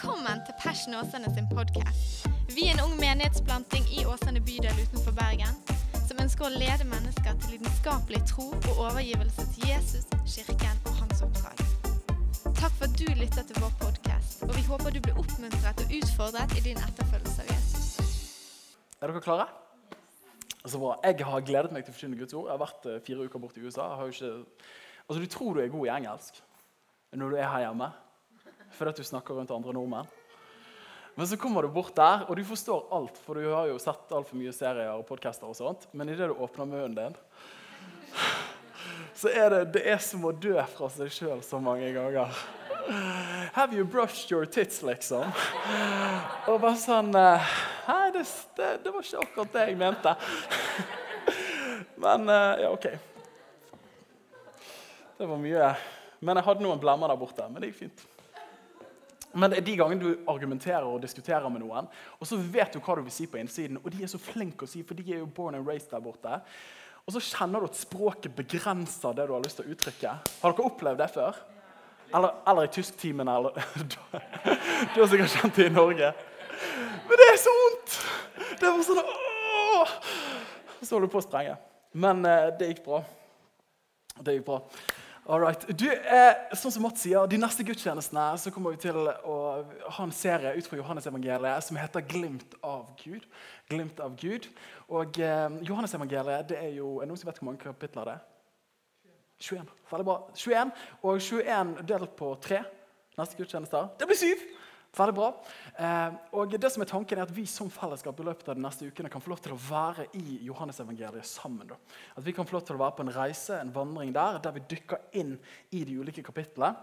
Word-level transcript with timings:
Velkommen 0.00 0.40
til 0.46 0.54
Passion 0.64 0.94
Åsane 0.96 1.28
sin 1.34 1.48
podkast. 1.56 2.28
Vi 2.56 2.62
er 2.68 2.72
en 2.72 2.80
ung 2.86 2.94
menighetsplanting 2.96 3.84
i 3.92 4.06
Åsane 4.08 4.40
bydel 4.40 4.78
utenfor 4.80 5.12
Bergen 5.12 5.58
som 6.08 6.22
ønsker 6.24 6.46
å 6.46 6.52
lede 6.54 6.86
mennesker 6.88 7.36
til 7.42 7.52
lidenskapelig 7.58 8.22
tro 8.30 8.46
og 8.54 8.80
overgivelse 8.86 9.44
til 9.52 9.68
Jesus, 9.68 10.08
kirken 10.24 10.80
og 10.88 10.96
hans 11.02 11.20
oppdrag. 11.28 11.60
Takk 12.48 12.72
for 12.80 12.88
at 12.88 12.96
du 12.96 13.12
lytter 13.12 13.44
til 13.44 13.60
vår 13.60 13.76
podkast, 13.84 14.40
og 14.48 14.56
vi 14.56 14.64
håper 14.72 14.96
du 14.96 15.02
blir 15.04 15.20
oppmuntret 15.20 15.84
og 15.84 15.96
utfordret 16.00 16.56
i 16.56 16.66
din 16.70 16.80
etterfølgelse 16.88 17.44
av 17.44 17.52
Jesus. 17.52 17.94
Er 19.02 19.12
dere 19.12 19.26
klare? 19.28 19.50
Så 20.64 20.80
bra. 20.80 20.96
Jeg 21.04 21.28
har 21.28 21.48
gledet 21.52 21.76
meg 21.76 21.84
til 21.84 21.92
å 21.92 22.00
forkynne 22.00 22.24
Guds 22.24 22.32
ord. 22.32 22.48
Jeg 22.48 22.56
har 22.56 22.64
vært 22.64 22.88
eh, 22.88 23.02
fire 23.04 23.28
uker 23.28 23.44
borte 23.44 23.60
i 23.60 23.68
USA. 23.68 23.92
Ikke... 24.08 24.36
Altså, 25.04 25.20
Du 25.20 25.28
tror 25.28 25.58
du 25.60 25.60
er 25.60 25.74
god 25.76 25.90
i 25.90 25.98
engelsk 26.00 26.46
når 27.12 27.34
du 27.34 27.42
er 27.42 27.52
her 27.52 27.68
hjemme 27.68 27.96
fordi 28.80 28.94
at 28.94 29.00
du 29.02 29.04
snakker 29.04 29.36
rundt 29.36 29.52
andre 29.52 29.74
nordmenn. 29.76 30.08
Men 31.14 31.28
så 31.28 31.36
kommer 31.36 31.66
du 31.66 31.68
bort 31.68 31.92
der, 31.98 32.22
og 32.24 32.38
du 32.38 32.40
forstår 32.48 32.86
alt, 32.96 33.18
for 33.20 33.36
du 33.36 33.50
har 33.52 33.68
jo 33.68 33.76
sett 33.82 34.14
altfor 34.16 34.38
mye 34.40 34.54
serier 34.56 34.94
og 34.94 35.04
podcaster 35.04 35.50
og 35.50 35.58
sånt. 35.58 35.84
Men 35.92 36.08
idet 36.08 36.30
du 36.30 36.38
åpner 36.40 36.70
munnen 36.70 36.96
din, 36.96 37.18
så 39.20 39.28
er 39.28 39.52
det, 39.52 39.60
det 39.74 39.82
er 39.92 40.00
som 40.00 40.24
å 40.24 40.32
dø 40.32 40.56
fra 40.72 40.88
seg 40.94 41.12
sjøl 41.12 41.42
så 41.44 41.60
mange 41.60 41.90
ganger. 41.92 42.32
Have 43.52 43.76
you 43.76 43.84
brushed 43.84 44.32
your 44.32 44.48
tits, 44.48 44.80
liksom? 44.80 45.28
Og 46.48 46.56
bare 46.62 46.78
sånn 46.80 47.12
Hei, 47.12 47.36
Nei, 47.90 48.08
det, 48.16 48.24
det, 48.56 48.70
det 48.84 48.94
var 48.94 49.04
ikke 49.04 49.20
akkurat 49.26 49.52
det 49.54 49.66
jeg 49.68 49.76
mente. 49.78 50.14
Men 52.00 52.24
eh, 52.32 52.62
ja, 52.64 52.70
OK. 52.72 52.86
Det 55.18 55.28
var 55.28 55.38
mye. 55.38 55.68
Men 56.24 56.40
jeg 56.40 56.46
hadde 56.48 56.64
noen 56.64 56.80
blemmer 56.80 57.12
der 57.12 57.20
borte. 57.20 57.46
Men 57.52 57.62
det 57.62 57.70
gikk 57.70 57.84
fint. 57.84 58.06
Men 59.32 59.52
det 59.52 59.60
er 59.60 59.66
de 59.66 59.76
gangene 59.78 60.02
du 60.02 60.30
argumenterer 60.30 60.86
og 60.88 61.02
diskuterer 61.04 61.46
med 61.52 61.62
noen, 61.62 61.86
og 62.18 62.26
så 62.26 62.38
vet 62.40 62.74
du 62.74 62.80
hva 62.82 62.96
du 62.98 63.04
vil 63.06 63.14
si 63.14 63.28
på 63.30 63.38
innsiden, 63.38 63.78
og 63.78 63.90
de 63.94 64.02
er 64.02 64.10
så 64.10 64.18
flinke 64.18 64.66
å 64.66 64.70
si, 64.70 64.82
for 64.86 64.98
de 64.98 65.06
er 65.06 65.20
jo 65.22 65.28
born 65.36 65.58
and 65.58 65.68
raised 65.68 65.92
der 65.92 66.02
borte. 66.02 66.40
Og 67.06 67.14
så 67.14 67.22
kjenner 67.24 67.62
du 67.62 67.70
at 67.70 67.78
språket 67.78 68.34
begrenser 68.36 69.14
det 69.16 69.28
du 69.28 69.34
har 69.34 69.44
lyst 69.44 69.60
til 69.60 69.68
å 69.68 69.74
uttrykke. 69.74 70.16
Har 70.42 70.54
dere 70.56 70.66
opplevd 70.66 71.00
det 71.00 71.08
før? 71.14 71.38
Eller, 72.10 72.34
eller 72.50 72.66
i 72.66 72.72
tysktimen, 72.74 73.30
eller 73.30 73.54
Du 74.94 75.00
har 75.00 75.08
sikkert 75.10 75.34
kjent 75.36 75.58
det 75.58 75.68
i 75.70 75.74
Norge. 75.74 76.12
Men 77.06 77.22
det 77.22 77.28
er 77.30 77.40
så 77.40 77.54
vondt! 77.56 77.98
Det 78.60 78.66
var 78.66 78.86
sånn 78.86 79.02
åh! 79.02 79.94
Så 80.80 80.96
holdt 80.96 81.06
du 81.06 81.12
på 81.12 81.20
å 81.20 81.24
sprenge. 81.24 81.54
Men 81.92 82.24
eh, 82.26 82.50
det 82.58 82.72
gikk 82.72 82.82
bra. 82.86 83.02
Det 84.20 84.36
gikk 84.36 84.46
bra. 84.48 84.60
All 85.30 85.38
right. 85.38 85.62
Du, 85.78 85.84
eh, 85.86 86.32
sånn 86.58 86.72
som 86.74 86.82
Mats 86.82 87.04
sier, 87.04 87.22
De 87.30 87.38
neste 87.38 87.62
gudstjenestene 87.62 88.24
så 88.42 88.50
kommer 88.50 88.74
vi 88.74 88.80
til 88.82 88.96
å 88.98 89.34
ha 89.94 90.02
en 90.02 90.10
serie 90.10 90.56
ut 90.56 90.66
fra 90.66 90.78
Johannes-evangeliet 90.80 91.62
som 91.62 91.76
heter 91.78 92.02
'Glimt 92.02 92.56
av 92.66 92.88
Gud'. 92.98 93.28
Glimt 93.70 94.00
av 94.00 94.16
Gud. 94.16 94.48
Og 94.88 95.20
eh, 95.20 95.48
Johannes-evangeliet 95.62 96.50
er 96.50 96.74
jo, 96.74 96.96
er 96.96 97.06
det 97.06 97.08
noen 97.12 97.20
som 97.22 97.30
vet 97.30 97.38
hvor 97.38 97.46
mange 97.46 97.62
kapitler 97.62 98.04
det 98.04 98.14
er? 98.14 98.24
21. 99.38 99.70
Veldig 99.92 100.04
bra. 100.04 100.18
21, 100.34 100.72
Og 101.02 101.20
21 101.20 101.86
delt 101.86 102.16
på 102.16 102.34
tre 102.42 102.64
neste 103.16 103.36
gudstjenester. 103.36 103.86
Det 104.00 104.10
blir 104.10 104.18
syv! 104.18 104.59
Veldig 104.90 105.14
bra. 105.14 105.28
Eh, 105.78 106.14
og 106.34 106.54
det 106.58 106.70
som 106.74 106.82
er 106.82 106.88
tanken 106.90 107.18
er 107.18 107.28
at 107.28 107.34
Vi 107.34 107.44
som 107.46 107.70
fellesskap 107.70 108.18
i 108.18 108.24
løpet 108.26 108.48
av 108.50 108.56
de 108.58 108.64
neste 108.64 108.88
ukene 108.90 109.10
kan 109.12 109.22
få 109.22 109.30
lov 109.30 109.42
til 109.44 109.54
å 109.54 109.60
være 109.62 110.08
i 110.18 110.40
Johannes-evangeliet 110.48 111.26
sammen. 111.26 111.68
Da. 111.70 111.78
At 112.16 112.24
Vi 112.26 112.34
kan 112.34 112.46
få 112.46 112.58
lov 112.58 112.64
til 112.66 112.74
å 112.74 112.82
være 112.82 112.96
på 112.98 113.06
en 113.06 113.14
reise, 113.14 113.60
en 113.60 113.74
vandring 113.74 114.10
der, 114.16 114.40
der 114.42 114.56
vi 114.56 114.66
dykker 114.72 115.14
inn 115.20 115.36
i 115.70 115.84
de 115.86 115.94
ulike 116.00 116.24
kapitlene. 116.26 116.74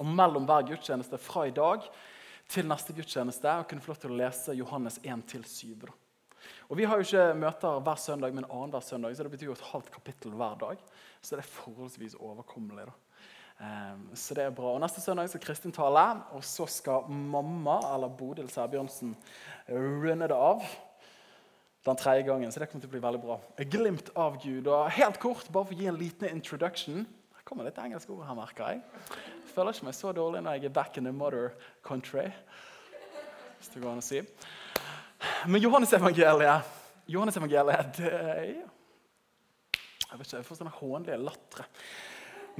Og 0.00 0.08
mellom 0.08 0.48
hver 0.48 0.66
gudstjeneste 0.72 1.20
fra 1.20 1.46
i 1.46 1.54
dag 1.54 1.84
til 2.50 2.66
neste 2.66 2.94
gudstjeneste 2.96 3.54
og 3.60 3.68
kunne 3.68 3.84
få 3.84 3.92
lov 3.92 4.00
til 4.02 4.14
å 4.14 4.18
lese 4.18 4.56
Johannes 4.56 4.98
1-7. 5.04 5.86
Og 6.68 6.76
Vi 6.76 6.84
har 6.88 6.98
jo 6.98 7.06
ikke 7.06 7.38
møter 7.38 7.80
hver 7.84 8.00
søndag, 8.00 8.34
men 8.34 8.48
annenhver 8.48 8.82
søndag, 8.82 9.14
så 9.14 9.22
det 9.22 9.30
betyr 9.30 9.50
jo 9.52 9.54
et 9.56 9.70
halvt 9.70 9.92
kapittel 9.94 10.34
hver 10.34 10.58
dag. 10.58 10.80
Så 11.20 11.36
det 11.36 11.44
er 11.44 11.54
forholdsvis 11.54 12.16
overkommelig. 12.18 12.88
da. 12.88 12.94
Ehm, 13.60 14.06
så 14.16 14.34
det 14.34 14.44
er 14.46 14.54
bra. 14.54 14.74
Og 14.74 14.80
Neste 14.82 15.00
søndag 15.00 15.28
skal 15.28 15.42
Kristin 15.44 15.74
tale, 15.74 16.06
og 16.32 16.44
så 16.44 16.66
skal 16.66 17.10
mamma 17.10 17.78
eller 17.94 18.08
Bodil 18.08 18.50
Sæbjørnsen 18.50 19.14
runde 19.68 20.28
det 20.28 20.38
av 20.38 20.64
den 21.84 21.96
tredje 21.96 22.22
gangen. 22.22 22.52
Så 22.52 22.60
det 22.60 22.70
kommer 22.70 22.86
til 22.86 22.90
å 22.90 22.94
bli 22.96 23.02
veldig 23.02 23.22
bra. 23.22 23.38
Glimt 23.58 24.12
av 24.16 24.38
Gud. 24.42 24.66
Og 24.66 24.90
helt 24.90 25.20
kort, 25.22 25.50
bare 25.52 25.68
for 25.68 25.74
å 25.74 25.78
gi 25.78 25.90
en 25.90 26.00
liten 26.00 26.28
introduction 26.30 27.06
Det 27.32 27.48
kommer 27.48 27.66
litt 27.66 27.78
engelsk 27.82 28.10
ord 28.14 28.22
her, 28.22 28.36
merker 28.38 28.68
jeg. 28.70 28.82
Jeg 29.10 29.54
føler 29.54 29.74
ikke 29.74 29.88
meg 29.88 29.96
så 29.98 30.12
dårlig 30.14 30.44
når 30.44 30.60
jeg 30.60 30.68
er 30.68 30.74
back 30.76 30.96
in 30.96 31.04
the 31.04 31.12
mother 31.12 31.50
country. 31.82 32.28
Hvis 33.58 33.72
det 33.74 33.82
går 33.82 33.90
an 33.90 33.98
å 33.98 34.04
si. 34.06 34.20
Men 35.50 35.60
Johannes-evangeliet 35.60 36.78
Johannes 37.10 37.36
evangeliet, 37.36 37.96
det 37.98 38.12
er 38.12 38.42
Jeg 40.12 40.18
vet 40.18 40.26
ikke, 40.26 40.36
jeg 40.36 40.46
får 40.46 40.58
sånne 40.60 40.74
hånlige 40.76 41.18
latre. 41.18 41.64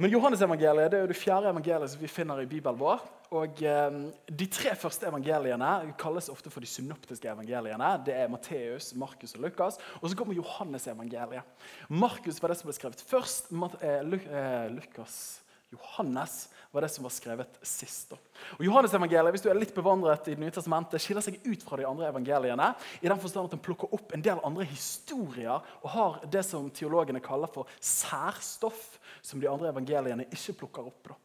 Men 0.01 0.09
Johannes-evangeliet 0.09 0.89
det 0.89 0.97
er 0.97 1.03
jo 1.03 1.09
det 1.11 1.17
fjerde 1.19 1.51
evangeliet 1.51 1.91
som 1.91 2.01
vi 2.01 2.09
finner 2.09 2.39
i 2.41 2.47
Bibelen 2.49 2.79
vår. 2.79 3.03
Og 3.33 3.61
eh, 3.65 3.97
De 4.29 4.47
tre 4.49 4.73
første 4.77 5.05
evangeliene 5.09 5.93
kalles 6.01 6.31
ofte 6.33 6.49
for 6.53 6.65
de 6.65 6.69
synoptiske 6.69 7.29
evangeliene. 7.29 7.91
Det 8.05 8.15
er 8.17 8.31
Matteus, 8.31 8.93
Markus 8.97 9.35
og 9.37 9.45
Lukas. 9.45 9.77
Og 10.01 10.09
så 10.09 10.17
kommer 10.17 10.37
Johannes-evangeliet. 10.37 11.45
Markus 11.89 12.41
var 12.41 12.53
det 12.53 12.59
som 12.59 12.69
ble 12.69 12.77
skrevet 12.77 13.05
først. 13.05 13.53
Eh, 13.53 14.01
eh, 14.01 14.67
Lukas 14.73 15.42
Johannes 15.73 16.47
var 16.73 16.85
det 16.85 16.89
som 16.89 17.05
var 17.05 17.13
skrevet 17.13 17.57
sist. 17.65 18.13
Og 18.57 18.63
Johannes-evangeliet 18.65 19.35
hvis 19.35 19.43
du 19.45 19.49
er 19.51 19.59
litt 19.59 19.75
bevandret 19.75 20.29
i 20.29 20.35
Det 20.35 20.41
nye 20.41 20.53
testamentet, 20.53 21.01
skiller 21.01 21.25
seg 21.25 21.37
ut 21.45 21.65
fra 21.65 21.77
de 21.77 21.85
andre 21.85 22.07
evangeliene 22.09 22.71
i 23.01 23.09
den 23.09 23.21
forstand 23.21 23.49
at 23.49 23.57
den 23.57 23.61
plukker 23.65 23.93
opp 23.93 24.13
en 24.15 24.25
del 24.25 24.41
andre 24.45 24.65
historier 24.69 25.59
og 25.81 25.91
har 25.93 26.17
det 26.33 26.41
som 26.47 26.71
teologene 26.73 27.21
kaller 27.23 27.51
for 27.53 27.69
særstoff 27.77 28.97
som 29.21 29.41
de 29.41 29.49
andre 29.49 29.69
evangeliene 29.73 30.29
ikke 30.33 30.57
plukker 30.63 30.89
opp. 30.89 31.11
Da. 31.11 31.19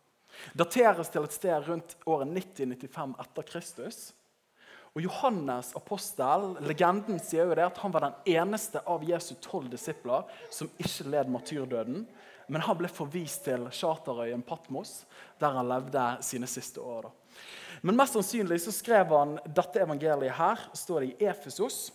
Dateres 0.65 1.10
til 1.12 1.25
et 1.26 1.34
sted 1.34 1.66
rundt 1.66 1.97
året 2.06 2.30
90-95 2.30 3.16
etter 3.25 3.48
Kristus. 3.48 4.00
Og 4.97 5.04
Johannes 5.04 5.75
apostel, 5.78 6.54
legenden 6.65 7.20
sier 7.22 7.48
jo 7.48 7.56
det 7.56 7.66
at 7.69 7.80
han 7.82 7.92
var 7.94 8.06
den 8.06 8.36
eneste 8.36 8.80
av 8.88 9.04
Jesu 9.06 9.34
tolv 9.44 9.69
disipler 9.72 10.28
som 10.50 10.70
ikke 10.80 11.09
led 11.12 11.30
martyrdøden. 11.32 12.06
Men 12.48 12.64
han 12.64 12.78
ble 12.78 12.88
forvist 12.88 13.44
til 13.44 13.66
charterøyen 13.75 14.42
Patmos, 14.47 15.03
der 15.41 15.56
han 15.59 15.69
levde 15.69 16.04
sine 16.25 16.48
siste 16.48 16.81
år. 16.81 17.09
Da. 17.09 17.44
Men 17.82 17.98
mest 17.98 18.16
sannsynlig 18.16 18.60
så 18.64 18.72
skrev 18.75 19.12
han 19.14 19.36
dette 19.44 19.82
evangeliet 19.84 20.36
her, 20.38 20.64
står 20.75 21.04
det 21.04 21.10
i 21.12 21.28
Efesos, 21.31 21.88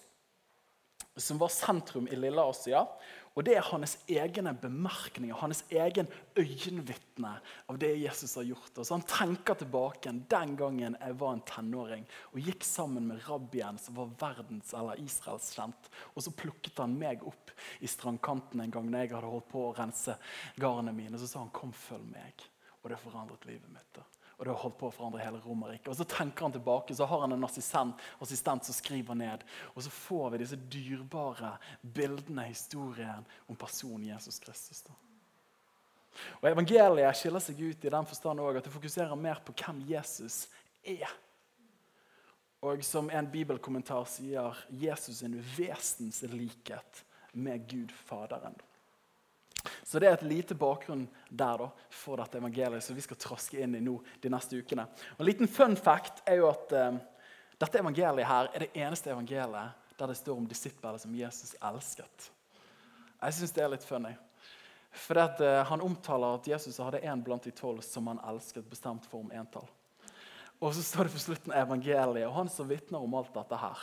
som 1.18 1.38
var 1.42 1.52
sentrum 1.54 2.08
i 2.10 2.18
Lille-Asia. 2.18 2.86
Og 3.34 3.46
det 3.48 3.56
er 3.58 3.66
hans 3.66 3.96
egne 4.12 4.52
bemerkninger, 4.62 5.34
hans 5.42 5.64
egen 5.74 6.10
øyenvitne 6.38 7.32
av 7.72 7.80
det 7.82 7.90
Jesus 7.98 8.36
har 8.38 8.46
gjort. 8.46 8.78
Og 8.78 8.86
så 8.86 8.94
Han 8.94 9.06
tenker 9.10 9.58
tilbake 9.58 10.14
den 10.30 10.56
gangen 10.56 10.98
jeg 11.00 11.18
var 11.18 11.34
en 11.34 11.46
tenåring 11.50 12.06
og 12.32 12.40
gikk 12.40 12.64
sammen 12.64 13.08
med 13.10 13.24
rabbien 13.28 13.80
som 13.82 13.98
var 13.98 14.14
verdens- 14.22 14.74
eller 14.78 15.02
israelskjent. 15.02 15.90
Og 16.14 16.24
så 16.24 16.32
plukket 16.32 16.78
han 16.78 16.98
meg 17.00 17.26
opp 17.26 17.52
i 17.82 17.90
strandkanten 17.90 18.62
en 18.62 18.72
gang 18.72 18.90
når 18.90 19.00
jeg 19.00 19.16
hadde 19.16 19.34
holdt 19.34 19.50
på 19.50 19.66
å 19.66 19.76
rense 19.78 20.18
garnene 20.60 20.94
mine. 20.94 21.16
Og 21.16 21.20
Så 21.20 21.28
sa 21.28 21.40
han 21.40 21.50
'kom, 21.50 21.74
følg 21.74 22.06
meg'. 22.14 22.50
Og 22.84 22.90
det 22.90 23.00
forandret 23.00 23.46
livet 23.46 23.70
mitt. 23.72 23.94
da. 23.94 24.04
Og 24.38 24.46
det 24.46 24.52
har 24.52 24.62
holdt 24.64 24.80
på 24.80 24.90
å 24.90 24.94
forandre 24.94 25.22
hele 25.24 25.42
Romerriket. 25.44 25.92
Og 25.92 25.98
så 26.00 26.08
tenker 26.10 26.48
han 26.48 26.56
tilbake, 26.56 26.96
så 26.96 27.06
har 27.10 27.24
han 27.26 27.36
en 27.36 27.48
assistent, 27.48 28.02
assistent 28.24 28.66
som 28.66 28.76
skriver 28.76 29.18
ned. 29.18 29.46
Og 29.74 29.86
så 29.86 29.94
får 29.94 30.34
vi 30.34 30.42
disse 30.42 30.60
dyrebare 30.74 31.56
bildene, 31.82 32.48
historien 32.50 33.28
om 33.48 33.60
personen 33.60 34.10
Jesus 34.10 34.42
Kristus. 34.44 34.82
Da. 34.88 34.96
Og 36.42 36.50
Evangeliet 36.50 37.18
skiller 37.18 37.42
seg 37.44 37.62
ut 37.62 37.86
i 37.86 37.94
den 37.94 38.10
forstand 38.10 38.42
også 38.42 38.62
at 38.62 38.68
det 38.68 38.74
fokuserer 38.74 39.20
mer 39.20 39.42
på 39.46 39.56
hvem 39.58 39.82
Jesus 39.90 40.44
er. 40.84 41.10
Og 42.64 42.84
som 42.88 43.10
en 43.12 43.28
bibelkommentar 43.28 44.06
sier, 44.08 44.60
Jesus 44.70 45.24
en 45.26 45.36
vesenslikhet 45.58 47.04
med 47.34 47.66
Gud 47.68 47.92
Faderen. 48.08 48.56
Så 49.84 50.00
Det 50.00 50.08
er 50.08 50.14
et 50.14 50.26
lite 50.28 50.56
bakgrunn 50.56 51.06
der 51.30 51.58
da, 51.58 51.70
for 51.90 52.20
dette 52.20 52.38
evangeliet 52.38 52.84
som 52.84 52.96
vi 52.96 53.04
skal 53.06 53.20
traske 53.20 53.62
inn 53.64 53.76
i 53.78 53.84
nå 53.84 53.96
de 54.22 54.32
neste 54.32 54.60
ukene. 54.60 54.88
Og 55.16 55.24
En 55.24 55.30
liten 55.30 55.48
fun 55.48 55.76
fact 55.80 56.24
er 56.28 56.42
jo 56.42 56.50
at 56.50 56.76
uh, 56.76 56.98
dette 57.62 57.80
evangeliet 57.80 58.28
her 58.28 58.52
er 58.52 58.66
det 58.66 58.74
eneste 58.76 59.14
evangeliet 59.14 59.80
der 59.98 60.10
det 60.10 60.18
står 60.20 60.38
om 60.38 60.50
disiplene 60.50 61.00
som 61.00 61.16
Jesus 61.16 61.56
elsket. 61.62 62.30
Jeg 63.22 63.38
syns 63.38 63.56
det 63.56 63.64
er 63.64 63.72
litt 63.72 63.88
funny. 63.88 64.12
For 64.92 65.18
at, 65.22 65.40
uh, 65.40 65.64
Han 65.70 65.82
omtaler 65.82 66.36
at 66.36 66.48
Jesus 66.48 66.82
hadde 66.84 67.04
en 67.08 67.24
blant 67.24 67.44
de 67.44 67.52
tolv 67.56 67.82
som 67.82 68.08
han 68.12 68.22
elsket, 68.28 68.70
bestemt 68.70 69.08
for 69.08 69.24
om 69.24 69.32
entall. 69.32 69.70
Og 70.60 70.74
så 70.76 70.84
står 70.84 71.08
det 71.08 71.16
på 71.16 71.20
slutten 71.20 71.56
evangeliet, 71.56 72.28
og 72.28 72.36
han 72.36 72.50
som 72.50 72.68
vitner 72.70 73.04
om 73.04 73.16
alt 73.20 73.34
dette 73.36 73.58
her. 73.60 73.80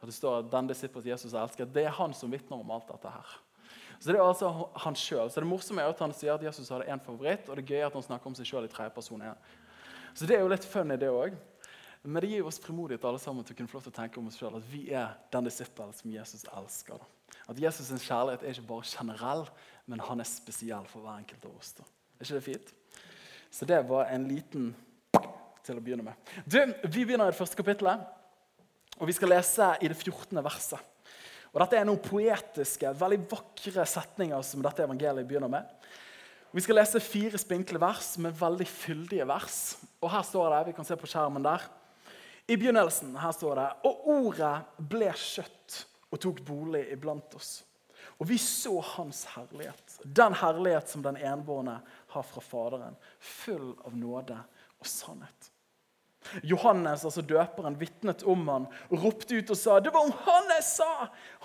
Og 0.00 0.08
det 0.08 0.14
står 0.16 0.38
at 0.38 0.52
den 0.52 0.70
disippelen 0.70 1.12
Jesus 1.12 1.34
elsket, 1.36 1.72
det 1.74 1.84
er 1.84 1.96
han 1.96 2.14
som 2.16 2.32
vitner 2.32 2.60
om 2.60 2.70
alt 2.72 2.88
dette 2.88 3.12
her. 3.12 3.34
Så 4.00 4.08
det 4.08 4.16
er 4.16 4.24
altså 4.24 4.48
han 4.80 4.96
selv. 4.96 5.28
Så 5.28 5.42
det 5.42 5.48
morsomme 5.48 5.82
er 5.84 5.92
at 5.92 6.00
han 6.00 6.14
sier 6.16 6.32
at 6.34 6.44
Jesus 6.44 6.70
hadde 6.72 6.88
én 6.88 7.02
favoritt, 7.04 7.48
og 7.48 7.60
det 7.60 7.76
er 7.76 7.86
at 7.86 7.96
han 7.96 8.04
snakker 8.06 8.30
om 8.30 8.36
seg 8.38 8.48
sjøl 8.48 8.64
i 8.64 8.72
tredje 8.72 8.94
person. 8.96 9.22
Så 10.16 10.26
det 10.26 10.38
er 10.38 10.44
jo 10.44 10.50
litt 10.50 10.64
funny, 10.64 10.96
det 10.96 11.12
òg. 11.12 11.36
Men 12.02 12.24
det 12.24 12.30
gir 12.32 12.46
oss 12.48 12.58
frimodighet 12.64 13.04
alle 13.04 13.20
sammen 13.20 13.44
til 13.44 13.52
å 13.52 13.58
kunne 13.58 13.68
få 13.68 13.76
lov 13.76 13.84
til 13.84 13.92
å 13.92 13.98
tenke 13.98 14.20
om 14.20 14.30
oss 14.30 14.38
selv, 14.40 14.56
at 14.56 14.68
vi 14.72 14.86
er 14.96 15.18
den 15.34 15.44
disippelen 15.44 15.92
som 15.92 16.12
Jesus 16.14 16.46
elsker. 16.48 17.02
At 17.50 17.60
Jesus' 17.60 18.06
kjærlighet 18.06 18.44
er 18.44 18.54
ikke 18.54 18.68
bare 18.70 18.88
generell, 18.88 19.44
men 19.90 20.00
han 20.06 20.22
er 20.22 20.28
spesiell 20.28 20.86
for 20.88 21.04
hver 21.04 21.20
enkelt 21.20 21.44
av 21.44 21.58
oss. 21.58 21.74
Er 21.80 22.24
ikke 22.24 22.38
det 22.38 22.46
fint? 22.46 22.72
Så 23.52 23.68
det 23.68 23.82
var 23.88 24.08
en 24.08 24.24
liten 24.30 24.70
til 25.66 25.76
å 25.76 25.84
begynne 25.84 26.06
med. 26.06 26.32
Du, 26.46 26.56
Vi 26.88 27.04
begynner 27.04 27.28
i 27.28 27.34
det 27.34 27.38
første 27.38 27.58
kapittelet, 27.58 28.06
og 28.96 29.08
vi 29.08 29.16
skal 29.16 29.32
lese 29.34 29.74
i 29.80 29.90
det 29.90 29.96
14. 29.98 30.40
verset. 30.44 30.80
Og 31.50 31.58
Dette 31.62 31.80
er 31.80 31.86
noen 31.88 32.02
poetiske, 32.02 32.92
veldig 32.94 33.24
vakre 33.30 33.86
setninger 33.88 34.42
som 34.46 34.62
dette 34.62 34.84
evangeliet 34.84 35.26
begynner 35.26 35.50
med. 35.50 35.66
Vi 36.54 36.62
skal 36.62 36.80
lese 36.80 37.02
fire 37.02 37.38
spinkle 37.38 37.78
vers 37.82 38.16
med 38.22 38.34
veldig 38.38 38.66
fyldige 38.66 39.26
vers. 39.26 39.58
Og 40.02 40.10
her 40.10 40.22
står 40.26 40.50
det, 40.50 40.64
vi 40.70 40.76
kan 40.78 40.86
se 40.86 40.98
på 40.98 41.10
skjermen 41.10 41.46
der, 41.46 41.66
i 42.50 42.56
begynnelsen 42.58 43.12
her 43.20 43.30
står 43.36 43.58
det 43.60 43.66
Og 43.86 44.06
ordet 44.10 44.54
ble 44.90 45.10
kjøtt 45.14 45.84
og 46.10 46.18
tok 46.18 46.40
bolig 46.42 46.82
iblant 46.90 47.36
oss. 47.38 47.60
Og 48.18 48.26
vi 48.28 48.36
så 48.42 48.72
hans 48.96 49.22
herlighet, 49.36 50.00
den 50.04 50.34
herlighet 50.36 50.90
som 50.90 51.04
den 51.04 51.16
enbårne 51.16 51.78
har 52.12 52.26
fra 52.26 52.42
Faderen, 52.44 52.98
full 53.20 53.70
av 53.86 53.94
nåde 53.96 54.36
og 54.80 54.88
sannhet. 54.88 55.49
Johannes, 56.44 57.04
altså 57.04 57.22
døperen, 57.24 57.78
vitnet 57.80 58.22
om 58.28 58.42
han 58.50 58.66
ropte 58.92 59.38
ut 59.40 59.52
og 59.52 59.58
sa 59.58 59.78
det 59.80 59.92
var 59.94 60.04
om 60.06 60.12
han 60.26 60.50
jeg 60.56 60.66
sa! 60.68 60.90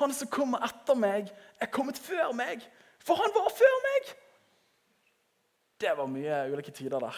Han 0.01 0.13
som 0.15 0.31
kommer 0.31 0.65
etter 0.67 0.97
meg, 0.99 1.31
er 1.63 1.71
kommet 1.71 1.99
før 2.01 2.33
meg, 2.35 2.63
for 3.03 3.19
han 3.21 3.33
var 3.37 3.53
før 3.55 3.77
meg! 3.87 4.11
Det 5.79 5.95
var 5.97 6.11
mye 6.11 6.43
ulike 6.51 6.73
tider 6.75 7.03
der. 7.03 7.17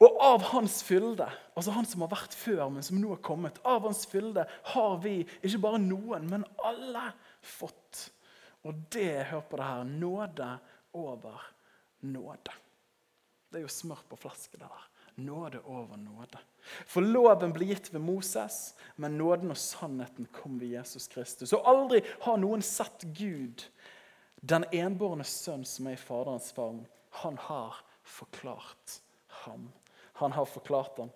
Og 0.00 0.16
av 0.24 0.44
hans 0.54 0.78
fylde, 0.84 1.26
altså 1.52 1.74
han 1.76 1.88
som 1.88 2.04
har 2.06 2.12
vært 2.12 2.34
før, 2.36 2.64
men 2.72 2.84
som 2.84 2.96
nå 3.00 3.12
er 3.14 3.24
kommet, 3.24 3.60
av 3.68 3.84
hans 3.84 4.06
fylde 4.08 4.46
har 4.72 4.94
vi 5.04 5.18
ikke 5.42 5.60
bare 5.60 5.80
noen, 5.82 6.28
men 6.30 6.46
alle 6.64 7.04
fått. 7.44 8.06
Og 8.64 8.76
det, 8.92 9.26
hør 9.28 9.44
på 9.48 9.60
det 9.60 9.68
her, 9.68 9.84
nåde 9.88 10.48
over 10.96 11.44
nåde. 12.08 12.56
Det 13.50 13.60
er 13.60 13.66
jo 13.66 13.72
smør 13.72 14.00
på 14.08 14.18
flaske, 14.20 14.56
det 14.56 14.68
der. 14.68 14.89
Nåde 15.20 15.60
over 15.64 15.96
nåde. 16.00 16.38
For 16.86 17.04
loven 17.04 17.52
ble 17.52 17.70
gitt 17.70 17.90
ved 17.92 18.02
Moses, 18.04 18.74
men 18.96 19.18
nåden 19.18 19.52
og 19.52 19.58
sannheten 19.58 20.28
kom 20.32 20.58
ved 20.60 20.74
Jesus 20.76 21.08
Kristus. 21.08 21.54
Og 21.56 21.66
aldri 21.68 22.02
har 22.24 22.40
noen 22.40 22.62
sett 22.64 23.04
Gud, 23.16 23.64
den 24.40 24.64
enbårne 24.72 25.26
sønn 25.28 25.64
som 25.68 25.88
er 25.90 25.96
i 25.96 26.00
Faderens 26.00 26.50
favn. 26.56 26.84
Han 27.22 27.38
har 27.48 27.80
forklart 28.06 29.00
ham. 29.44 29.70
Han 30.20 30.36
har 30.36 30.48
forklart 30.48 31.00
ham. 31.00 31.12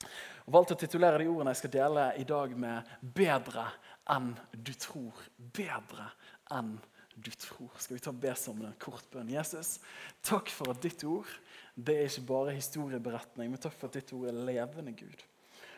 Jeg 0.00 0.54
valgte 0.54 0.76
å 0.76 0.80
titulere 0.80 1.20
de 1.20 1.28
ordene 1.28 1.52
jeg 1.52 1.62
skal 1.62 1.74
dele 1.76 2.06
i 2.18 2.24
dag, 2.24 2.56
med 2.56 2.88
'bedre 3.02 3.66
enn 4.08 4.32
du 4.52 4.72
tror'. 4.72 5.28
Bedre 5.36 6.12
enn 6.50 6.72
du 6.72 6.80
tror. 6.80 6.96
Skal 7.24 7.96
vi 7.96 8.02
ta 8.04 8.12
be 8.12 8.34
sammen 8.38 8.68
en 8.68 8.78
kort 8.80 9.06
bønn? 9.12 9.32
Jesus, 9.32 9.78
takk 10.26 10.52
for 10.52 10.72
at 10.72 10.82
ditt 10.84 11.04
ord 11.08 11.28
det 11.80 11.96
er 11.96 12.08
ikke 12.08 12.26
bare 12.28 12.56
historieberetning, 12.56 13.50
men 13.52 13.60
takk 13.60 13.76
for 13.78 13.88
at 13.88 13.98
ditt 13.98 14.10
ord 14.16 14.28
er 14.28 14.40
levende, 14.48 14.92
Gud. 14.92 15.22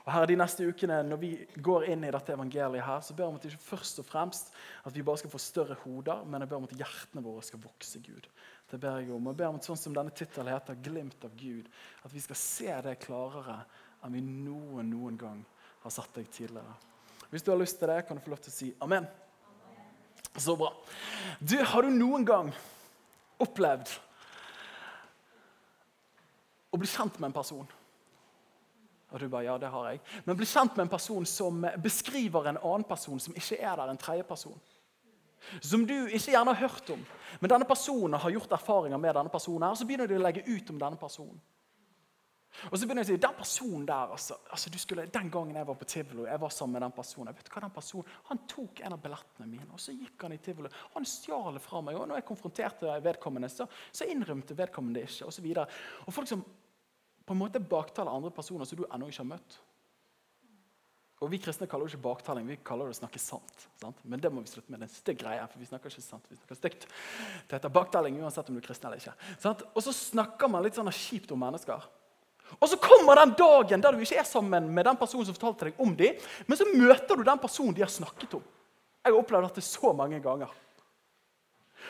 Og 0.02 0.10
her 0.10 0.26
De 0.26 0.36
neste 0.38 0.66
ukene 0.66 0.96
når 1.06 1.20
vi 1.20 1.30
går 1.62 1.86
inn 1.92 2.02
i 2.02 2.10
dette 2.10 2.34
evangeliet, 2.34 2.82
her, 2.82 3.02
så 3.04 3.14
ber 3.14 3.24
jeg 3.24 3.32
om 3.32 3.38
at 3.38 3.46
ikke 3.46 3.68
først 3.68 4.00
og 4.02 4.08
fremst 4.08 4.50
at 4.88 4.96
vi 4.96 5.04
bare 5.06 5.20
skal 5.20 5.30
få 5.30 5.38
større 5.38 5.76
hoder, 5.84 6.24
men 6.26 6.42
jeg 6.42 6.50
ber 6.50 6.58
om 6.58 6.66
at 6.66 6.74
hjertene 6.80 7.22
våre 7.22 7.44
skal 7.46 7.62
vokse. 7.62 8.00
Gud. 8.02 8.26
Det 8.70 8.80
ber 8.80 8.98
jeg 8.98 9.12
om. 9.14 9.30
Jeg 9.30 9.38
ber 9.38 9.52
om 9.52 9.60
at 9.60 9.68
sånn 9.68 9.78
som 9.78 9.94
denne 9.94 10.10
tittelen 10.10 10.50
heter, 10.50 10.74
'Glimt 10.74 11.24
av 11.24 11.36
Gud', 11.38 11.70
at 12.04 12.14
vi 12.14 12.20
skal 12.20 12.36
se 12.36 12.80
det 12.82 12.98
klarere 13.04 13.60
enn 14.02 14.16
vi 14.16 14.20
noen, 14.20 14.90
noen 14.90 15.18
gang 15.18 15.44
har 15.84 15.90
sett 15.90 16.14
deg 16.14 16.30
tidligere. 16.30 16.74
Hvis 17.30 17.42
du 17.42 17.52
har 17.52 17.58
lyst 17.58 17.78
til 17.78 17.88
det, 17.88 18.06
kan 18.06 18.16
du 18.16 18.22
få 18.22 18.34
lov 18.34 18.42
til 18.42 18.50
å 18.50 18.58
si 18.58 18.74
amen. 18.80 19.06
Så 20.36 20.56
bra. 20.56 20.72
Du, 21.38 21.58
Har 21.64 21.82
du 21.82 21.90
noen 21.90 22.24
gang 22.24 22.50
opplevd 23.42 23.90
å 26.72 26.80
bli 26.80 26.88
kjent 26.88 27.18
med 27.20 27.30
en 27.30 27.36
person? 27.36 27.66
Og 29.12 29.20
du 29.20 29.28
bare, 29.28 29.44
ja, 29.44 29.58
det 29.60 29.68
har 29.68 29.90
jeg. 29.90 30.00
Men 30.24 30.38
bli 30.38 30.48
kjent 30.48 30.76
med 30.76 30.86
en 30.86 30.92
person 30.92 31.26
som 31.28 31.66
beskriver 31.84 32.48
en 32.48 32.60
annen 32.62 32.86
person 32.88 33.20
som 33.20 33.34
ikke 33.36 33.58
er 33.60 33.76
der, 33.76 33.90
en 33.92 34.00
tredje 34.00 34.24
person. 34.24 34.56
Som 35.60 35.84
du 35.84 36.06
ikke 36.06 36.32
gjerne 36.32 36.54
har 36.54 36.68
hørt 36.68 36.92
om. 36.94 37.02
Men 37.42 37.52
denne 37.52 37.68
personen 37.68 38.20
har 38.20 38.32
gjort 38.32 38.54
erfaringer 38.56 39.00
med 39.02 39.14
denne 39.18 39.32
personen. 39.32 39.68
her, 39.68 39.74
Så 39.74 39.84
begynner 39.84 40.08
de 40.08 40.16
å 40.16 40.22
legge 40.22 40.46
ut 40.46 40.70
om 40.70 40.78
denne 40.78 40.96
personen. 40.96 41.40
Og 42.70 42.76
så 42.76 42.84
begynner 42.84 43.02
jeg 43.02 43.08
å 43.08 43.12
si 43.14 43.22
den 43.24 43.36
personen 43.38 43.86
der, 43.88 44.10
altså, 44.14 44.36
altså 44.52 44.72
skulle, 44.78 45.06
Den 45.10 45.30
gangen 45.32 45.56
jeg 45.56 45.66
var 45.66 45.78
på 45.80 45.88
tivoli, 45.88 46.26
jeg 46.28 46.40
var 46.42 46.52
sammen 46.52 46.76
med 46.76 46.84
den 46.86 46.94
personen 46.96 47.36
vet 47.36 47.48
hva 47.48 47.62
den 47.64 47.74
personen, 47.74 48.10
Han 48.28 48.42
tok 48.48 48.82
en 48.84 48.96
av 48.96 49.02
billettene 49.02 49.48
mine, 49.48 49.68
og 49.72 49.80
så 49.80 49.94
gikk 49.96 50.26
han 50.26 50.36
i 50.36 50.40
tivoli. 50.42 50.70
Han 50.94 51.08
stjal 51.08 51.56
det 51.56 51.64
fra 51.64 51.80
meg. 51.80 51.96
og 51.96 52.08
når 52.08 52.20
jeg 52.20 52.28
konfronterte 52.28 52.98
vedkommende, 53.02 53.48
så, 53.48 53.66
så 53.92 54.08
innrømte 54.08 54.56
vedkommende 54.58 55.02
ikke. 55.02 55.26
Og, 55.26 55.32
så 55.32 55.44
videre. 55.44 55.66
og 56.06 56.12
folk 56.12 56.28
som 56.28 56.44
på 57.22 57.34
en 57.34 57.38
måte 57.38 57.60
baktaler 57.60 58.12
andre 58.12 58.32
personer 58.34 58.68
som 58.68 58.78
du 58.78 58.86
ennå 58.88 59.08
ikke 59.08 59.22
har 59.22 59.30
møtt. 59.36 59.60
Og 61.22 61.30
Vi 61.30 61.38
kristne 61.38 61.68
kaller 61.70 61.86
det 61.86 61.94
ikke 61.94 62.02
baktaling, 62.08 62.48
vi 62.50 62.58
kaller 62.66 62.88
det 62.90 62.96
å 62.96 62.98
snakke 62.98 63.20
sant. 63.22 63.66
Sant? 63.78 64.00
Men 64.02 64.20
det 64.20 64.30
må 64.34 64.42
vi 64.42 64.50
slutte 64.50 64.74
med. 64.74 64.82
Det 64.82 65.12
er 65.14 65.18
greie, 65.20 65.44
for 65.46 65.62
vi 65.62 65.68
snakker 65.70 65.92
ikke 65.92 66.02
sant. 66.02 66.24
vi 66.28 66.34
snakker 66.34 66.58
stygt. 66.58 66.86
Det 67.46 67.54
heter 67.54 67.70
baktaling 67.70 68.18
uansett 68.18 68.50
om 68.50 68.58
du 68.58 68.58
er 68.58 68.66
kristen 68.66 68.90
eller 68.90 68.98
ikke. 68.98 69.14
Sant? 69.38 69.62
Og 69.70 69.84
så 69.86 69.94
snakker 69.94 70.50
man 70.50 70.66
litt 70.66 70.74
sånn 70.74 70.90
kjipt 70.90 71.30
om 71.30 71.38
mennesker. 71.38 71.86
Og 72.60 72.68
så 72.70 72.78
kommer 72.80 73.18
den 73.20 73.34
dagen 73.38 73.82
der 73.82 73.94
du 73.94 74.02
ikke 74.02 74.20
er 74.20 74.28
sammen 74.28 74.68
med 74.74 74.86
den 74.88 74.98
personen 75.00 75.26
som 75.28 75.36
fortalte 75.36 75.70
deg 75.70 75.80
om 75.82 75.94
dem, 75.98 76.18
men 76.46 76.58
så 76.58 76.66
møter 76.68 77.16
du 77.16 77.24
den 77.26 77.40
personen 77.42 77.76
de 77.76 77.84
har 77.84 77.92
snakket 77.92 78.38
om. 78.38 78.44
Jeg 79.02 79.10
har 79.10 79.18
opplevd 79.18 79.48
dette 79.48 79.64
så 79.66 79.92
mange 79.96 80.20
ganger. 80.22 80.52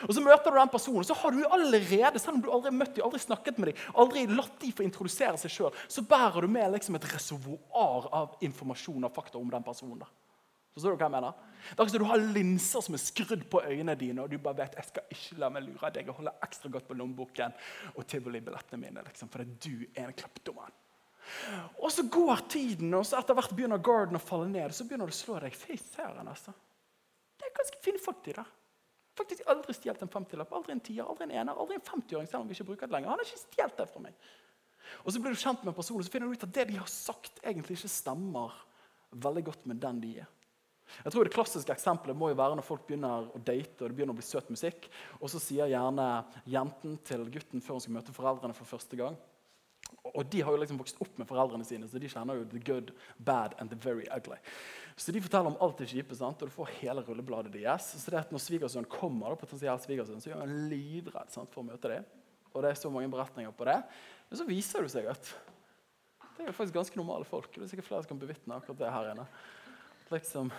Og 0.07 0.13
Så 0.15 0.23
møter 0.23 0.51
du 0.51 0.57
den 0.57 0.71
personen, 0.71 1.05
så 1.05 1.13
har 1.13 1.31
du 1.31 1.43
allerede, 1.45 2.19
selv 2.19 2.35
om 2.35 2.41
du 2.41 2.49
aldri 2.51 2.71
har 2.71 2.77
møtt 2.79 2.95
dem, 2.95 3.05
aldri 3.05 3.19
snakket 3.21 3.59
med 3.61 3.69
dem, 3.69 3.83
aldri 3.93 4.25
latt 4.27 4.55
dem 4.59 4.73
få 4.75 4.83
introdusere 4.83 5.37
seg 5.37 5.53
sjøl, 5.53 5.77
så 5.87 6.03
bærer 6.07 6.43
du 6.43 6.49
med 6.51 6.73
liksom 6.73 6.97
et 6.97 7.07
reservoar 7.13 8.09
av 8.11 8.33
informasjon 8.43 9.05
og 9.05 9.13
fakta 9.13 9.39
om 9.39 9.51
den 9.53 9.63
personen. 9.63 10.03
Forstår 10.73 10.95
du 10.95 10.97
hva 10.97 11.07
jeg 11.07 11.13
mener? 11.13 11.41
Det 11.63 11.75
er 11.77 11.83
akkurat 11.83 12.01
Du 12.01 12.07
har 12.09 12.23
linser 12.35 12.83
som 12.83 12.95
er 12.97 13.01
skrudd 13.01 13.43
på 13.49 13.61
øynene 13.63 13.95
dine, 13.99 14.23
og 14.23 14.31
du 14.31 14.39
bare 14.41 14.63
vet 14.63 14.77
jeg 14.79 14.89
skal 14.89 15.13
ikke 15.15 15.37
la 15.41 15.49
meg 15.53 15.67
lure 15.67 15.91
deg. 15.93 16.09
Jeg 16.09 16.17
holder 16.17 16.47
ekstra 16.47 16.71
godt 16.73 16.87
på 16.89 16.97
lommeboken 16.97 17.53
og 17.93 18.07
tivolibillettene 18.09 18.81
mine, 18.81 19.03
liksom, 19.05 19.29
fordi 19.31 19.53
du 19.61 19.85
er 19.93 20.09
en. 20.09 20.73
Og 21.79 21.91
så 21.91 22.03
går 22.11 22.43
tiden, 22.49 22.93
og 22.97 23.05
så 23.07 23.21
etter 23.21 23.37
hvert 23.37 23.53
begynner 23.55 23.81
garden 23.83 24.19
å 24.19 24.23
falle 24.23 24.49
ned. 24.49 24.73
Og 24.73 24.75
Så 24.75 24.87
begynner 24.87 25.07
du 25.07 25.13
å 25.13 25.21
slå 25.21 25.39
deg. 25.39 25.55
Fy 25.55 25.77
søren, 25.77 26.27
altså. 26.27 26.53
Det 27.39 27.47
er 27.47 27.57
ganske 27.57 27.79
fine 27.85 28.01
folk, 28.01 28.21
de 28.25 28.35
der. 28.39 28.51
Faktisk 29.13 29.45
aldri 29.51 29.75
stjålet 29.77 30.01
en 30.01 30.09
50-lapp, 30.09 30.53
aldri 30.57 30.73
en 30.73 30.81
tier, 30.81 31.05
aldri 31.05 31.27
en 31.27 31.35
ener, 31.37 31.53
aldri 31.53 31.77
en 31.77 31.85
50-åring. 31.85 32.27
selv 32.29 32.41
om 32.41 32.49
vi 32.49 32.57
ikke 32.57 32.71
bruker 32.71 32.89
det 32.89 32.95
lenger. 32.95 33.13
Han 33.13 33.21
har 33.21 33.29
ikke 33.29 33.43
stjålet 33.45 33.77
det 33.77 33.89
fra 33.91 34.01
meg. 34.01 34.29
Og 35.03 35.13
så 35.13 35.21
blir 35.21 35.35
du 35.35 35.39
kjent 35.39 35.65
med 35.65 35.75
personen, 35.77 36.05
så 36.05 36.11
finner 36.11 36.27
du 36.27 36.33
ut 36.33 36.45
at 36.47 36.53
det 36.55 36.65
de 36.71 36.79
har 36.79 36.89
sagt, 36.89 37.37
egentlig 37.43 37.77
ikke 37.77 37.91
stemmer 37.93 38.55
veldig 39.13 39.43
godt 39.45 39.67
med 39.69 39.79
den 39.81 40.01
de 40.01 40.15
er. 40.23 40.31
Jeg 41.03 41.13
tror 41.13 41.27
Det 41.27 41.33
klassiske 41.33 41.73
eksempelet 41.73 42.17
må 42.17 42.31
jo 42.31 42.39
være 42.39 42.57
når 42.57 42.67
folk 42.67 42.85
begynner 42.87 43.27
å 43.33 43.41
date 43.41 43.83
og 43.83 43.89
det 43.89 43.97
begynner 43.97 44.15
å 44.15 44.19
bli 44.19 44.25
søt 44.25 44.49
musikk, 44.53 44.89
og 45.19 45.31
så 45.31 45.41
sier 45.41 45.71
gjerne 45.71 46.07
jenten 46.49 46.97
til 47.07 47.27
gutten 47.33 47.63
før 47.63 47.77
hun 47.77 47.85
skal 47.85 47.97
møte 47.97 48.15
foreldrene 48.15 48.57
for 48.57 48.69
første 48.69 48.99
gang 48.99 49.17
Og 50.13 50.25
de 50.29 50.41
har 50.41 50.51
jo 50.51 50.59
liksom 50.59 50.79
vokst 50.81 50.99
opp 51.03 51.19
med 51.21 51.29
foreldrene 51.29 51.65
sine, 51.67 51.87
så 51.87 52.01
de 52.01 52.09
kjenner 52.11 52.39
jo 52.39 52.47
the 52.49 52.59
good, 52.59 52.93
bad 53.17 53.53
and 53.59 53.69
the 53.69 53.77
very 53.79 54.07
ugly. 54.11 54.39
Så 54.95 55.13
de 55.13 55.21
forteller 55.21 55.53
om 55.53 55.57
alt 55.63 55.79
det 55.81 55.89
kjipe, 55.89 56.15
sant? 56.17 56.41
og 56.41 56.49
du 56.49 56.53
får 56.53 56.73
hele 56.81 57.03
rullebladet 57.05 57.53
deres. 57.53 57.87
Så 57.97 58.11
det 58.11 58.19
at 58.19 58.33
Når 58.33 58.43
svigersønnen 58.43 58.89
kommer, 58.89 59.33
da, 59.33 59.39
potensielt 59.39 59.85
svigersønnen, 59.85 60.21
så 60.21 60.29
gjør 60.29 60.43
han 60.43 60.53
livredd 60.69 61.31
sant, 61.33 61.49
for 61.53 61.63
å 61.63 61.69
møte 61.69 61.89
dem. 61.89 62.05
Og 62.53 62.61
det 62.61 62.73
er 62.73 62.81
så 62.81 62.91
mange 62.93 63.09
beretninger 63.09 63.53
på 63.57 63.65
det. 63.69 63.79
Men 64.29 64.39
så 64.41 64.45
viser 64.49 64.85
det 64.85 64.93
seg 64.93 65.09
at 65.09 65.33
det 66.33 66.45
er 66.45 66.49
jo 66.49 66.57
faktisk 66.57 66.77
ganske 66.77 66.97
normale 66.97 67.25
folk. 67.29 67.49
Det 67.53 67.63
er 67.63 67.71
sikkert 67.71 67.87
flere 67.87 68.03
som 68.03 68.13
kan 68.13 68.21
bevitne 68.21 68.55
akkurat 68.57 68.79
det 68.79 68.93
her 68.93 69.09
inne. 69.11 69.25
Liksom, 70.13 70.49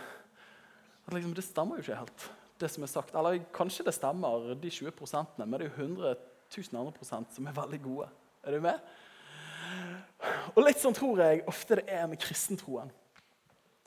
at 1.07 1.15
liksom, 1.15 1.35
det 1.37 1.45
stemmer 1.45 1.79
jo 1.79 1.85
ikke 1.85 2.01
helt, 2.01 2.27
det 2.61 2.71
som 2.73 2.85
er 2.87 2.91
sagt. 2.91 3.15
Eller 3.15 3.41
kanskje 3.55 3.87
det 3.87 3.95
stemmer, 3.97 4.55
de 4.61 4.71
20 4.71 4.95
prosentene, 4.97 5.47
men 5.47 5.61
det 5.61 5.69
er 5.69 5.73
jo 5.73 5.89
100 5.89 6.15
000 6.57 6.81
andre 6.81 6.95
prosent 6.97 7.35
som 7.35 7.49
er 7.49 7.57
veldig 7.57 7.81
gode. 7.85 8.09
Er 8.45 8.57
du 8.57 8.65
med? 8.65 8.93
Og 10.55 10.63
litt 10.65 10.81
sånn 10.81 10.97
tror 10.97 11.21
jeg 11.25 11.43
ofte 11.51 11.81
det 11.81 11.89
er 11.91 12.07
med 12.09 12.21
kristentroen. 12.23 12.93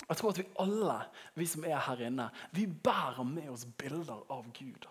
Jeg 0.08 0.20
tror 0.20 0.32
at 0.32 0.40
vi 0.40 0.46
alle 0.62 0.98
vi 1.36 1.48
som 1.50 1.66
er 1.68 1.82
her 1.84 2.06
inne, 2.08 2.30
vi 2.56 2.68
bærer 2.68 3.26
med 3.28 3.50
oss 3.52 3.66
bilder 3.80 4.22
av 4.32 4.46
Gud. 4.56 4.88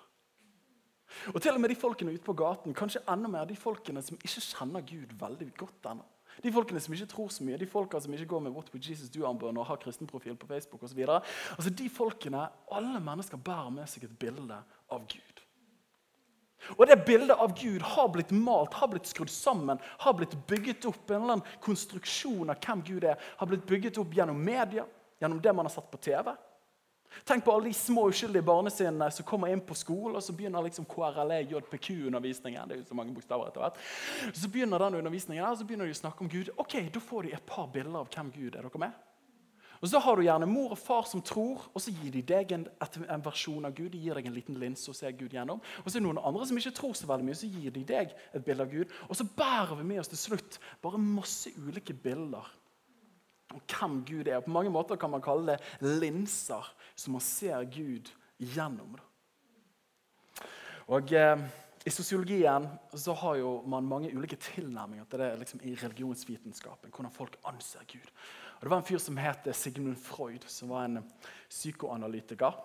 Og 1.33 1.39
til 1.41 1.55
og 1.55 1.63
med 1.63 1.71
de 1.73 1.79
folkene 1.79 2.13
ute 2.13 2.27
på 2.27 2.35
gaten, 2.37 2.75
kanskje 2.77 3.05
enda 3.09 3.31
mer 3.31 3.47
de 3.49 3.57
folkene 3.57 4.03
som 4.05 4.19
ikke 4.19 4.43
kjenner 4.43 4.85
Gud 4.87 5.15
veldig 5.21 5.49
godt 5.57 5.89
ennå. 5.93 6.05
De 6.45 6.53
folkene 6.53 6.81
som 6.83 6.95
ikke 6.95 7.09
tror 7.11 7.33
så 7.33 7.47
mye, 7.47 7.59
de 7.61 7.69
folkene 7.71 8.03
som 8.05 8.13
ikke 8.17 8.29
går 8.35 8.45
med 8.45 8.55
What 8.57 8.69
would 8.75 8.85
Jesus 8.85 9.09
do-armbånd 9.13 9.59
og 9.59 9.67
har 9.71 9.81
kristenprofil 9.83 10.37
på 10.37 10.49
Facebook 10.51 10.83
osv. 10.83 11.01
Altså, 11.09 11.71
de 11.71 11.89
folkene, 11.89 12.49
Alle 12.73 13.01
mennesker 13.01 13.41
bærer 13.41 13.71
med 13.71 13.89
seg 13.89 14.05
et 14.05 14.19
bilde 14.19 14.61
av 14.91 15.07
Gud. 15.09 15.43
Og 16.75 16.87
det 16.89 17.05
bildet 17.07 17.37
av 17.39 17.53
Gud 17.55 17.85
har 17.95 18.09
blitt 18.11 18.33
malt, 18.35 18.75
har 18.75 18.91
blitt 18.91 19.07
skrudd 19.07 19.31
sammen, 19.31 19.79
har 20.03 20.17
blitt 20.19 20.35
bygget 20.49 20.89
opp. 20.89 21.05
En 21.11 21.21
eller 21.21 21.37
annen 21.37 21.61
konstruksjon 21.63 22.51
av 22.51 22.59
hvem 22.63 22.83
Gud 22.87 23.07
er, 23.07 23.21
har 23.39 23.51
blitt 23.51 23.67
bygget 23.69 24.01
opp 24.03 24.15
gjennom 24.17 24.41
media, 24.43 24.87
gjennom 25.23 25.41
det 25.43 25.55
man 25.55 25.69
har 25.69 25.75
satt 25.77 25.91
på 25.93 26.01
TV. 26.03 26.33
Tenk 27.25 27.45
på 27.45 27.53
alle 27.55 27.71
de 27.71 27.75
små 27.75 28.07
uskyldige 28.11 28.45
barnesinnene 28.47 29.09
som 29.15 29.27
kommer 29.27 29.51
inn 29.53 29.63
på 29.65 29.75
skolen, 29.79 30.17
og 30.19 30.23
så 30.23 30.35
begynner 30.37 30.67
liksom 30.67 30.87
KRLE, 30.91 31.41
JPQ-undervisningen. 31.51 32.69
det 32.69 32.77
er 32.77 32.83
jo 32.83 32.89
så 32.91 32.99
mange 32.99 33.15
bokstaver 33.17 33.51
etter 33.51 33.65
hvert. 33.65 33.81
Så 34.35 34.51
begynner 34.53 34.83
den 34.85 35.01
undervisningen 35.01 35.45
og 35.47 35.59
så 35.59 35.67
begynner 35.67 35.89
de 35.89 35.97
å 35.97 36.03
snakke 36.03 36.25
om 36.25 36.31
Gud. 36.31 36.53
Ok, 36.57 36.79
Da 36.95 37.01
får 37.01 37.23
de 37.23 37.35
et 37.35 37.47
par 37.47 37.67
bilder 37.73 38.01
av 38.01 38.09
hvem 38.15 38.33
Gud 38.33 38.55
er. 38.55 38.63
dere 38.63 38.79
med? 38.79 38.93
Og 39.81 39.89
Så 39.89 39.99
har 39.99 40.17
du 40.17 40.23
gjerne 40.23 40.47
mor 40.49 40.73
og 40.73 40.79
far 40.79 41.05
som 41.09 41.23
tror, 41.23 41.67
og 41.75 41.83
så 41.83 41.93
gir 41.93 42.13
de 42.15 42.23
deg 42.23 42.53
en, 42.57 42.67
en 42.81 43.25
versjon 43.25 43.65
av 43.69 43.75
Gud. 43.77 43.91
De 43.93 44.01
gir 44.01 44.15
deg 44.15 44.27
en 44.27 44.37
liten 44.37 44.59
linse 44.61 44.91
å 44.91 44.97
se 44.97 45.11
Gud 45.13 45.35
gjennom. 45.37 45.61
Og 45.85 45.89
så 45.91 45.99
er 45.99 46.01
det 46.01 46.07
noen 46.09 46.23
andre 46.23 46.47
som 46.49 46.61
ikke 46.61 46.75
tror 46.79 46.95
så 46.97 47.09
veldig 47.11 47.29
mye, 47.29 47.39
så 47.39 47.51
gir 47.51 47.75
de 47.75 47.85
deg 47.85 48.15
et 48.33 48.47
bilde 48.47 48.65
av 48.65 48.73
Gud. 48.73 48.95
Og 49.11 49.19
så 49.19 49.29
bærer 49.37 49.77
vi 49.77 49.89
med 49.93 50.01
oss 50.01 50.13
til 50.13 50.23
slutt 50.23 50.61
bare 50.85 51.03
masse 51.03 51.53
ulike 51.61 51.93
bilder 51.93 52.49
om 53.55 53.61
hvem 53.63 54.01
Gud 54.07 54.29
er. 54.29 54.41
På 54.45 54.55
mange 54.55 54.73
måter 54.73 54.99
kan 55.01 55.13
man 55.13 55.25
kalle 55.25 55.57
det 55.57 55.93
linser 56.01 56.73
som 56.95 57.17
man 57.17 57.25
ser 57.25 57.65
Gud 57.71 58.11
gjennom. 58.39 58.97
Og 60.87 61.13
eh, 61.13 61.47
I 61.87 61.91
sosiologien 61.91 62.69
så 62.95 63.15
har 63.23 63.41
jo 63.41 63.51
man 63.67 63.87
mange 63.87 64.13
ulike 64.15 64.39
tilnærminger 64.39 65.07
til 65.11 65.23
det 65.23 65.33
liksom, 65.43 65.63
i 65.63 65.75
religionsvitenskapen. 65.75 66.93
Hvordan 66.95 67.15
folk 67.15 67.39
anser 67.47 67.87
Gud. 67.91 68.11
Og 68.57 68.63
Det 68.63 68.71
var 68.71 68.81
en 68.81 68.89
fyr 68.89 69.03
som 69.03 69.19
het 69.21 69.49
Sigmund 69.53 69.99
Freud, 70.01 70.47
som 70.49 70.73
var 70.73 70.87
en 70.87 71.03
psykoanalytiker. 71.51 72.57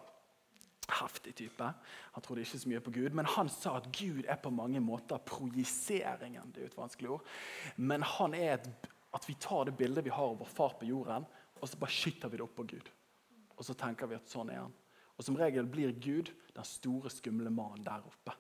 Heftig 0.92 1.36
type. 1.36 1.68
Han 2.14 2.24
trodde 2.24 2.42
ikke 2.42 2.60
så 2.60 2.70
mye 2.70 2.84
på 2.84 2.92
Gud, 2.92 3.10
men 3.16 3.26
han 3.26 3.50
sa 3.50 3.78
at 3.80 3.90
Gud 3.96 4.24
er 4.28 4.40
på 4.42 4.50
mange 4.50 4.80
måter 4.80 5.18
projiseringen. 5.18 6.52
det 6.56 6.64
er 6.64 6.72
et 6.72 6.78
vanskelig 6.78 7.10
ord. 7.10 7.24
Men 7.76 8.04
han 8.04 8.34
er 8.34 8.54
et, 8.54 8.70
at 9.12 9.28
vi 9.28 9.36
tar 9.40 9.68
det 9.68 9.76
bildet 9.78 10.06
vi 10.06 10.14
har 10.14 10.32
av 10.32 10.40
vår 10.40 10.50
far 10.50 10.76
på 10.80 10.88
jorden, 10.88 11.26
og 11.60 11.70
så 11.70 11.78
bare 11.78 11.94
skyter 11.94 12.32
vi 12.32 12.40
det 12.40 12.46
opp 12.46 12.56
på 12.58 12.68
Gud. 12.72 12.88
Og 13.58 13.66
så 13.68 13.76
tenker 13.78 14.10
vi 14.10 14.18
at 14.18 14.32
sånn 14.32 14.50
er 14.50 14.64
han. 14.64 14.74
Og 15.18 15.26
Som 15.26 15.38
regel 15.38 15.68
blir 15.70 15.92
Gud 16.02 16.32
den 16.56 16.66
store, 16.66 17.12
skumle 17.14 17.52
mannen 17.54 17.84
der 17.86 18.02
oppe. 18.02 18.34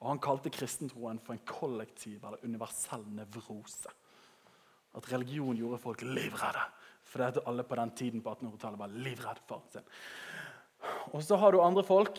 Og 0.00 0.08
Han 0.08 0.22
kalte 0.22 0.50
kristentroen 0.50 1.20
for 1.22 1.36
en 1.36 1.44
kollektiv 1.46 2.24
eller 2.24 2.42
universell 2.42 3.04
nevrose. 3.14 3.92
At 4.96 5.06
religion 5.12 5.56
gjorde 5.56 5.78
folk 5.78 6.02
livredde. 6.02 6.64
For 7.06 7.20
det 7.20 7.36
at 7.36 7.46
alle 7.46 7.62
på 7.66 7.78
den 7.78 7.92
tiden 7.94 8.22
på 8.22 8.32
1800-tallet 8.32 8.80
var 8.80 8.96
livredde 9.06 9.46
for 9.46 9.62
sin. 9.70 9.86
Og 11.12 11.22
så 11.22 11.36
har 11.36 11.52
du 11.52 11.60
andre 11.60 11.84
folk 11.84 12.18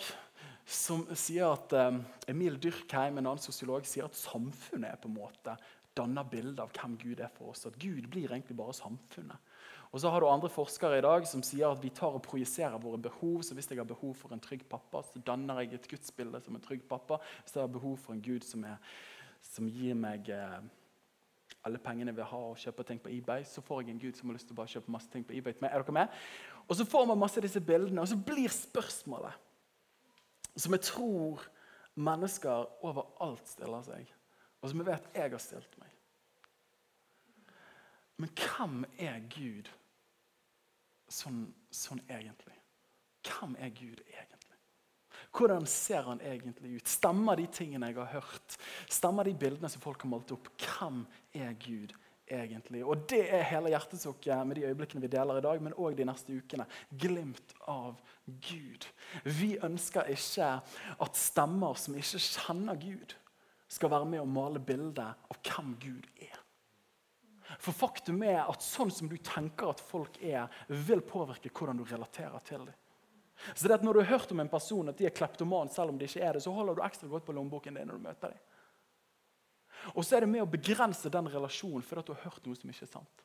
som 0.67 1.03
sier 1.17 1.51
at 1.51 1.73
um, 1.73 2.01
Emil 2.29 2.55
Dyrkheim, 2.61 3.17
en 3.17 3.25
annen 3.25 3.41
sosiolog, 3.41 3.87
sier 3.89 4.05
at 4.05 4.15
samfunnet 4.15 4.93
er 4.93 4.99
på 5.01 5.09
en 5.09 5.17
måte 5.17 5.55
danner 5.97 6.27
bilde 6.27 6.63
av 6.63 6.71
hvem 6.75 6.97
Gud 6.99 7.19
er 7.19 7.31
for 7.35 7.51
oss. 7.51 7.65
At 7.67 7.79
Gud 7.79 8.07
blir 8.11 8.31
egentlig 8.31 8.57
bare 8.57 8.75
samfunnet. 8.75 9.51
Og 9.91 9.99
så 9.99 10.09
har 10.09 10.23
du 10.23 10.29
andre 10.31 10.49
forskere 10.49 11.01
i 11.01 11.03
dag 11.03 11.25
som 11.27 11.43
sier 11.43 11.67
at 11.67 11.81
vi 11.83 11.91
tar 11.91 12.15
og 12.15 12.23
projiserer 12.23 12.79
våre 12.79 12.99
behov. 13.09 13.41
Så 13.43 13.55
hvis 13.57 13.67
jeg 13.71 13.81
har 13.81 13.87
behov 13.87 14.13
for 14.15 14.31
en 14.31 14.43
trygg 14.43 14.63
pappa, 14.71 15.03
så 15.03 15.19
danner 15.27 15.59
jeg 15.61 15.75
et 15.75 15.89
gudsbilde 15.91 16.39
som 16.45 16.55
en 16.55 16.63
trygg 16.63 16.85
pappa. 16.87 17.19
Hvis 17.43 17.57
jeg 17.57 17.65
har 17.65 17.73
behov 17.73 17.97
for 17.99 18.15
en 18.15 18.23
Gud 18.23 18.47
som, 18.47 18.63
er, 18.63 18.79
som 19.43 19.67
gir 19.67 19.97
meg 19.99 20.31
eh, 20.31 20.61
alle 21.67 21.81
pengene 21.83 22.13
jeg 22.13 22.17
vil 22.21 22.29
ha 22.31 22.39
og 22.53 22.61
kjøper 22.61 22.87
ting 22.87 23.01
på 23.03 23.11
eBay, 23.11 23.43
så 23.45 23.61
får 23.65 23.83
jeg 23.83 23.93
en 23.93 24.01
Gud 24.01 24.17
som 24.17 24.31
har 24.31 24.39
lyst 24.39 24.47
til 24.49 24.55
å 24.55 24.61
bare 24.61 24.71
kjøpe 24.71 24.95
masse 24.95 25.11
ting 25.11 25.27
på 25.27 25.35
eBay. 25.35 25.59
Er 25.59 25.83
dere 25.83 25.97
med? 25.97 26.21
Og 26.67 26.79
så 26.79 26.87
får 26.87 27.09
man 27.09 27.19
masse 27.19 27.37
av 27.41 27.45
disse 27.45 27.61
bildene, 27.61 28.01
og 28.01 28.07
så 28.09 28.17
blir 28.17 28.49
spørsmålet, 28.53 29.35
som 30.55 30.73
jeg 30.75 30.87
tror 30.87 31.43
mennesker 31.99 32.71
overalt 32.87 33.51
stiller 33.51 33.83
seg, 33.85 34.09
og 34.61 34.69
som 34.69 34.81
jeg 34.81 34.89
vet 34.91 35.11
jeg 35.17 35.31
har 35.33 35.41
stilt 35.41 35.77
meg 35.81 35.89
Men 38.21 38.33
hvem 38.37 38.83
er 39.01 39.21
Gud? 39.33 39.71
sånn, 41.11 41.45
sånn 41.73 42.01
egentlig? 42.09 42.55
Hvem 43.27 43.57
er 43.59 43.73
Gud 43.75 43.99
egentlig? 44.05 44.37
Hvordan 45.31 45.67
ser 45.69 46.07
han 46.07 46.21
egentlig 46.25 46.77
ut? 46.79 46.91
Stemmer 46.91 47.39
de 47.39 47.47
tingene 47.53 47.91
jeg 47.91 47.99
har 47.99 48.13
hørt? 48.17 48.55
Stemmer 48.91 49.27
de 49.27 49.35
bildene 49.37 49.69
som 49.71 49.83
folk 49.83 50.01
har 50.03 50.11
malt 50.11 50.33
opp? 50.35 50.49
Hvem 50.59 51.03
er 51.37 51.53
Gud 51.61 51.93
egentlig? 52.31 52.81
Og 52.83 53.05
Det 53.11 53.21
er 53.29 53.47
hele 53.47 53.71
hjertesukket 53.71 54.47
med 54.47 54.59
de 54.59 54.65
øyeblikkene 54.67 55.03
vi 55.03 55.11
deler 55.11 55.39
i 55.39 55.45
dag, 55.45 55.61
men 55.63 55.77
òg 55.77 55.95
de 55.99 56.07
neste 56.07 56.35
ukene. 56.35 56.67
Glimt 56.91 57.55
av 57.69 58.01
Gud. 58.25 58.87
Vi 59.23 59.55
ønsker 59.63 60.11
ikke 60.11 60.53
at 61.05 61.19
stemmer 61.19 61.79
som 61.79 61.95
ikke 61.95 62.23
kjenner 62.25 62.79
Gud, 62.81 63.15
skal 63.71 63.91
være 63.93 64.07
med 64.09 64.23
å 64.23 64.29
male 64.29 64.59
bildet 64.59 65.27
av 65.31 65.39
hvem 65.47 65.75
Gud 65.79 66.07
er. 66.19 66.37
For 67.59 67.75
faktum 67.75 68.21
er 68.23 68.45
at 68.45 68.63
sånn 68.63 68.91
som 68.93 69.09
du 69.11 69.17
tenker 69.23 69.71
at 69.71 69.81
folk 69.83 70.17
er, 70.23 70.47
vil 70.87 71.03
påvirke 71.03 71.51
hvordan 71.51 71.81
du 71.81 71.85
relaterer 71.87 72.43
til 72.47 72.67
dem. 72.69 72.77
Så 73.55 73.67
det 73.67 73.79
at 73.79 73.83
Når 73.83 73.93
du 73.93 73.99
har 74.03 74.19
hørt 74.19 74.31
om 74.31 74.39
en 74.39 74.51
person 74.51 74.89
at 74.89 74.97
de 74.97 75.07
er 75.07 75.15
kleptoman, 75.15 75.69
selv 75.69 75.89
om 75.89 75.97
de 75.97 76.05
ikke 76.05 76.21
er 76.21 76.33
det, 76.33 76.43
så 76.43 76.53
holder 76.53 76.77
du 76.77 76.83
ekstra 76.85 77.09
godt 77.09 77.25
på 77.25 77.33
lommeboken 77.33 77.73
din 77.75 77.87
når 77.89 77.97
du 77.97 78.05
møter 78.05 78.35
dem. 78.35 78.41
Og 79.95 80.05
så 80.05 80.15
er 80.15 80.21
det 80.21 80.29
med 80.29 80.43
å 80.43 80.49
begrense 80.49 81.09
den 81.09 81.29
relasjonen 81.31 81.81
fordi 81.81 82.05
du 82.05 82.13
har 82.13 82.27
hørt 82.27 82.45
noe 82.45 82.59
som 82.59 82.69
ikke 82.69 82.85
er 82.85 82.91
sant. 82.91 83.23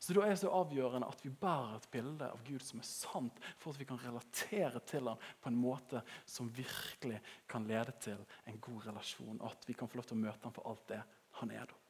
Så 0.00 0.14
Da 0.14 0.24
er 0.24 0.34
det 0.34 0.40
så 0.42 0.52
avgjørende 0.52 1.08
at 1.08 1.24
vi 1.24 1.30
bærer 1.30 1.76
et 1.76 1.88
bilde 1.92 2.30
av 2.30 2.42
Gud 2.46 2.62
som 2.62 2.80
er 2.80 2.88
sant, 2.88 3.38
for 3.58 3.72
at 3.72 3.80
vi 3.80 3.88
kan 3.88 4.00
relatere 4.02 4.80
til 4.86 5.08
ham 5.08 5.22
på 5.40 5.52
en 5.52 5.60
måte 5.60 6.02
som 6.26 6.50
virkelig 6.54 7.20
kan 7.48 7.66
lede 7.68 7.94
til 8.00 8.20
en 8.46 8.60
god 8.60 8.86
relasjon. 8.90 9.40
Og 9.40 9.50
at 9.50 9.68
vi 9.68 9.76
kan 9.78 9.88
få 9.88 10.00
lov 10.00 10.08
til 10.10 10.18
å 10.18 10.24
møte 10.26 10.44
ham 10.44 10.56
for 10.56 10.70
alt 10.70 10.86
det 10.88 11.02
han 11.40 11.50
er. 11.50 11.66
da. 11.66 11.83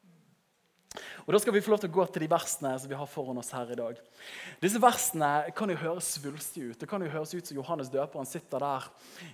Og 1.25 1.33
Da 1.33 1.39
skal 1.41 1.53
vi 1.53 1.61
få 1.61 1.73
lov 1.73 1.81
til 1.83 1.89
å 1.89 1.95
gå 1.95 2.05
til 2.09 2.25
de 2.25 2.29
versene 2.31 2.73
som 2.79 2.89
vi 2.91 2.97
har 2.97 3.09
foran 3.09 3.39
oss 3.41 3.51
her 3.55 3.71
i 3.71 3.77
dag. 3.79 3.99
Disse 4.61 4.81
versene 4.81 5.29
kan 5.57 5.71
jo 5.71 5.77
høres 5.79 6.11
svulstige 6.17 6.71
ut. 6.71 6.79
Det 6.79 6.89
kan 6.89 7.03
jo 7.03 7.11
høres 7.11 7.33
ut 7.35 7.47
som 7.47 7.57
Johannes 7.57 7.91
døperen 7.93 8.29
sitter 8.29 8.63
der 8.63 8.87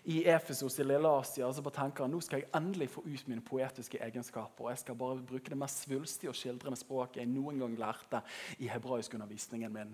i 0.04 0.22
Efesos 0.32 0.80
i 0.80 0.88
Lille 0.88 1.12
Asia 1.22 1.48
og 1.48 1.56
så 1.56 1.66
bare 1.66 1.78
tenker 1.82 2.10
nå 2.12 2.22
skal 2.24 2.42
jeg 2.42 2.52
endelig 2.58 2.92
få 2.96 3.04
ut 3.06 3.28
mine 3.28 3.46
poetiske 3.46 4.02
egenskaper. 4.02 4.66
og 4.66 4.72
Jeg 4.74 4.84
skal 4.84 5.00
bare 5.00 5.20
bruke 5.34 5.50
det 5.50 5.60
mest 5.60 5.86
svulstige 5.86 6.32
og 6.32 6.40
skildrende 6.40 6.80
språket 6.80 7.24
jeg 7.24 7.32
noen 7.32 7.60
gang 7.62 7.78
lærte 7.80 8.24
i 8.60 8.72
hebraiskundervisningen 8.72 9.74
min. 9.74 9.94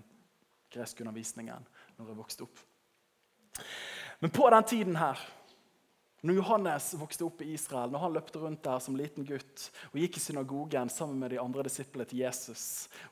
Greskundervisningen, 0.74 1.68
når 1.98 2.10
jeg 2.12 2.18
vokste 2.18 2.44
opp. 2.44 2.64
Men 4.20 4.34
på 4.34 4.50
den 4.50 4.64
tiden 4.68 4.96
her 5.00 5.20
når 6.28 6.42
Johannes 6.42 6.90
vokste 7.00 7.24
opp 7.24 7.42
i 7.46 7.54
Israel, 7.56 7.92
når 7.94 8.02
han 8.04 8.16
løpte 8.18 8.40
rundt 8.42 8.64
der 8.66 8.82
som 8.84 8.98
liten 9.00 9.24
gutt 9.28 9.68
og 9.94 9.98
gikk 10.02 10.18
i 10.20 10.24
synagogen 10.24 10.92
sammen 10.92 11.22
med 11.22 11.32
de 11.32 11.40
andre 11.40 11.64
disiplene 11.68 12.08
til 12.10 12.26
Jesus 12.26 12.64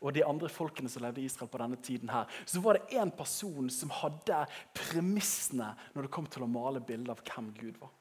og 0.02 0.12
de 0.18 0.26
andre 0.28 0.50
folkene 0.52 0.92
som 0.92 1.06
levde 1.06 1.24
i 1.24 1.28
Israel 1.30 1.52
på 1.52 1.62
denne 1.62 1.80
tiden, 1.80 2.12
her, 2.12 2.28
så 2.44 2.60
var 2.64 2.76
det 2.76 3.00
én 3.00 3.14
person 3.16 3.70
som 3.72 3.94
hadde 4.02 4.42
premissene 4.76 5.72
når 5.94 6.08
det 6.08 6.14
kom 6.18 6.28
til 6.28 6.44
å 6.44 6.52
male 6.52 6.84
bilder 6.84 7.16
av 7.16 7.24
hvem 7.24 7.54
Gud 7.56 7.80
var. 7.80 7.94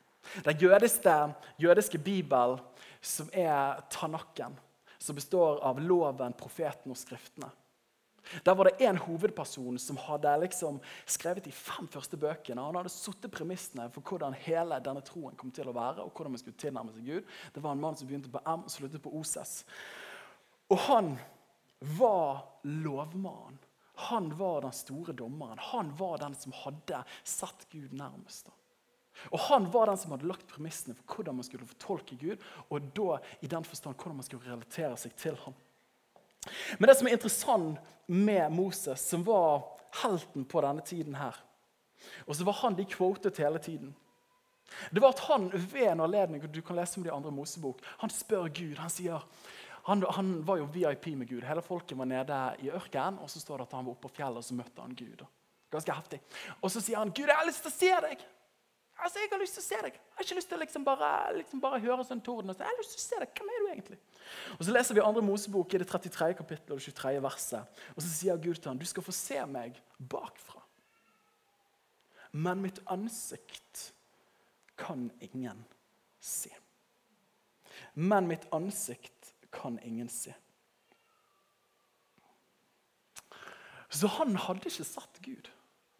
Den 0.43 0.59
jødiske, 0.59 1.17
jødiske 1.63 2.01
bibelen, 2.03 2.59
som 3.05 3.29
er 3.31 3.85
Tanakken, 3.93 4.57
som 4.99 5.15
består 5.15 5.61
av 5.63 5.79
loven, 5.85 6.35
profeten 6.35 6.91
og 6.91 6.99
skriftene. 6.99 7.53
Der 8.45 8.55
var 8.55 8.69
det 8.69 8.81
én 8.81 8.99
hovedperson 8.99 9.79
som 9.79 9.99
hadde 10.01 10.33
liksom 10.45 10.81
skrevet 11.07 11.45
de 11.45 11.53
fem 11.53 11.89
første 11.91 12.17
bøkene. 12.21 12.63
Han 12.63 12.79
hadde 12.79 12.93
satt 12.93 13.29
premissene 13.33 13.91
for 13.95 14.03
hvordan 14.03 14.37
hele 14.47 14.81
denne 14.85 15.05
troen 15.05 15.37
kom 15.37 15.53
til 15.55 15.69
å 15.69 15.77
være. 15.77 16.03
og 16.03 16.13
hvordan 16.13 16.33
man 16.33 16.43
skulle 16.43 16.61
tilnærme 16.61 16.95
seg 16.95 17.05
Gud. 17.05 17.31
Det 17.55 17.63
var 17.63 17.73
en 17.73 17.85
mann 17.85 17.97
som 17.97 18.09
begynte 18.09 18.33
på 18.33 18.43
M 18.47 18.65
og 18.65 18.71
sluttet 18.73 19.03
på 19.03 19.13
Oses. 19.15 19.65
Og 20.71 20.79
han 20.89 21.15
var 21.99 22.45
lovmannen. 22.65 23.59
Han 24.09 24.33
var 24.39 24.65
den 24.65 24.73
store 24.73 25.13
dommeren. 25.13 25.59
Han 25.59 25.93
var 25.99 26.19
den 26.19 26.35
som 26.35 26.53
hadde 26.65 27.05
satt 27.23 27.67
Gud 27.71 27.93
nærmest. 27.93 28.51
Og 29.31 29.39
Han 29.39 29.69
var 29.73 29.87
den 29.87 29.97
som 29.97 30.11
hadde 30.11 30.27
lagt 30.27 30.49
premissene 30.51 30.97
for 30.99 31.17
hvordan 31.17 31.39
man 31.39 31.47
skulle 31.47 31.69
fortolke 31.69 32.17
Gud, 32.19 32.43
og 32.71 32.89
da 32.97 33.21
i 33.41 33.51
den 33.51 33.65
forstand 33.65 33.95
hvordan 33.97 34.19
man 34.19 34.27
skulle 34.27 34.51
relatere 34.51 34.97
seg 34.99 35.15
til 35.17 35.39
ham. 35.45 35.55
Men 36.79 36.89
det 36.89 36.97
som 36.99 37.09
er 37.09 37.17
interessant 37.17 37.93
med 38.07 38.53
Moses, 38.53 39.01
som 39.09 39.25
var 39.25 39.65
helten 40.03 40.45
på 40.45 40.63
denne 40.65 40.85
tiden 40.85 41.17
her, 41.19 41.37
og 42.27 42.37
så 42.37 42.45
var 42.45 42.59
han 42.61 42.77
de 42.77 42.85
quotet 42.89 43.41
hele 43.41 43.59
tiden, 43.63 43.95
det 44.91 45.01
var 45.01 45.15
at 45.15 45.23
han 45.29 45.51
ved 45.53 45.91
en 45.91 46.01
anledning 46.01 46.45
du 46.51 46.63
kan 46.63 46.77
lese 46.77 46.99
om 46.99 47.05
de 47.05 47.13
andre 47.13 47.31
Mosebok, 47.31 47.83
han 48.01 48.11
spør 48.11 48.49
Gud. 48.49 48.79
Han 48.81 48.91
sier, 48.91 49.23
han, 49.85 50.05
han, 50.17 50.35
var 50.47 50.59
jo 50.59 50.69
VIP 50.73 51.13
med 51.15 51.29
Gud. 51.29 51.45
Hele 51.45 51.63
folket 51.63 51.99
var 51.99 52.09
nede 52.09 52.39
i 52.65 52.71
ørkenen, 52.73 53.21
og 53.21 53.31
så 53.31 53.41
står 53.41 53.61
det 53.61 53.69
at 53.69 53.77
han 53.77 53.87
var 53.87 53.95
oppe 53.95 54.09
på 54.09 54.17
fjellet 54.17 54.41
og 54.41 54.47
så 54.47 54.57
møtte 54.57 54.83
han 54.83 54.97
Gud. 54.97 55.25
Ganske 55.75 55.97
heftig. 55.97 56.21
Og 56.61 56.71
så 56.71 56.81
sier 56.81 56.99
han, 56.99 57.13
'Gud, 57.13 57.29
jeg 57.29 57.37
har 57.37 57.47
lyst 57.47 57.63
til 57.63 57.73
å 57.73 57.79
se 57.79 57.93
deg.' 58.09 58.25
Altså, 59.05 59.21
Jeg 59.21 59.29
har 59.33 59.41
lyst 59.43 59.59
til 59.59 59.61
å 59.61 59.67
se 59.67 59.79
deg. 59.85 59.97
Jeg 59.99 60.17
har 60.17 60.25
ikke 60.25 60.37
lyst 60.39 60.49
til 60.49 60.57
å 60.57 60.63
liksom 60.63 60.85
bare, 60.87 61.09
liksom 61.37 61.61
bare, 61.61 61.81
høre 61.85 62.05
sånn 62.09 62.23
torden. 62.25 62.51
Og 62.51 62.57
så, 62.57 62.65
jeg 62.65 62.73
har 62.73 62.79
lyst 62.81 62.95
til 62.95 63.03
å 63.03 63.05
se 63.05 63.19
deg. 63.21 63.33
Hvem 63.37 63.51
er 63.53 63.61
du 63.61 63.67
egentlig? 63.69 63.99
Og 64.57 64.65
Så 64.65 64.73
leser 64.73 64.97
vi 64.97 65.03
andre 65.05 65.25
Mosebok 65.27 65.75
i 65.75 65.81
det 65.83 65.89
33. 65.91 66.29
kapittelet 66.39 66.73
og 66.73 66.81
det 66.81 66.87
23. 66.89 67.23
verset. 67.27 67.83
Og 67.93 68.01
så 68.01 68.09
sier 68.09 68.41
Gud 68.41 68.57
til 68.57 68.71
ham, 68.73 68.81
du 68.81 68.89
skal 68.89 69.05
få 69.05 69.13
se 69.13 69.43
meg 69.51 69.77
bakfra. 69.99 70.63
Men 72.33 72.65
mitt 72.65 72.81
ansikt 72.91 73.91
kan 74.81 75.11
ingen 75.21 75.61
se. 76.19 76.51
Men 77.95 78.27
mitt 78.27 78.49
ansikt 78.57 79.35
kan 79.53 79.77
ingen 79.85 80.09
se. 80.09 80.33
Så 83.95 84.09
han 84.17 84.35
hadde 84.49 84.67
ikke 84.73 84.87
satt 84.89 85.21
Gud. 85.23 85.53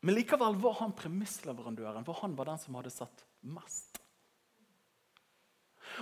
Men 0.05 0.19
likevel 0.19 0.57
var 0.61 0.75
han 0.83 0.93
premissleverandøren, 0.93 2.05
for 2.05 2.21
han 2.21 2.35
var 2.37 2.51
den 2.51 2.61
som 2.61 2.77
hadde 2.77 2.93
satt 2.93 3.25
mest. 3.57 4.01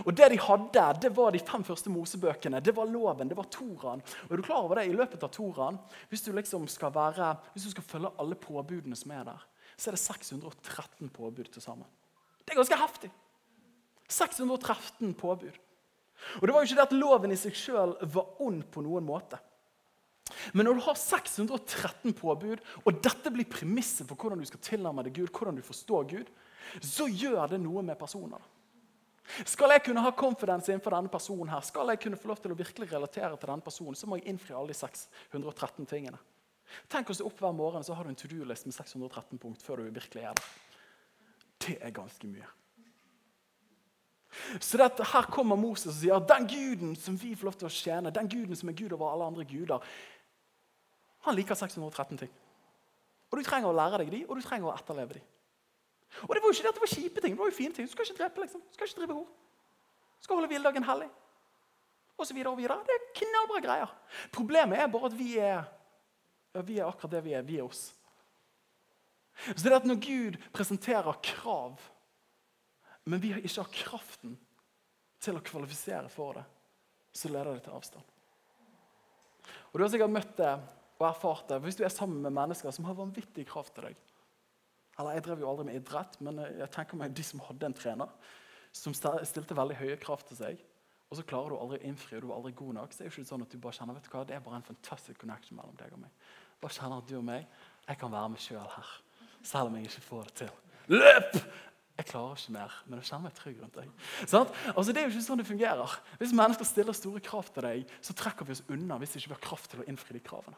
Og 0.03 0.15
Det 0.17 0.29
de 0.33 0.39
hadde, 0.41 0.85
det 1.03 1.11
var 1.15 1.31
de 1.35 1.39
fem 1.39 1.63
første 1.67 1.91
Mosebøkene. 1.93 2.63
Det 2.65 2.75
var 2.75 2.89
loven, 2.89 3.29
det 3.29 3.37
var 3.37 3.47
Toraen. 3.53 4.03
Og 4.27 4.33
er 4.33 4.41
du 4.41 4.43
klar 4.43 4.65
over 4.65 4.81
det 4.81 4.89
i 4.89 4.97
løpet 4.97 5.23
av 5.23 5.31
Toraen? 5.35 5.79
Hvis 6.11 6.25
du 6.25 6.33
liksom 6.33 6.65
skal, 6.71 6.95
være, 6.95 7.35
hvis 7.53 7.69
du 7.69 7.75
skal 7.75 7.87
følge 7.87 8.13
alle 8.19 8.39
påbudene 8.41 8.99
som 8.99 9.13
er 9.15 9.27
der, 9.29 9.45
så 9.77 9.91
er 9.91 9.99
det 9.99 10.03
613 10.03 11.13
påbud 11.13 11.53
til 11.53 11.63
sammen. 11.63 11.87
Det 12.43 12.55
er 12.55 12.63
ganske 12.63 12.81
heftig. 12.81 13.13
613 14.09 15.15
påbud. 15.15 15.63
Og 16.41 16.43
det 16.47 16.55
var 16.55 16.63
jo 16.63 16.71
ikke 16.71 16.81
det 16.81 16.89
at 16.89 16.99
loven 16.99 17.35
i 17.35 17.39
seg 17.39 17.55
sjøl 17.57 17.95
var 18.15 18.43
ond 18.43 18.65
på 18.73 18.83
noen 18.83 19.07
måte. 19.07 19.39
Men 20.53 20.67
når 20.67 20.79
du 20.79 20.85
har 20.87 20.99
613 20.99 22.17
påbud, 22.19 22.63
og 22.83 23.03
dette 23.05 23.33
blir 23.35 23.49
premisset 23.51 24.09
for 24.09 24.19
hvordan 24.19 24.43
du 24.43 24.49
skal 24.49 24.63
tilnærme 24.65 25.05
deg 25.07 25.21
Gud, 25.21 25.31
hvordan 25.31 25.59
du 25.59 25.65
forstår 25.67 26.09
Gud, 26.11 26.33
så 26.83 27.07
gjør 27.09 27.55
det 27.55 27.61
noe 27.63 27.85
med 27.87 27.99
personer. 28.01 28.43
Skal 29.47 29.71
jeg 29.71 29.85
kunne 29.87 30.03
ha 30.03 30.11
confidence 30.19 30.73
innenfor 30.73 30.97
denne 30.97 31.11
personen, 31.13 31.51
her, 31.53 31.63
skal 31.65 31.93
jeg 31.93 32.01
kunne 32.03 32.19
få 32.19 32.33
lov 32.33 32.41
til 32.43 32.53
å 32.53 32.59
virkelig 32.59 32.91
relatere 32.91 33.37
til 33.37 33.53
denne 33.53 33.65
personen, 33.65 33.97
så 33.97 34.09
må 34.11 34.19
jeg 34.19 34.33
innfri 34.33 34.57
alle 34.57 34.75
de 34.75 34.79
613 34.79 35.89
tingene. 35.89 36.19
Tenk 36.91 37.11
å 37.11 37.17
stå 37.17 37.29
opp 37.29 37.41
hver 37.43 37.55
morgen 37.57 37.85
så 37.85 37.95
har 37.97 38.07
du 38.07 38.13
en 38.13 38.19
to 38.19 38.31
do-list 38.31 38.67
med 38.67 38.75
613 38.77 39.41
punkt 39.41 39.63
før 39.65 39.83
du 39.83 39.93
virkelig 39.93 40.25
er 40.25 40.37
der. 40.39 40.51
Det 41.63 41.77
er 41.85 41.95
ganske 41.95 42.29
mye. 42.29 42.49
Så 44.61 44.79
dette, 44.81 45.05
Her 45.05 45.29
kommer 45.29 45.59
Moses 45.61 45.93
og 45.93 45.99
sier 45.99 46.17
at 46.17 46.29
den 46.31 46.49
guden 46.49 46.95
som 46.97 47.19
vi 47.21 47.35
får 47.37 47.51
lov 47.51 47.59
til 47.61 47.69
å 47.69 47.75
tjene, 47.75 48.15
den 48.15 48.31
guden 48.33 48.57
som 48.57 48.71
er 48.73 48.79
Gud 48.79 48.95
over 48.97 49.13
alle 49.13 49.29
andre 49.29 49.45
guder, 49.45 49.85
han 51.23 51.37
liker 51.37 51.59
613 51.59 52.19
ting. 52.25 52.33
Og 53.31 53.39
Du 53.39 53.45
trenger 53.47 53.71
å 53.71 53.77
lære 53.77 54.03
deg 54.03 54.11
de, 54.13 54.25
og 54.29 54.37
du 54.37 54.45
trenger 54.45 54.69
å 54.69 54.75
etterleve 54.75 55.17
de. 55.17 55.23
Og 56.29 56.35
Det 56.35 56.43
var 56.43 56.51
jo 56.51 56.55
ikke 56.57 56.67
det 56.67 56.73
at 56.73 56.79
det 56.79 56.85
var 56.85 56.93
kjipe 56.93 57.21
ting, 57.25 57.35
det 57.37 57.41
var 57.41 57.49
jo 57.51 57.57
fine 57.57 57.75
ting. 57.75 57.87
Du 57.89 57.93
skal 57.93 58.07
ikke 58.07 58.19
drepe, 58.19 58.45
liksom. 58.45 58.61
Du 58.61 58.77
skal 58.77 58.89
ikke 58.89 59.01
drive 59.01 59.17
hor. 59.17 59.29
Du 60.19 60.27
skal 60.27 60.37
holde 60.37 60.51
hviledagen 60.53 60.85
hellig. 60.85 61.09
Og 62.19 62.27
så 62.29 62.35
videre 62.37 62.53
og 62.53 62.61
videre. 62.61 62.83
Det 62.87 62.95
er 62.99 63.09
knallbra 63.23 63.63
greier. 63.65 63.95
Problemet 64.35 64.79
er 64.79 64.91
bare 64.93 65.09
at 65.09 65.17
vi 65.19 65.31
er, 65.41 65.65
ja, 66.53 66.63
vi 66.63 66.79
er 66.79 66.91
akkurat 66.91 67.17
det 67.17 67.25
vi 67.25 67.33
er. 67.39 67.47
Vi 67.47 67.59
er 67.59 67.65
oss. 67.65 67.89
Så 69.49 69.63
det 69.65 69.73
er 69.73 69.79
at 69.81 69.89
Når 69.89 69.99
Gud 70.05 70.37
presenterer 70.53 71.19
krav, 71.25 71.81
men 73.05 73.23
vi 73.23 73.33
ikke 73.33 73.65
har 73.65 73.73
kraften 73.73 74.37
til 75.23 75.39
å 75.39 75.43
kvalifisere 75.43 76.11
for 76.13 76.37
det, 76.37 76.45
så 77.17 77.31
leder 77.33 77.57
det 77.57 77.65
til 77.65 77.75
avstand. 77.75 78.05
Og 79.73 79.79
Du 79.79 79.85
har 79.85 79.91
sikkert 79.91 80.13
møtt 80.13 80.37
det 80.37 80.53
og 81.03 81.11
erfart 81.11 81.51
det 81.51 81.61
hvis 81.65 81.79
du 81.79 81.85
er 81.87 81.93
sammen 81.93 82.23
med 82.25 82.35
mennesker 82.37 82.75
som 82.75 82.87
har 82.89 82.99
vanvittig 82.99 83.47
krav 83.51 83.71
til 83.75 83.91
deg. 83.91 84.01
Eller 85.01 85.17
Jeg 85.17 85.25
drev 85.27 85.43
jo 85.43 85.49
aldri 85.51 85.67
med 85.69 85.81
idrett, 85.81 86.19
men 86.21 86.43
jeg 86.45 86.71
tenker 86.73 87.01
meg 87.01 87.15
de 87.17 87.25
som 87.27 87.43
hadde 87.47 87.69
en 87.69 87.77
trener 87.77 88.31
som 88.73 88.95
stilte 88.97 89.57
veldig 89.57 89.77
høye 89.81 89.97
krav 90.01 90.23
til 90.29 90.39
seg, 90.39 90.61
og 91.13 91.19
så 91.19 91.25
klarer 91.29 91.53
du 91.53 91.59
aldri 91.61 91.77
å 91.77 91.89
innfri, 91.91 92.17
og 92.17 92.23
du 92.25 92.31
er 92.31 92.39
aldri 92.39 92.55
god 92.57 92.77
nok, 92.79 92.93
så 92.95 93.03
er 93.03 93.11
det 93.11 93.13
ikke 93.13 93.29
sånn 93.29 93.45
at 93.45 93.53
du 93.53 93.59
bare 93.61 93.77
kjenner 93.77 93.99
vet 93.99 94.07
du 94.07 94.15
hva, 94.15 94.23
det 94.25 94.37
er 94.37 94.45
bare 94.45 94.61
en 94.63 94.65
fantastisk 94.65 95.19
connection 95.21 95.59
mellom 95.59 95.75
deg 95.77 95.93
og 95.93 96.01
meg. 96.01 96.23
Bare 96.63 96.73
kjenner 96.73 97.03
at 97.03 97.11
du 97.11 97.19
og 97.19 97.27
meg, 97.27 97.45
jeg 97.85 98.01
kan 98.01 98.15
være 98.15 98.31
meg 98.33 98.41
sjøl 98.41 98.71
her. 98.79 98.95
Selv 99.45 99.69
om 99.69 99.77
jeg 99.77 99.91
ikke 99.91 100.07
får 100.07 100.31
det 100.31 100.35
til. 100.41 100.57
Løp! 100.95 101.37
Jeg 101.99 102.09
klarer 102.09 102.41
ikke 102.41 102.55
mer, 102.55 102.77
men 102.89 103.03
jeg 103.03 103.11
kjenner 103.11 103.27
meg 103.27 103.35
trygg 103.37 103.59
rundt 103.61 103.77
deg. 103.77 103.91
Sånn? 104.25 104.49
Altså, 104.73 104.89
det 104.89 105.03
er 105.03 105.05
jo 105.05 105.13
ikke 105.13 105.25
sånn 105.27 105.43
det 105.43 105.49
fungerer. 105.51 105.97
Hvis 106.23 106.33
mennesker 106.39 106.69
stiller 106.71 106.97
store 106.97 107.21
krav 107.27 107.51
til 107.53 107.67
deg, 107.69 107.93
så 108.01 108.17
trekker 108.17 108.49
vi 108.49 108.57
oss 108.57 108.65
unna 108.73 108.97
hvis 109.03 109.19
ikke 109.19 109.35
vi 109.35 109.37
har 109.37 109.43
kraft 109.45 109.69
til 109.75 109.83
å 109.83 109.89
innfri 109.93 110.17
de 110.17 110.23
kravene. 110.25 110.57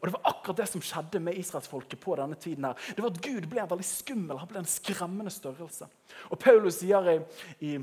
Og 0.00 0.06
Det 0.06 0.14
var 0.16 0.30
akkurat 0.30 0.62
det 0.62 0.68
som 0.70 0.84
skjedde 0.84 1.20
med 1.22 1.38
israelsfolket 1.40 2.00
på 2.00 2.16
denne 2.16 2.34
tiden. 2.34 2.64
her. 2.64 2.74
Det 2.94 3.02
var 3.02 3.10
at 3.10 3.22
Gud 3.22 3.48
ble 3.50 3.60
en 3.62 3.70
veldig 3.70 3.88
skummel, 3.88 4.38
han 4.38 4.48
ble 4.48 4.62
en 4.62 4.70
skremmende 4.76 5.30
størrelse. 5.30 5.88
Og 6.30 6.38
Paulus 6.38 6.80
sier 6.80 7.10
i, 7.10 7.18
i 7.60 7.78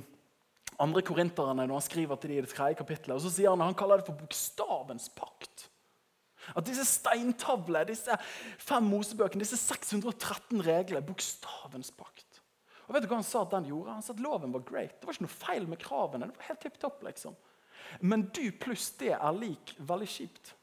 andre 0.79 1.01
korinterne 1.01 1.65
når 1.65 1.77
han 1.77 1.85
skriver 1.85 2.15
til 2.15 2.33
de 2.33 2.37
i 2.39 2.45
det 2.45 2.53
tredje 2.53 2.79
kapittelet, 2.79 3.15
og 3.17 3.21
så 3.21 3.33
sier 3.33 3.53
han, 3.53 3.61
han 3.61 3.77
kaller 3.77 4.01
det 4.01 4.07
for 4.09 4.17
bokstavens 4.17 5.09
pakt. 5.15 5.67
At 6.57 6.65
disse 6.65 6.87
steintavlene, 6.89 7.85
disse 7.91 8.15
fem 8.59 8.87
mosebøkene, 8.89 9.43
disse 9.45 9.59
613 9.61 10.63
reglene, 10.65 11.05
bokstavens 11.05 11.93
pakt. 11.93 12.41
Og 12.87 12.95
vet 12.95 13.05
du 13.05 13.11
hva 13.11 13.21
Han 13.21 13.27
sa 13.27 13.45
at 13.45 13.53
den 13.53 13.69
gjorde? 13.69 13.93
Han 13.93 14.03
sa 14.03 14.15
at 14.15 14.23
loven 14.23 14.51
var 14.51 14.65
great. 14.67 14.97
Det 14.99 15.07
var 15.07 15.15
ikke 15.15 15.27
noe 15.27 15.35
feil 15.35 15.67
med 15.69 15.79
kravene. 15.79 16.27
det 16.27 16.39
var 16.41 16.49
helt 16.49 16.65
tipp 16.65 17.05
liksom. 17.05 17.37
Men 18.01 18.25
du 18.35 18.51
pluss 18.51 18.89
det 18.99 19.13
er 19.13 19.37
lik 19.37 19.75
veldig 19.79 20.07
kjipt. 20.07 20.53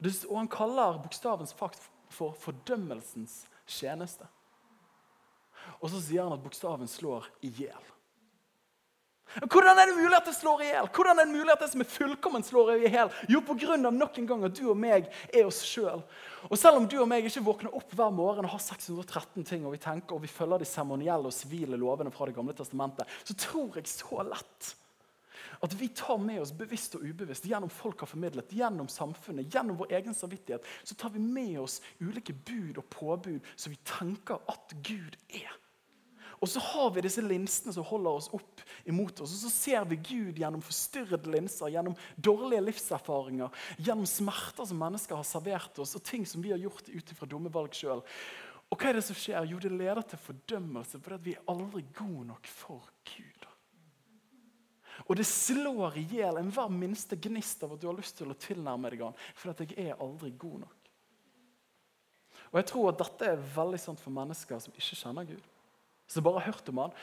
Og 0.00 0.34
han 0.36 0.50
kaller 0.50 1.00
bokstavens 1.02 1.54
fakt 1.56 1.82
for 2.14 2.36
fordømmelsens 2.38 3.42
tjeneste. 3.68 4.26
Og 5.82 5.90
så 5.92 6.00
sier 6.00 6.24
han 6.24 6.34
at 6.36 6.42
bokstaven 6.42 6.88
slår 6.90 7.26
i 7.44 7.50
hjel. 7.60 7.94
Hvordan 9.28 9.76
er 9.76 9.90
det 9.90 9.98
mulig 9.98 10.16
at 10.16 10.24
det 10.24 10.32
slår 10.38 10.62
i 10.64 10.70
hjel? 10.70 10.86
Hvordan 10.94 11.18
er 11.20 11.26
det 11.28 11.34
mulig 11.34 11.52
at 11.52 11.60
det 11.60 11.68
som 11.68 11.82
er 11.84 11.90
fullkomment, 11.92 12.46
slår 12.48 12.70
i 12.78 12.88
hjel? 12.88 13.10
Jo, 13.28 13.42
pga. 13.44 13.76
nok 13.76 14.18
en 14.18 14.26
gang 14.26 14.44
at 14.48 14.56
du 14.56 14.70
og 14.70 14.78
meg 14.80 15.10
er 15.28 15.44
oss 15.44 15.60
sjøl. 15.68 16.00
Og 16.48 16.56
selv 16.56 16.80
om 16.80 16.88
du 16.88 16.96
og 17.02 17.08
meg 17.10 17.28
ikke 17.28 17.44
våkner 17.44 17.74
opp 17.76 17.92
hver 17.92 18.14
morgen 18.14 18.48
og 18.48 18.54
har 18.54 18.62
613 18.64 19.44
ting, 19.44 19.66
og 19.66 19.76
vi 19.76 19.82
tenker 19.82 20.16
og 20.16 20.24
vi 20.24 20.32
følger 20.32 20.62
de 20.62 20.70
seremonielle 20.70 21.28
og 21.28 21.36
sivile 21.36 21.76
lovene 21.76 22.14
fra 22.14 22.26
Det 22.26 22.38
gamle 22.38 22.56
testamentet, 22.56 23.04
så 23.24 23.36
tror 23.36 23.76
jeg 23.76 23.90
så 23.92 24.24
lett 24.24 24.74
at 25.60 25.74
vi 25.80 25.88
tar 25.88 26.18
med 26.22 26.42
oss 26.42 26.54
bevisst 26.54 26.96
og 26.98 27.04
ubevisst 27.06 27.48
gjennom 27.48 27.70
folk 27.72 28.04
har 28.04 28.10
formidlet, 28.10 28.52
gjennom 28.54 28.88
samfunnet, 28.92 29.48
gjennom 29.54 29.78
vår 29.80 29.96
egen 30.00 30.16
samvittighet, 30.16 30.66
så 30.82 30.96
tar 30.98 31.14
vi 31.14 31.22
med 31.22 31.56
oss 31.60 31.80
ulike 32.00 32.34
bud 32.34 32.78
og 32.78 32.90
påbud 32.92 33.54
som 33.56 33.74
vi 33.74 33.80
tenker 33.86 34.42
at 34.50 34.76
Gud 34.86 35.18
er. 35.28 35.50
Og 36.38 36.46
så 36.46 36.60
har 36.62 36.92
vi 36.94 37.02
disse 37.02 37.22
linsene 37.24 37.72
som 37.74 37.86
holder 37.86 38.20
oss 38.20 38.28
opp 38.34 38.60
imot 38.86 39.24
oss. 39.24 39.32
Og 39.34 39.40
så 39.42 39.50
ser 39.50 39.86
vi 39.90 39.98
Gud 39.98 40.38
gjennom 40.38 40.62
forstyrrede 40.62 41.30
linser, 41.34 41.72
gjennom 41.74 41.96
dårlige 42.14 42.62
livserfaringer, 42.68 43.50
gjennom 43.78 44.06
smerter 44.06 44.68
som 44.70 44.78
mennesker 44.78 45.18
har 45.18 45.26
servert 45.26 45.80
oss, 45.82 45.96
og 45.98 46.04
ting 46.06 46.26
som 46.28 46.44
vi 46.44 46.52
har 46.54 46.62
gjort 46.62 46.92
ut 46.92 47.14
ifra 47.14 47.26
dumme 47.30 47.50
valg 47.50 47.74
sjøl. 47.74 48.04
Og 48.68 48.78
hva 48.78 48.90
er 48.90 48.98
det 48.98 49.06
som 49.08 49.18
skjer? 49.18 49.48
Jo, 49.48 49.58
det 49.62 49.72
leder 49.72 50.04
til 50.04 50.20
fordømmelse 50.20 51.00
fordi 51.02 51.30
vi 51.30 51.36
er 51.38 51.50
aldri 51.50 51.82
gode 51.96 52.28
nok 52.30 52.50
for 52.52 52.86
Gud. 53.08 53.37
Og 55.08 55.16
det 55.16 55.24
slår 55.24 55.96
i 55.96 56.04
hjel 56.12 56.36
enhver 56.40 56.68
minste 56.72 57.16
gnist 57.16 57.62
av 57.64 57.74
at 57.74 57.80
du 57.80 57.88
har 57.88 57.96
lyst 57.96 58.18
til 58.18 58.28
å 58.28 58.36
tilnærme 58.36 58.90
deg 58.92 59.06
han, 59.06 59.16
for 59.34 59.54
at 59.54 59.62
jeg 59.64 59.76
er 59.88 60.02
aldri 60.04 60.34
god 60.36 60.66
nok. 60.66 60.90
Og 62.48 62.58
jeg 62.60 62.68
tror 62.70 62.90
at 62.90 63.00
Dette 63.00 63.30
er 63.32 63.48
veldig 63.56 63.80
sant 63.80 64.00
for 64.00 64.14
mennesker 64.14 64.60
som 64.62 64.76
ikke 64.76 65.00
kjenner 65.00 65.28
Gud 65.28 65.46
som 66.08 66.24
bare 66.24 66.40
har 66.40 66.52
hørt 66.52 66.68
om 66.72 66.80
han. 66.82 66.94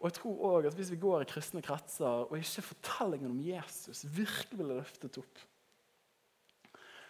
Og 0.00 0.08
jeg 0.08 0.16
tror 0.18 0.44
også 0.48 0.68
at 0.68 0.78
Hvis 0.78 0.90
vi 0.90 1.00
går 1.00 1.22
i 1.22 1.28
kristne 1.28 1.62
kretser 1.62 2.24
og 2.24 2.38
ikke 2.38 2.64
fortellingen 2.70 3.30
om 3.30 3.40
Jesus 3.40 4.04
virkelig 4.04 4.58
blir 4.58 4.80
løftet 4.80 5.18
opp, 5.20 5.42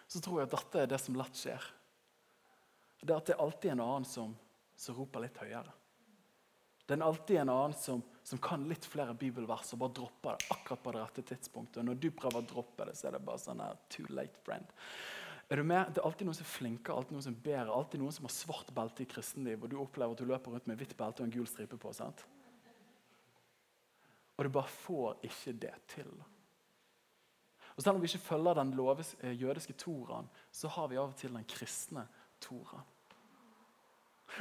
så 0.08 0.20
tror 0.20 0.40
jeg 0.40 0.48
at 0.48 0.56
dette 0.56 0.82
er 0.82 0.90
det 0.90 1.00
som 1.00 1.16
lett 1.16 1.38
skjer. 1.38 1.62
Det 3.00 3.12
er 3.12 3.16
at 3.16 3.26
det 3.26 3.34
er 3.34 3.44
alltid 3.44 3.70
en 3.72 3.84
annen 3.84 4.06
som, 4.08 4.34
som 4.76 4.96
roper 4.96 5.24
litt 5.24 5.38
høyere. 5.40 5.72
Det 6.84 6.96
er 6.96 7.04
alltid 7.04 7.40
en 7.40 7.52
annen 7.54 7.76
som, 7.78 8.02
som, 8.24 8.40
kan 8.42 8.64
litt 8.68 8.86
flere 8.88 9.14
bibelvers 9.18 9.74
og 9.74 9.82
bare 9.82 9.96
dropper 9.98 10.38
det 10.38 10.48
akkurat 10.54 10.82
på 10.82 10.94
det 10.94 11.02
rette 11.02 11.24
tidspunktet. 11.28 11.82
Og 11.82 11.88
når 11.90 12.00
du 12.00 12.08
prøver 12.16 12.40
å 12.40 12.48
droppe 12.54 12.88
det, 12.88 12.96
så 12.98 13.08
er 13.08 13.16
det 13.16 13.24
bare 13.26 13.42
sånn 13.42 13.60
her, 13.60 13.78
too 13.92 14.08
late, 14.08 14.40
friend. 14.46 14.70
Er 15.52 15.60
du 15.60 15.66
med? 15.68 15.90
Det 15.92 16.00
er 16.00 16.06
alltid 16.08 16.26
noen 16.26 16.38
som 16.38 16.46
er 16.46 16.54
flinkere, 16.54 16.96
alltid 16.96 17.16
noen 17.18 17.26
som 17.26 17.34
er 17.36 17.42
bedre, 17.44 17.74
alltid 17.76 18.00
noen 18.00 18.14
som 18.16 18.28
har 18.28 18.32
svart 18.32 18.70
belte 18.76 19.04
i 19.04 19.08
kristenliv, 19.10 19.60
og 19.60 19.70
du 19.70 19.76
opplever 19.80 20.16
at 20.16 20.22
du 20.22 20.30
løper 20.30 20.54
rundt 20.54 20.70
med 20.70 20.80
hvitt 20.80 20.96
belte 20.96 21.20
og 21.20 21.28
en 21.28 21.34
gul 21.36 21.48
stripe 21.50 21.76
på. 21.80 21.92
sant? 21.92 22.24
Og 24.34 24.46
du 24.46 24.50
bare 24.56 24.72
får 24.72 25.20
ikke 25.28 25.54
det 25.66 25.74
til. 25.92 26.10
Og 27.74 27.82
Selv 27.82 27.98
om 27.98 28.02
vi 28.02 28.08
ikke 28.08 28.30
følger 28.30 28.54
den 28.54 28.74
loves, 28.78 29.14
eh, 29.20 29.34
jødiske 29.36 29.76
toraen, 29.78 30.28
så 30.52 30.68
har 30.68 30.88
vi 30.88 30.96
av 30.96 31.10
og 31.10 31.16
til 31.16 31.34
den 31.34 31.44
kristne 31.44 32.06
toraen. 32.40 32.86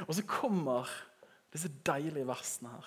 Og 0.08 0.14
så 0.14 0.24
kommer 0.26 0.88
disse 1.52 1.70
deilige 1.86 2.26
versene 2.26 2.70
her. 2.70 2.86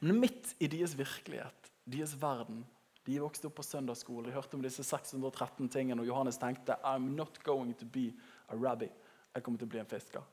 Men 0.00 0.20
midt 0.22 0.54
i 0.62 0.68
deres 0.70 0.94
virkelighet, 0.98 1.70
deres 1.90 2.14
verden, 2.20 2.62
de 3.04 3.18
vokste 3.20 3.50
opp 3.50 3.58
på 3.58 3.66
søndagsskole, 3.66 4.28
de 4.28 4.36
hørte 4.36 4.56
om 4.56 4.62
disse 4.64 4.84
613 4.86 5.68
tingene, 5.68 6.00
og 6.00 6.08
Johannes 6.08 6.40
tenkte 6.40 6.78
I'm 6.86 7.10
not 7.16 7.42
going 7.44 7.74
to 7.76 7.84
be 7.84 8.12
a 8.48 8.56
rabbi. 8.56 8.88
Jeg 9.34 9.42
kommer 9.42 9.60
til 9.60 9.68
å 9.68 9.74
bli 9.74 9.82
en 9.82 9.90
fisker. 9.90 10.24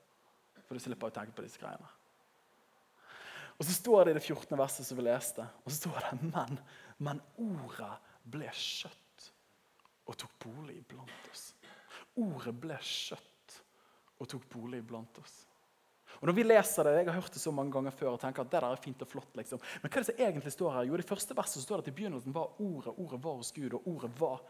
For 0.68 0.78
du 0.78 0.84
slipper 0.84 1.10
å 1.10 1.16
tenke 1.16 1.36
på 1.36 1.44
disse 1.44 1.60
greiene. 1.60 1.90
Og 3.58 3.66
Så 3.68 3.76
står 3.76 4.06
det 4.06 4.14
i 4.14 4.18
det 4.18 4.24
14. 4.24 4.58
verset 4.58 4.88
som 4.88 4.98
vi 4.98 5.04
leste, 5.06 5.44
og 5.66 5.70
så 5.70 5.84
står 5.84 6.00
det 6.08 6.32
men, 6.32 6.56
men 6.98 7.20
ordet 7.38 7.92
ble 8.24 8.48
kjøtt 8.58 9.28
og 10.08 10.18
tok 10.18 10.34
bolig 10.48 10.80
blant 10.90 11.28
oss. 11.30 11.52
Ordet 12.18 12.56
ble 12.58 12.80
kjøtt 12.82 13.58
og 14.18 14.30
tok 14.32 14.48
bolig 14.50 14.82
blant 14.88 15.20
oss. 15.22 15.36
Og 16.22 16.30
når 16.30 16.36
vi 16.38 16.44
leser 16.46 16.86
det, 16.86 16.98
Jeg 16.98 17.06
har 17.06 17.22
hørt 17.22 17.34
det 17.34 17.42
så 17.42 17.52
mange 17.52 17.72
ganger 17.72 17.92
før 17.92 18.14
og 18.14 18.20
tenker 18.22 18.44
at 18.44 18.52
det 18.52 18.62
der 18.62 18.72
er 18.72 18.76
fint 18.76 19.02
og 19.02 19.08
flott. 19.08 19.36
liksom. 19.36 19.60
Men 19.82 19.90
hva 19.90 19.98
er 19.98 20.04
det 20.04 20.06
som 20.06 20.26
egentlig 20.26 20.52
står 20.54 20.74
her? 20.74 20.84
Jo, 20.84 20.98
det 20.98 21.10
første 21.10 21.38
verset 21.38 21.64
står 21.64 21.82
det 21.82 21.88
at 21.88 21.94
i 21.94 21.98
begynnelsen 21.98 22.34
var 22.34 22.62
ordet. 22.62 22.94
Ordet 22.98 23.24
var 23.24 23.40
hos 23.40 23.52
Gud, 23.52 23.74
og 23.74 23.88
ordet 23.88 24.12
var 24.20 24.42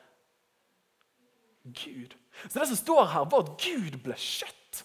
Gud. 1.63 2.17
Så 2.49 2.59
det 2.59 2.67
som 2.67 2.75
står 2.75 3.05
her, 3.05 3.29
var 3.31 3.45
at 3.45 3.55
Gud 3.61 4.01
ble 4.03 4.17
kjøtt. 4.17 4.83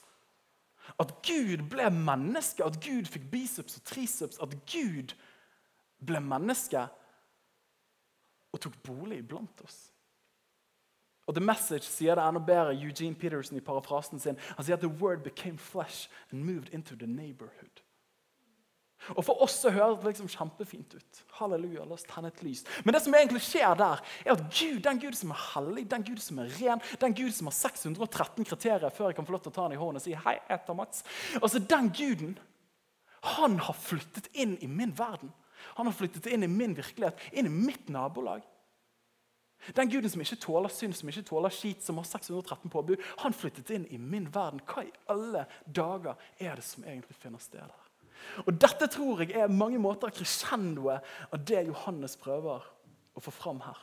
At 0.99 1.11
Gud 1.27 1.67
ble 1.69 1.91
menneske, 1.91 2.65
at 2.65 2.79
Gud 2.81 3.11
fikk 3.11 3.27
biceps 3.31 3.77
og 3.77 3.85
triceps. 3.85 4.39
At 4.39 4.55
Gud 4.71 5.17
ble 6.07 6.21
menneske 6.21 6.87
og 8.53 8.61
tok 8.61 8.79
bolig 8.87 9.29
blant 9.29 9.61
oss. 9.65 9.91
Og 11.27 11.35
The 11.35 11.43
Message 11.43 11.89
sier 11.91 12.15
det 12.15 12.23
enda 12.23 12.41
bedre. 12.41 12.75
Eugene 12.75 13.19
Peterson 13.19 13.59
i 13.59 13.65
parafrasen 13.65 14.23
sin. 14.23 14.39
Han 14.57 14.65
sier 14.65 14.79
at 14.79 14.85
the 14.85 14.93
word 15.03 15.25
became 15.25 15.59
flesh 15.59 16.09
and 16.31 16.45
moved 16.45 16.71
into 16.73 16.95
the 16.95 17.07
neighborhood. 17.07 17.83
Og 19.15 19.25
For 19.25 19.43
oss 19.45 19.61
så 19.61 19.71
høres 19.71 20.01
det 20.01 20.11
liksom 20.11 20.29
kjempefint 20.33 20.97
ut. 20.97 21.21
Halleluja, 21.39 21.85
la 21.85 21.95
oss 21.95 22.07
tenne 22.09 22.31
et 22.33 22.43
lys. 22.43 22.65
Men 22.85 22.97
det 22.97 23.03
som 23.05 23.15
egentlig 23.15 23.43
skjer 23.45 23.77
der, 23.79 24.03
er 24.25 24.33
at 24.33 24.45
Gud, 24.51 24.81
den 24.83 25.01
Gud 25.03 25.19
som 25.19 25.35
er 25.35 25.43
hellig, 25.53 25.85
den 25.91 26.07
Gud 26.07 26.23
som 26.23 26.41
er 26.43 26.51
ren, 26.59 26.83
den 27.03 27.15
Gud 27.15 27.31
som 27.37 27.51
har 27.51 27.55
613 27.55 28.49
kriterier 28.49 28.95
før 28.95 29.13
jeg 29.13 29.19
kan 29.19 29.29
få 29.29 29.37
lov 29.37 29.45
til 29.45 29.53
å 29.53 29.57
ta 29.59 29.67
han 29.67 29.77
i 29.77 29.81
hånden 29.81 30.01
og 30.01 30.07
si 30.07 30.17
hei, 30.27 30.37
etter 30.51 30.79
Mats. 30.79 31.05
Altså, 31.39 31.63
Den 31.63 31.93
guden, 31.95 32.35
han 33.37 33.59
har 33.59 33.79
flyttet 33.79 34.31
inn 34.35 34.57
i 34.63 34.71
min 34.71 34.95
verden. 34.99 35.31
Han 35.77 35.87
har 35.87 35.95
flyttet 35.95 36.27
inn 36.31 36.47
i 36.47 36.51
min 36.51 36.75
virkelighet, 36.77 37.21
inn 37.33 37.47
i 37.47 37.53
mitt 37.53 37.89
nabolag. 37.93 38.43
Den 39.75 39.91
guden 39.91 40.11
som 40.11 40.23
ikke 40.23 40.39
tåler 40.45 40.71
synd, 40.73 40.95
som 40.95 41.09
ikke 41.11 41.25
tåler 41.27 41.55
skit, 41.55 41.83
som 41.83 41.99
har 41.99 42.07
613 42.07 42.71
påbud, 42.71 43.03
han 43.23 43.35
flyttet 43.35 43.73
inn 43.75 43.87
i 43.91 43.99
min 43.99 44.29
verden. 44.35 44.63
Hva 44.69 44.85
i 44.87 44.95
alle 45.11 45.47
dager 45.67 46.15
er 46.39 46.59
det 46.59 46.67
som 46.67 46.87
egentlig 46.87 47.19
finner 47.19 47.43
sted 47.43 47.65
her? 47.65 47.83
Og 48.47 48.55
Dette 48.61 48.89
tror 48.91 49.23
jeg 49.23 49.35
er 49.37 49.53
mange 49.53 49.79
måter 49.83 50.15
crescendoet 50.15 51.05
av 51.31 51.45
det 51.47 51.67
Johannes 51.69 52.17
prøver 52.21 52.65
å 53.17 53.23
få 53.23 53.35
fram 53.35 53.61
her. 53.65 53.79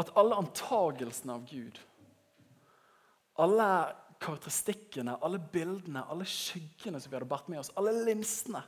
At 0.00 0.12
alle 0.18 0.38
antagelsene 0.40 1.36
av 1.36 1.48
Gud, 1.48 1.78
alle 3.42 3.68
karakteristikkene, 4.22 5.18
alle 5.24 5.40
bildene, 5.52 6.04
alle 6.08 6.26
skyggene 6.28 7.00
som 7.00 7.10
vi 7.10 7.18
hadde 7.18 7.28
båret 7.28 7.50
med 7.52 7.60
oss, 7.62 7.72
alle 7.76 7.94
linsene 8.06 8.62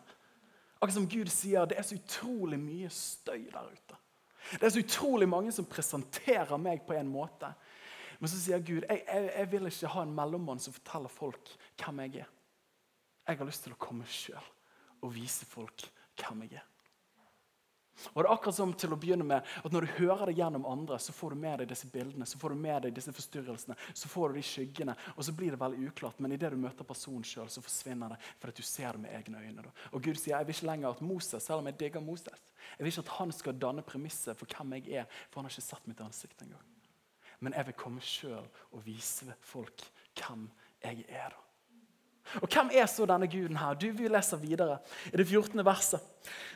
Akkurat 0.85 0.99
som 0.99 1.09
Gud 1.09 1.31
sier, 1.33 1.64
det 1.64 1.79
er 1.81 1.87
så 1.88 1.97
utrolig 1.97 2.59
mye 2.61 2.90
støy 2.92 3.47
der 3.49 3.70
ute. 3.73 3.97
Det 4.53 4.66
er 4.66 4.73
så 4.75 4.83
utrolig 4.83 5.29
mange 5.33 5.53
som 5.57 5.64
presenterer 5.64 6.59
meg 6.61 6.83
på 6.85 6.92
en 6.92 7.09
måte. 7.09 7.49
Men 8.20 8.29
så 8.29 8.37
sier 8.37 8.61
Gud 8.61 8.85
jeg, 8.85 9.01
jeg, 9.01 9.31
jeg 9.31 9.51
vil 9.55 9.70
ikke 9.70 9.92
ha 9.94 10.05
en 10.05 10.12
mellommann 10.12 10.61
som 10.61 10.77
forteller 10.77 11.09
folk 11.09 11.55
hvem 11.81 12.03
jeg 12.05 12.27
er. 12.27 12.35
Jeg 13.25 13.40
har 13.40 13.49
lyst 13.49 13.64
til 13.64 13.73
å 13.73 13.81
komme 13.81 14.05
sjøl 14.05 14.53
og 15.01 15.14
vise 15.16 15.49
folk 15.49 15.87
hvem 16.20 16.44
jeg 16.44 16.61
er. 16.61 16.68
Og 18.13 18.23
det 18.23 18.27
er 18.27 18.35
akkurat 18.35 18.57
som 18.57 18.73
til 18.75 18.93
å 18.95 18.99
begynne 18.99 19.27
med 19.27 19.47
at 19.65 19.73
Når 19.73 19.87
du 19.87 19.93
hører 20.01 20.27
det 20.27 20.37
gjennom 20.39 20.67
andre, 20.67 20.99
så 20.99 21.13
får 21.15 21.35
du 21.35 21.41
med 21.45 21.61
deg 21.63 21.71
disse 21.71 21.89
bildene, 21.91 22.27
så 22.27 22.39
får 22.39 22.55
du 22.55 22.63
med 22.65 22.83
deg 22.83 22.97
disse 22.97 23.15
forstyrrelsene, 23.15 23.77
så 23.95 24.11
får 24.11 24.33
du 24.33 24.39
de 24.39 24.43
skyggene, 24.49 24.97
og 25.15 25.25
så 25.25 25.35
blir 25.37 25.55
det 25.55 25.61
veldig 25.61 25.89
uklart. 25.91 26.19
Men 26.19 26.35
idet 26.35 26.51
du 26.53 26.59
møter 26.61 26.89
personen 26.89 27.25
sjøl, 27.27 27.49
så 27.51 27.63
forsvinner 27.65 28.15
det 28.15 28.21
fordi 28.41 28.57
du 28.59 28.67
ser 28.67 28.97
det 28.97 29.05
med 29.05 29.15
egne 29.15 29.45
øyne. 29.45 29.67
Da. 29.69 29.75
Og 29.93 30.03
Gud 30.03 30.19
sier 30.19 30.37
jeg 30.37 30.49
vil 30.49 30.59
ikke 30.59 30.71
lenger 30.73 30.91
at 30.91 31.05
Moses, 31.07 31.43
selv 31.43 31.63
om 31.63 31.71
jeg 31.71 31.79
digger 31.81 32.05
Moses, 32.05 32.51
jeg 32.75 32.85
vil 32.85 32.93
ikke 32.93 33.07
at 33.07 33.15
han 33.21 33.33
skal 33.33 33.61
danne 33.61 33.87
premisset 33.87 34.39
for 34.39 34.51
hvem 34.51 34.79
jeg 34.79 35.01
er, 35.05 35.23
for 35.31 35.41
han 35.41 35.49
har 35.49 35.55
ikke 35.55 35.69
sett 35.69 35.89
mitt 35.91 36.03
ansikt 36.05 36.43
engang. 36.43 36.67
Men 37.41 37.55
jeg 37.55 37.71
vil 37.71 37.79
komme 37.79 38.05
sjøl 38.05 38.47
og 38.73 38.85
vise 38.87 39.35
folk 39.45 39.87
hvem 40.19 40.49
jeg 40.83 41.07
er. 41.09 41.31
da. 41.31 41.44
Og 42.43 42.49
Hvem 42.49 42.71
er 42.73 42.87
så 42.91 43.07
denne 43.07 43.29
guden 43.29 43.57
her? 43.61 43.75
Du, 43.75 43.91
Vi 43.93 44.09
leser 44.09 44.41
videre 44.41 44.79
i 45.13 45.17
det 45.17 45.27
14. 45.27 45.65
verset. 45.65 46.01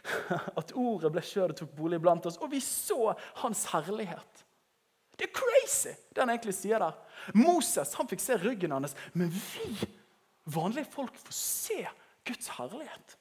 At 0.60 0.72
ordet 0.74 1.12
ble 1.12 1.22
kjød 1.22 1.52
og 1.52 1.56
tok 1.56 1.76
bolig 1.76 2.00
blant 2.02 2.26
oss, 2.26 2.40
og 2.40 2.50
vi 2.52 2.60
så 2.64 3.12
hans 3.42 3.66
herlighet. 3.72 4.44
Det 5.18 5.28
er 5.28 5.34
crazy, 5.34 5.94
det 6.14 6.22
han 6.22 6.30
egentlig 6.30 6.54
sier 6.54 6.80
der. 6.82 6.98
Moses 7.34 7.94
han 7.98 8.08
fikk 8.08 8.22
se 8.22 8.36
ryggen 8.38 8.74
hans, 8.74 8.94
men 9.12 9.32
vi 9.34 9.88
vanlige 10.48 10.88
folk 10.92 11.16
får 11.18 11.34
se 11.34 11.80
Guds 12.28 12.52
herlighet. 12.56 13.16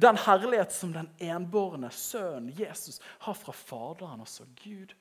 Den 0.00 0.18
herlighet 0.18 0.72
som 0.72 0.92
den 0.94 1.10
enbårne 1.22 1.90
sønnen 1.92 2.52
Jesus 2.58 3.00
har 3.26 3.36
fra 3.38 3.52
Faderen, 3.52 4.20
altså 4.20 4.46
Gud. 4.64 4.94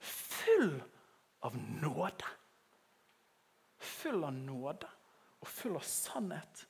Full 0.00 0.82
av 1.42 1.56
nåde. 1.82 2.32
Full 3.78 4.24
av 4.24 4.32
nåde 4.32 4.95
og 5.46 5.52
full 5.52 5.78
av 5.78 5.86
sannhet. 5.86 6.66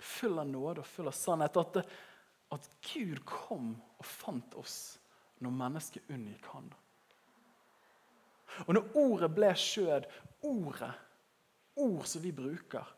Full 0.00 0.38
av 0.42 0.48
nåde 0.48 0.84
og 0.84 0.88
full 0.88 1.08
av 1.08 1.16
sannhet. 1.16 1.56
At, 1.56 1.78
det, 1.78 1.84
at 2.52 2.68
Gud 2.92 3.22
kom 3.28 3.72
og 3.96 4.06
fant 4.06 4.56
oss 4.60 4.78
når 5.40 5.56
mennesket 5.56 6.12
unngikk 6.12 6.50
Han. 6.52 6.68
Og 8.66 8.74
når 8.76 8.96
ordet 8.98 9.30
ble 9.32 9.50
skjød, 9.56 10.08
ordet, 10.44 10.90
ord 11.80 12.08
som 12.10 12.22
vi 12.24 12.32
bruker 12.34 12.96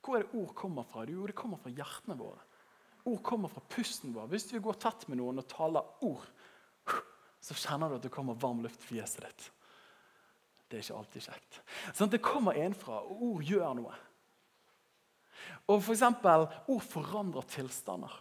Hvor 0.00 0.16
er 0.16 0.24
det 0.24 0.38
ord 0.40 0.54
kommer 0.56 0.86
fra? 0.88 1.04
Jo, 1.08 1.26
det 1.28 1.36
kommer 1.36 1.60
fra 1.60 1.70
hjertene 1.72 2.16
våre. 2.18 2.40
Ord 3.08 3.20
kommer 3.24 3.52
fra 3.52 3.62
pusten 3.72 4.12
vår. 4.12 4.26
Hvis 4.32 4.50
vi 4.52 4.60
går 4.64 4.76
tett 4.80 5.06
med 5.08 5.20
noen 5.20 5.40
og 5.40 5.46
taler 5.48 6.04
ord, 6.04 6.24
så 7.44 7.56
kjenner 7.56 7.92
du 7.92 7.98
at 7.98 8.04
det 8.04 8.12
kommer 8.12 8.36
varm 8.40 8.62
luft 8.64 8.84
i 8.84 8.94
fjeset 8.94 9.24
ditt. 9.24 9.46
Det 10.68 10.78
er 10.78 10.84
ikke 10.84 10.98
alltid 10.98 11.26
kjekt. 11.28 11.60
Sånn, 11.92 12.10
det 12.12 12.22
kommer 12.24 12.56
innenfra, 12.58 13.02
og 13.04 13.22
ord 13.28 13.46
gjør 13.46 13.76
noe. 13.78 13.94
Og 15.68 15.80
for 15.82 15.94
eksempel, 15.94 16.46
Ord 16.72 16.84
forandrer 16.84 17.46
tilstander. 17.48 18.12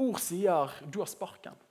Ord 0.00 0.18
sier 0.20 0.72
'du 0.90 0.98
har 0.98 1.10
sparken'. 1.10 1.62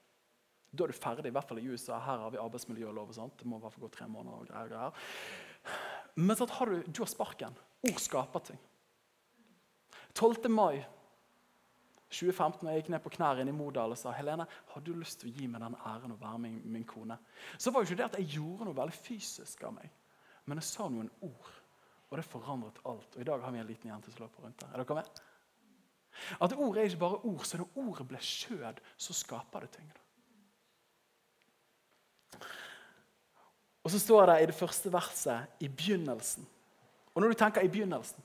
Da 0.76 0.84
er 0.84 0.88
du 0.88 0.94
ferdig, 0.94 1.26
i 1.28 1.36
hvert 1.36 1.48
fall 1.48 1.60
i 1.60 1.68
USA. 1.68 2.00
Her 2.00 2.18
har 2.18 2.32
vi 2.32 2.38
arbeidsmiljølov. 2.38 3.10
og 3.10 3.16
sånt. 3.16 3.38
Det 3.38 3.46
må 3.46 3.58
i 3.58 3.60
hvert 3.60 3.74
fall 3.74 3.82
gå 3.82 3.92
tre 3.92 4.08
måneder 4.08 4.38
og 4.38 4.48
greier. 4.48 4.70
greier. 4.70 4.92
Men 6.16 6.36
så 6.36 6.46
har 6.50 6.66
du, 6.66 6.84
du 6.84 7.02
har 7.02 7.08
sparken. 7.08 7.56
Ord 7.84 8.00
skaper 8.00 8.40
ting. 8.40 8.60
12. 10.14 10.50
mai 10.50 10.86
2015 12.10 12.64
når 12.64 12.72
jeg 12.72 12.84
gikk 12.84 12.92
ned 12.94 13.04
på 13.04 13.12
knær 13.16 13.42
i 13.42 13.52
Modal 13.56 13.96
og 13.96 14.00
sa 14.00 14.14
Helene, 14.14 14.46
har 14.46 14.82
du 14.86 14.94
lyst 14.94 15.22
til 15.22 15.32
å 15.32 15.36
gi 15.36 15.48
meg 15.50 15.64
den 15.64 15.78
æren 15.90 16.14
å 16.14 16.20
være 16.22 16.42
min, 16.44 16.60
min 16.72 16.86
kone, 16.88 17.18
så 17.58 17.74
var 17.74 17.82
jo 17.82 17.90
ikke 17.90 18.00
det 18.02 18.08
at 18.10 18.18
jeg 18.20 18.38
gjorde 18.38 18.68
noe 18.68 18.78
veldig 18.78 18.98
fysisk 18.98 19.64
av 19.66 19.74
meg, 19.80 19.90
men 20.46 20.62
jeg 20.62 20.70
sa 20.70 20.90
noen 20.90 21.10
ord. 21.26 21.54
Og 22.12 22.20
det 22.20 22.28
forandret 22.30 22.78
alt. 22.86 23.16
Og 23.16 23.22
i 23.22 23.26
dag 23.26 23.42
har 23.42 23.52
vi 23.52 23.60
en 23.60 23.68
liten 23.68 23.90
jente 23.90 24.12
som 24.14 24.22
løper 24.22 24.46
rundt 24.46 24.60
der. 24.62 24.70
Er 24.72 24.84
dere 24.84 25.00
med? 25.00 25.24
At 26.46 26.54
ord 26.54 26.78
er 26.78 26.86
ikke 26.88 27.02
bare 27.02 27.18
ord, 27.28 27.46
så 27.50 27.58
når 27.58 27.80
ordet 27.82 28.08
blir 28.08 28.24
skjød, 28.24 28.80
så 28.98 29.16
skaper 29.18 29.66
det 29.66 29.72
ting. 29.74 29.90
Og 33.84 33.92
så 33.92 34.00
står 34.00 34.30
det 34.30 34.38
i 34.44 34.48
det 34.50 34.56
første 34.58 34.94
verset 34.94 35.60
i 35.60 35.68
begynnelsen. 35.68 36.46
Og 37.14 37.22
når 37.22 37.34
du 37.34 37.42
tenker 37.42 37.66
i 37.66 37.72
begynnelsen 37.72 38.24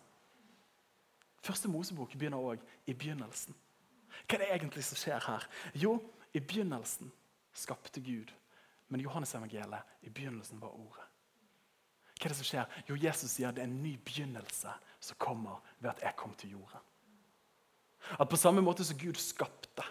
Første 1.40 1.70
Mosebok 1.72 2.12
begynner 2.12 2.42
òg 2.52 2.60
i 2.84 2.92
begynnelsen. 2.92 3.54
Hva 4.26 4.36
er 4.36 4.42
det 4.44 4.50
egentlig 4.54 4.84
som 4.86 4.98
skjer 5.00 5.22
her? 5.26 5.46
Jo, 5.74 5.96
i 6.34 6.40
begynnelsen 6.40 7.10
skapte 7.56 8.00
Gud. 8.00 8.32
Men 8.90 9.00
Johannes 9.04 9.34
evangeliet, 9.34 9.86
i 10.02 10.10
begynnelsen 10.10 10.60
var 10.60 10.74
Ordet. 10.74 11.06
Hva 12.20 12.28
er 12.28 12.34
det 12.34 12.40
som 12.40 12.48
skjer? 12.48 12.80
Jo, 12.88 12.98
Jesus 13.00 13.32
sier 13.32 13.54
det 13.54 13.62
er 13.62 13.70
en 13.70 13.82
ny 13.82 13.94
begynnelse 14.04 14.72
som 15.00 15.18
kommer 15.22 15.62
ved 15.78 15.92
at 15.94 16.02
jeg 16.04 16.18
kom 16.20 16.34
til 16.36 16.58
jorden. 16.58 16.82
At 18.18 18.28
på 18.28 18.36
samme 18.36 18.62
måte 18.64 18.84
som 18.84 18.98
Gud 18.98 19.16
skapte, 19.20 19.84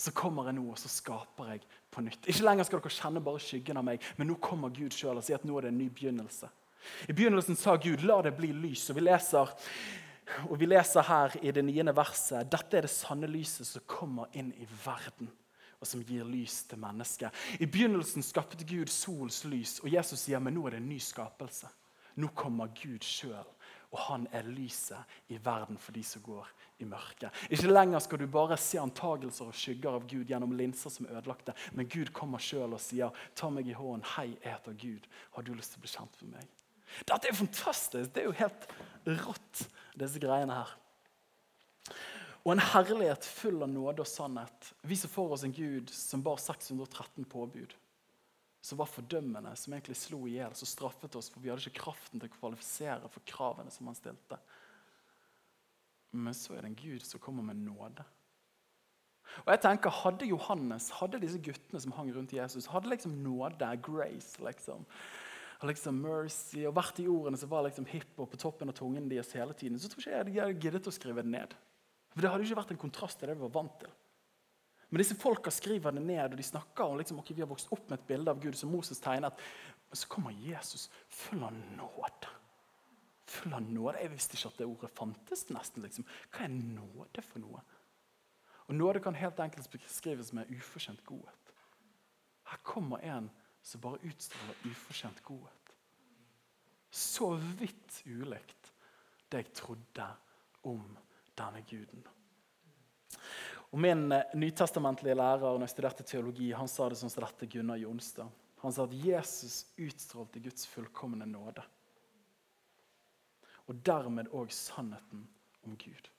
så 0.00 0.12
kommer 0.16 0.46
jeg 0.48 0.56
nå 0.56 0.64
og 0.70 0.78
så 0.80 0.88
skaper 0.88 1.50
jeg 1.52 1.64
på 1.92 2.04
nytt. 2.04 2.28
Ikke 2.30 2.46
lenger 2.46 2.66
skal 2.66 2.80
dere 2.80 2.94
kjenne 2.94 3.22
bare 3.24 3.42
skyggen 3.42 3.80
av 3.80 3.84
meg, 3.86 4.04
men 4.16 4.30
nå 4.30 4.38
kommer 4.42 4.72
Gud 4.72 4.94
sjøl 4.96 5.18
og 5.18 5.26
sier 5.26 5.40
at 5.40 5.44
nå 5.48 5.58
er 5.58 5.66
det 5.66 5.74
en 5.74 5.80
ny 5.82 5.88
begynnelse. 5.92 6.48
I 7.08 7.16
begynnelsen 7.16 7.58
sa 7.60 7.76
Gud 7.76 8.00
'la 8.00 8.22
det 8.22 8.36
bli 8.36 8.52
lys'. 8.52 8.90
og 8.90 8.96
Vi 8.96 9.00
leser 9.00 9.50
og 10.48 10.58
Vi 10.60 10.66
leser 10.66 11.06
her 11.06 11.36
i 11.42 11.52
det 11.54 11.64
niende 11.64 11.94
verset 11.96 12.48
dette 12.50 12.78
er 12.78 12.86
det 12.86 12.92
sanne 12.92 13.28
lyset 13.30 13.68
som 13.68 13.86
kommer 13.86 14.30
inn 14.32 14.52
i 14.56 14.68
verden, 14.84 15.30
og 15.80 15.88
som 15.88 16.02
gir 16.04 16.26
lys 16.28 16.62
til 16.68 16.80
mennesket. 16.80 17.32
I 17.60 17.66
begynnelsen 17.66 18.24
skapte 18.24 18.64
Gud 18.64 18.90
sols 18.92 19.44
lys, 19.48 19.78
og 19.80 19.88
Jesus 19.92 20.26
sier 20.26 20.42
men 20.42 20.54
nå 20.56 20.66
er 20.66 20.76
det 20.76 20.82
en 20.82 20.90
ny 20.92 20.98
skapelse. 21.02 21.70
Nå 22.20 22.28
kommer 22.36 22.72
Gud 22.76 23.04
sjøl, 23.06 23.46
og 23.90 23.98
han 24.06 24.26
er 24.34 24.46
lyset 24.46 25.32
i 25.32 25.38
verden 25.42 25.78
for 25.80 25.94
de 25.96 26.02
som 26.04 26.22
går 26.22 26.48
i 26.82 26.86
mørket. 26.88 27.30
Ikke 27.50 27.70
lenger 27.70 28.02
skal 28.02 28.20
du 28.20 28.26
bare 28.30 28.58
se 28.60 28.78
antagelser 28.80 29.50
og 29.50 29.56
skygger 29.56 29.96
av 29.98 30.06
Gud 30.10 30.30
gjennom 30.30 30.54
linser 30.58 30.92
som 30.92 31.08
er 31.08 31.18
ødelagte, 31.18 31.54
men 31.72 31.88
Gud 31.90 32.12
kommer 32.16 32.42
sjøl 32.42 32.74
og 32.76 32.80
sier, 32.82 33.10
'Ta 33.34 33.50
meg 33.50 33.68
i 33.68 33.76
hånden. 33.76 34.06
Hei, 34.16 34.36
jeg 34.44 34.52
heter 34.52 34.72
Gud. 34.72 35.06
Har 35.32 35.42
du 35.42 35.54
lyst 35.54 35.72
til 35.72 35.80
å 35.80 35.82
bli 35.82 35.94
kjent 35.96 36.22
med 36.22 36.30
meg?' 36.36 36.48
Dette 37.06 37.28
er 37.28 37.34
fantastisk. 37.34 38.14
Det 38.14 38.22
er 38.22 38.24
jo 38.24 38.32
helt 38.32 38.66
rått, 39.06 39.68
disse 39.98 40.22
greiene 40.22 40.60
her. 40.60 40.72
Og 42.40 42.54
en 42.54 42.62
herlighet 42.72 43.26
full 43.26 43.60
av 43.62 43.68
nåde 43.68 44.04
og 44.04 44.08
sannhet. 44.08 44.72
Vi 44.86 44.96
som 44.96 45.12
for 45.12 45.34
oss 45.34 45.44
en 45.44 45.54
Gud 45.54 45.90
som 45.92 46.22
bar 46.24 46.40
613 46.40 47.24
påbud. 47.28 47.76
som 48.60 48.78
var 48.78 48.90
fordømmende, 48.92 49.54
som 49.56 49.72
egentlig 49.72 49.96
slo 49.96 50.26
i 50.28 50.34
hjel, 50.34 50.52
som 50.52 50.68
straffet 50.68 51.14
oss, 51.16 51.30
for 51.32 51.40
vi 51.40 51.48
hadde 51.48 51.64
ikke 51.64 51.80
kraften 51.80 52.20
til 52.20 52.28
å 52.28 52.34
kvalifisere 52.34 53.08
for 53.08 53.24
kravene 53.24 53.72
som 53.72 53.88
han 53.88 53.96
stilte. 53.96 54.36
Men 56.12 56.36
så 56.36 56.52
er 56.52 56.66
det 56.66 56.72
en 56.74 56.82
Gud 56.82 57.06
som 57.06 57.22
kommer 57.24 57.46
med 57.46 57.62
nåde. 57.62 58.04
Og 59.46 59.48
jeg 59.54 59.62
tenker, 59.64 59.94
Hadde 60.02 60.28
Johannes, 60.28 60.90
hadde 60.98 61.22
disse 61.22 61.40
guttene 61.40 61.80
som 61.80 61.94
hang 61.96 62.10
rundt 62.12 62.34
Jesus, 62.34 62.68
hadde 62.68 62.90
liksom 62.90 63.16
nåde, 63.24 63.70
grace 63.86 64.42
liksom, 64.44 64.84
og 65.60 65.68
liksom 65.68 65.98
mercy, 66.00 66.62
og 66.64 66.76
vært 66.76 67.02
i 67.02 67.08
ordene 67.10 67.36
som 67.40 67.50
var 67.50 67.66
liksom 67.66 67.88
hipp 67.90 68.20
og 68.22 68.30
på 68.32 68.38
toppen 68.40 68.72
av 68.72 68.76
tungen 68.78 69.08
deres 69.10 69.32
hele 69.36 69.52
tiden, 69.56 69.76
så 69.78 69.90
tror 69.92 70.00
ikke 70.00 70.14
jeg 70.14 70.28
de 70.28 70.38
hadde 70.38 70.62
giddet 70.64 70.88
å 70.88 70.94
skrive 70.94 71.24
det 71.24 71.32
ned. 71.34 71.56
For 72.14 72.24
Det 72.24 72.30
hadde 72.32 72.46
ikke 72.46 72.60
vært 72.62 72.72
en 72.74 72.80
kontrast 72.80 73.20
til 73.20 73.30
det 73.30 73.36
vi 73.36 73.44
var 73.44 73.52
vant 73.58 73.76
til. 73.82 73.92
Men 74.90 75.02
disse 75.04 75.14
folka 75.14 75.52
skriver 75.54 75.94
det 75.94 76.02
ned, 76.02 76.32
og 76.32 76.38
de 76.40 76.46
snakker 76.48 76.82
om 76.82 76.96
liksom, 76.98 77.20
ok, 77.22 77.34
vi 77.36 77.44
har 77.44 77.50
vokst 77.50 77.70
opp 77.70 77.90
med 77.90 78.00
et 78.00 78.08
bilde 78.08 78.32
av 78.32 78.40
Gud 78.42 78.56
som 78.58 78.72
Moses 78.72 78.98
tegnet. 79.02 79.36
Men 79.90 80.00
så 80.00 80.08
kommer 80.10 80.34
Jesus 80.34 80.88
full 81.06 81.44
av 81.46 81.54
nåde. 81.76 82.32
Full 83.30 83.54
av 83.54 83.62
nåde. 83.62 84.00
Jeg 84.02 84.12
visste 84.16 84.38
ikke 84.38 84.50
at 84.50 84.58
det 84.58 84.66
ordet 84.66 84.90
fantes. 84.96 85.44
nesten. 85.54 85.84
Liksom. 85.86 86.08
Hva 86.32 86.48
er 86.48 86.56
nåde 86.56 87.22
for 87.22 87.44
noe? 87.44 87.62
Og 88.66 88.74
Nåde 88.74 89.02
kan 89.02 89.14
helt 89.18 89.38
enkelt 89.42 89.70
beskrives 89.70 90.32
med 90.32 90.50
ufortjent 90.50 91.04
godhet. 91.04 91.54
Her 92.50 92.58
kommer 92.62 93.02
en 93.02 93.30
som 93.62 93.80
bare 93.80 94.00
utstråler 94.02 94.70
ufortjent 94.70 95.22
godhet. 95.22 95.74
Så 96.90 97.34
vidt 97.60 98.02
ulikt 98.06 98.72
det 99.30 99.44
jeg 99.44 99.52
trodde 99.54 100.06
om 100.66 100.82
denne 101.38 101.62
guden. 101.68 102.02
Og 103.70 103.78
Min 103.78 104.10
eh, 104.12 104.34
nytestamentlige 104.34 105.14
lærer 105.14 105.44
når 105.46 105.68
jeg 105.68 105.74
studerte 105.74 106.06
teologi, 106.06 106.50
han 106.52 106.68
sa 106.68 106.88
det 106.90 106.98
sånn 106.98 107.12
som 107.12 107.22
dette, 107.22 107.46
Gunnar 107.46 107.78
Jonstad. 107.78 108.30
Han 108.60 108.74
sa 108.74 108.84
at 108.84 108.96
Jesus 108.96 109.62
utstrålte 109.80 110.42
Guds 110.42 110.66
fullkomne 110.68 111.28
nåde. 111.30 111.62
Og 113.70 113.78
dermed 113.86 114.32
òg 114.34 114.50
sannheten 114.52 115.22
om 115.62 115.76
Gud. 115.78 116.10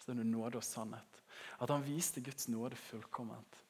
Så 0.00 0.14
det 0.14 0.24
er 0.24 0.30
nåde 0.32 0.58
og 0.58 0.64
sannhet. 0.64 1.22
At 1.60 1.70
han 1.70 1.84
viste 1.84 2.24
Guds 2.24 2.48
nåde 2.48 2.78
fullkomment. 2.80 3.60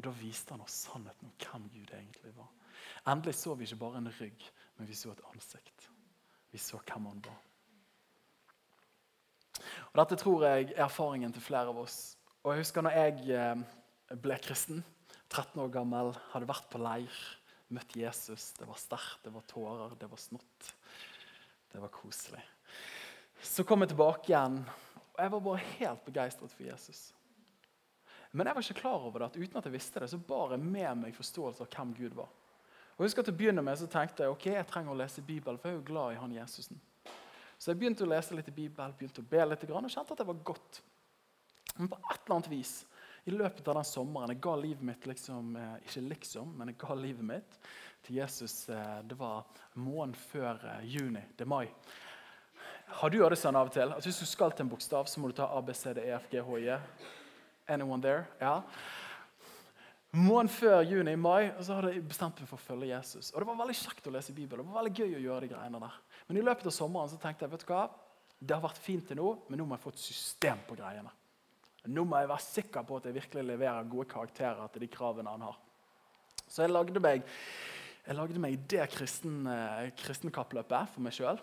Og 0.00 0.06
da 0.06 0.14
viste 0.16 0.54
han 0.54 0.62
oss 0.64 0.78
sannheten 0.86 1.28
om 1.28 1.32
hvem 1.36 1.66
Gud 1.74 1.90
egentlig 1.92 2.30
var. 2.32 2.48
Endelig 3.12 3.34
så 3.36 3.52
vi 3.52 3.66
ikke 3.66 3.82
bare 3.82 4.00
en 4.00 4.08
rygg, 4.16 4.46
men 4.78 4.88
vi 4.88 4.96
så 4.96 5.10
et 5.12 5.20
ansikt. 5.28 5.90
Vi 6.48 6.60
så 6.62 6.80
hvem 6.80 7.10
han 7.10 7.20
var. 7.26 7.36
Og 9.90 10.00
Dette 10.00 10.16
tror 10.22 10.46
jeg 10.46 10.70
er 10.70 10.86
erfaringen 10.86 11.36
til 11.36 11.44
flere 11.44 11.68
av 11.68 11.82
oss. 11.82 12.16
Og 12.40 12.54
Jeg 12.54 12.64
husker 12.64 12.86
når 12.88 12.96
jeg 12.96 13.36
eh, 13.36 14.16
ble 14.24 14.40
kristen, 14.40 14.80
13 15.28 15.60
år 15.66 15.68
gammel, 15.76 16.14
hadde 16.32 16.48
vært 16.48 16.72
på 16.72 16.80
leir, 16.80 17.20
møtt 17.68 17.92
Jesus. 18.00 18.54
Det 18.56 18.72
var 18.72 18.80
sterkt, 18.80 19.20
det 19.26 19.36
var 19.36 19.44
tårer, 19.52 20.00
det 20.00 20.08
var 20.08 20.24
snott. 20.24 20.74
Det 21.68 21.84
var 21.84 21.92
koselig. 21.92 22.40
Så 23.44 23.68
kom 23.68 23.84
jeg 23.84 23.92
tilbake 23.92 24.32
igjen, 24.32 24.62
og 25.12 25.20
jeg 25.20 25.36
var 25.36 25.48
bare 25.52 25.72
helt 25.76 26.08
begeistret 26.08 26.56
for 26.56 26.72
Jesus. 26.72 27.10
Men 28.30 28.46
jeg 28.46 28.56
var 28.56 28.66
ikke 28.66 28.80
klar 28.80 29.06
over 29.08 29.22
det, 29.22 29.30
at 29.30 29.40
uten 29.40 29.58
at 29.58 29.66
jeg 29.66 29.74
visste 29.74 30.02
det, 30.02 30.10
så 30.12 30.20
bar 30.22 30.54
jeg 30.54 30.62
med 30.62 31.00
meg 31.00 31.16
forståelse 31.16 31.64
av 31.64 31.72
hvem 31.74 31.94
Gud 31.96 32.14
var. 32.18 32.28
Og 32.94 33.02
jeg 33.02 33.10
husker 33.10 33.26
til 33.26 33.34
å 33.34 33.40
begynne 33.40 33.64
med 33.64 33.78
så 33.80 33.88
tenkte 33.90 34.26
jeg 34.26 34.34
ok, 34.34 34.46
jeg 34.52 34.68
trenger 34.68 34.92
å 34.92 35.00
lese 35.00 35.24
Bibelen, 35.24 35.58
for 35.58 35.70
jeg 35.70 35.78
er 35.78 35.80
jo 35.80 35.88
glad 35.88 36.14
i 36.14 36.20
han 36.20 36.36
Jesusen. 36.36 36.80
Så 37.60 37.72
jeg 37.72 37.80
begynte 37.80 38.06
å 38.06 38.10
lese 38.10 38.36
litt 38.36 38.48
i 38.48 38.54
Bibelen, 38.54 38.94
begynte 38.96 39.24
å 39.24 39.30
be 39.30 39.44
litt, 39.48 39.64
og 39.66 39.88
kjente 39.90 40.14
at 40.14 40.20
det 40.20 40.28
var 40.28 40.42
godt. 40.52 40.80
Men 41.76 41.90
på 41.90 41.98
et 41.98 42.18
eller 42.20 42.36
annet 42.36 42.50
vis 42.52 42.74
i 43.24 43.34
løpet 43.34 43.68
av 43.68 43.76
den 43.78 43.84
sommeren 43.88 44.32
Jeg 44.32 44.40
ga 44.42 44.54
livet 44.56 44.84
mitt 44.84 45.06
liksom, 45.06 45.56
eh, 45.56 45.74
ikke 45.84 46.02
liksom, 46.08 46.54
men 46.56 46.72
jeg 46.72 46.78
ga 46.80 46.96
livet 46.96 47.24
mitt 47.24 47.58
til 48.06 48.16
Jesus. 48.16 48.68
Eh, 48.68 49.02
det 49.04 49.18
var 49.18 49.44
måneden 49.74 50.14
før 50.16 50.60
eh, 50.74 50.86
juni. 50.88 51.22
Det 51.36 51.44
er 51.44 51.52
mai. 51.52 51.66
Har 53.00 53.10
du 53.10 53.18
gjort 53.20 53.36
det 53.36 53.40
sånn 53.40 53.56
av 53.56 53.68
og 53.68 53.74
til? 53.74 53.92
at 53.92 54.06
Hvis 54.06 54.22
du 54.22 54.26
skal 54.26 54.52
til 54.52 54.64
en 54.66 54.72
bokstav, 54.72 55.06
så 55.06 55.20
må 55.20 55.30
du 55.30 55.36
ta 55.36 55.46
A. 55.46 55.60
Anyone 57.70 58.02
there? 58.02 58.26
Ja. 58.40 58.58
Måneden 60.10 60.50
før 60.50 60.80
juni-mai 60.82 61.52
og 61.52 61.62
så 61.62 61.76
hadde 61.76 61.92
jeg 61.94 62.02
bestemt 62.10 62.40
meg 62.42 62.50
for 62.50 62.58
å 62.58 62.64
følge 62.64 62.90
Jesus. 62.90 63.30
Og 63.30 63.42
Det 63.42 63.46
var 63.46 63.60
veldig 63.60 63.76
kjekt 63.78 64.08
å 64.10 64.14
lese 64.16 64.34
Bibelen. 64.34 64.66
Det 64.66 64.74
var 64.74 64.82
veldig 64.82 64.96
gøy 64.98 65.14
å 65.14 65.24
gjøre 65.24 65.44
de 65.44 65.50
greiene 65.52 65.82
der. 65.84 65.98
Men 66.26 66.40
i 66.40 66.44
løpet 66.48 66.66
av 66.66 66.74
sommeren 66.74 67.12
så 67.12 67.18
tenkte 67.22 67.46
jeg 67.46 67.52
vet 67.52 67.62
du 67.62 67.70
hva, 67.70 67.84
det 68.40 68.56
har 68.56 68.64
vært 68.64 68.80
fint 68.80 69.06
til 69.06 69.20
nå, 69.20 69.30
men 69.48 69.60
nå 69.60 69.66
må 69.68 69.76
jeg 69.76 69.84
få 69.84 69.92
et 69.94 70.02
system 70.02 70.62
på 70.66 70.78
greiene. 70.78 71.12
Nå 71.92 72.04
må 72.08 72.18
jeg 72.18 72.28
være 72.32 72.44
sikker 72.44 72.86
på 72.88 72.98
at 72.98 73.06
jeg 73.08 73.16
virkelig 73.16 73.46
leverer 73.52 73.88
gode 73.92 74.08
karakterer 74.10 74.72
til 74.72 74.84
de 74.84 74.90
kravene 74.92 75.32
han 75.32 75.46
har. 75.46 75.60
Så 76.50 76.64
jeg 76.64 76.72
lagde 76.72 77.00
meg, 77.04 77.22
jeg 78.02 78.18
lagde 78.18 78.42
meg 78.42 78.58
det 78.68 78.88
kristne, 78.90 79.54
eh, 79.54 79.92
kristenkappløpet 80.00 80.96
for 80.96 81.06
meg 81.06 81.14
sjøl. 81.14 81.38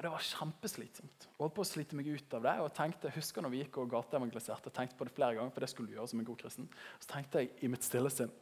Og 0.00 0.04
det 0.06 0.10
var 0.14 0.22
kjempeslitsomt. 0.24 1.24
Jeg 1.26 1.36
holdt 1.36 1.52
på 1.58 1.60
å 1.60 1.68
slite 1.68 1.96
meg 1.98 2.06
ut 2.08 2.34
av 2.38 2.46
det. 2.46 2.52
og 2.64 2.70
tenkte, 2.72 3.10
husker 3.12 3.44
når 3.44 3.50
vi 3.52 3.58
gikk 3.60 3.74
og 3.82 3.90
gateevangeliserte, 3.92 4.72
tenkte 4.72 4.96
på 4.96 5.04
det 5.04 5.12
flere 5.12 5.36
ganger, 5.36 5.52
for 5.52 5.60
det 5.60 5.68
skulle 5.68 5.92
du 5.92 5.98
gjøre 5.98 6.08
som 6.08 6.22
en 6.22 6.24
god 6.24 6.38
kristen. 6.40 6.68
Så 7.02 7.10
tenkte 7.10 7.42
jeg 7.42 7.50
i 7.60 7.68
mitt 7.68 7.84
stille 7.84 8.08
sinn 8.08 8.32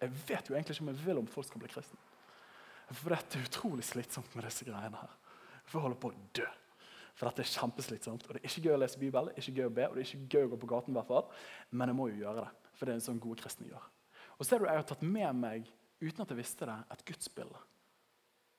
Jeg 0.00 0.14
vet 0.24 0.48
jo 0.48 0.56
egentlig 0.56 0.78
ikke 0.78 0.86
om 0.86 0.88
jeg 0.94 1.04
vil 1.04 1.20
om 1.20 1.28
folk 1.28 1.50
skal 1.50 1.60
bli 1.60 1.68
kristne. 1.68 2.00
For 2.88 3.12
dette 3.12 3.36
er 3.36 3.44
utrolig 3.44 3.84
slitsomt 3.84 4.32
med 4.32 4.48
disse 4.48 4.64
greiene 4.64 5.02
her. 5.02 5.12
For 5.68 5.84
holde 5.84 6.00
på 6.00 6.14
å 6.14 6.24
dø. 6.40 6.48
For 7.12 7.28
dette 7.28 7.44
er 7.44 7.52
kjempeslitsomt. 7.52 8.24
Og 8.24 8.32
det 8.32 8.40
er 8.40 8.48
ikke 8.48 8.64
gøy 8.64 8.78
å 8.78 8.80
lese 8.80 9.04
Bibelen, 9.04 9.34
det 9.34 9.36
er 9.36 9.44
ikke 9.44 9.60
gøy 9.60 9.68
å 9.68 9.76
be, 9.82 9.86
og 9.90 9.98
det 9.98 10.06
er 10.06 10.14
ikke 10.14 10.38
gøy 10.38 10.48
å 10.48 10.52
gå 10.54 10.60
på 10.64 10.72
gaten. 10.72 10.96
i 10.96 10.98
hvert 10.98 11.12
fall. 11.12 11.28
Men 11.76 11.92
jeg 11.92 12.00
må 12.00 12.08
jo 12.08 12.22
gjøre 12.24 12.46
det, 12.46 12.72
for 12.72 12.88
det 12.88 12.96
er 12.96 13.02
en 13.02 13.06
sånn 13.10 13.20
gode 13.20 13.44
kristne 13.44 13.68
gjør. 13.68 13.86
Og 14.38 14.48
så 14.48 14.56
er 14.56 14.64
det 14.64 14.72
jeg 14.72 14.80
har 14.80 14.90
tatt 14.94 15.04
med 15.04 15.44
meg, 15.44 15.70
uten 16.00 16.24
at 16.24 16.32
jeg 16.32 16.40
visste 16.40 16.72
det, 16.72 16.80
et 16.96 17.06
gudsbilde. 17.12 17.60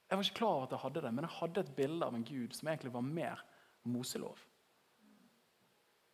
Jeg 0.09 0.17
var 0.17 0.27
ikke 0.27 0.37
klar 0.37 0.55
over 0.55 0.67
at 0.67 0.75
jeg 0.75 0.83
hadde 0.83 1.01
det, 1.01 1.11
men 1.13 1.25
jeg 1.25 1.37
hadde 1.39 1.61
et 1.65 1.75
bilde 1.75 2.05
av 2.05 2.15
en 2.15 2.25
gud 2.25 2.53
som 2.53 2.69
egentlig 2.69 2.93
var 2.93 3.05
mer 3.05 3.45
Moselov 3.85 4.41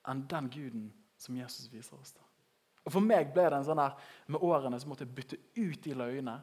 enn 0.09 0.23
den 0.27 0.47
guden 0.49 0.87
som 1.17 1.35
Jesus 1.37 1.67
viser 1.69 1.99
oss. 1.99 2.15
da. 2.15 2.23
Og 2.81 2.95
For 2.95 3.05
meg 3.05 3.29
ble 3.33 3.45
det 3.45 3.59
en 3.59 3.67
sånn 3.67 3.77
der, 3.77 3.93
med 4.31 4.41
årene 4.41 4.79
så 4.81 4.89
måtte 4.89 5.05
jeg 5.05 5.13
bytte 5.17 5.37
ut 5.59 5.83
de 5.83 5.93
løgnene. 5.93 6.39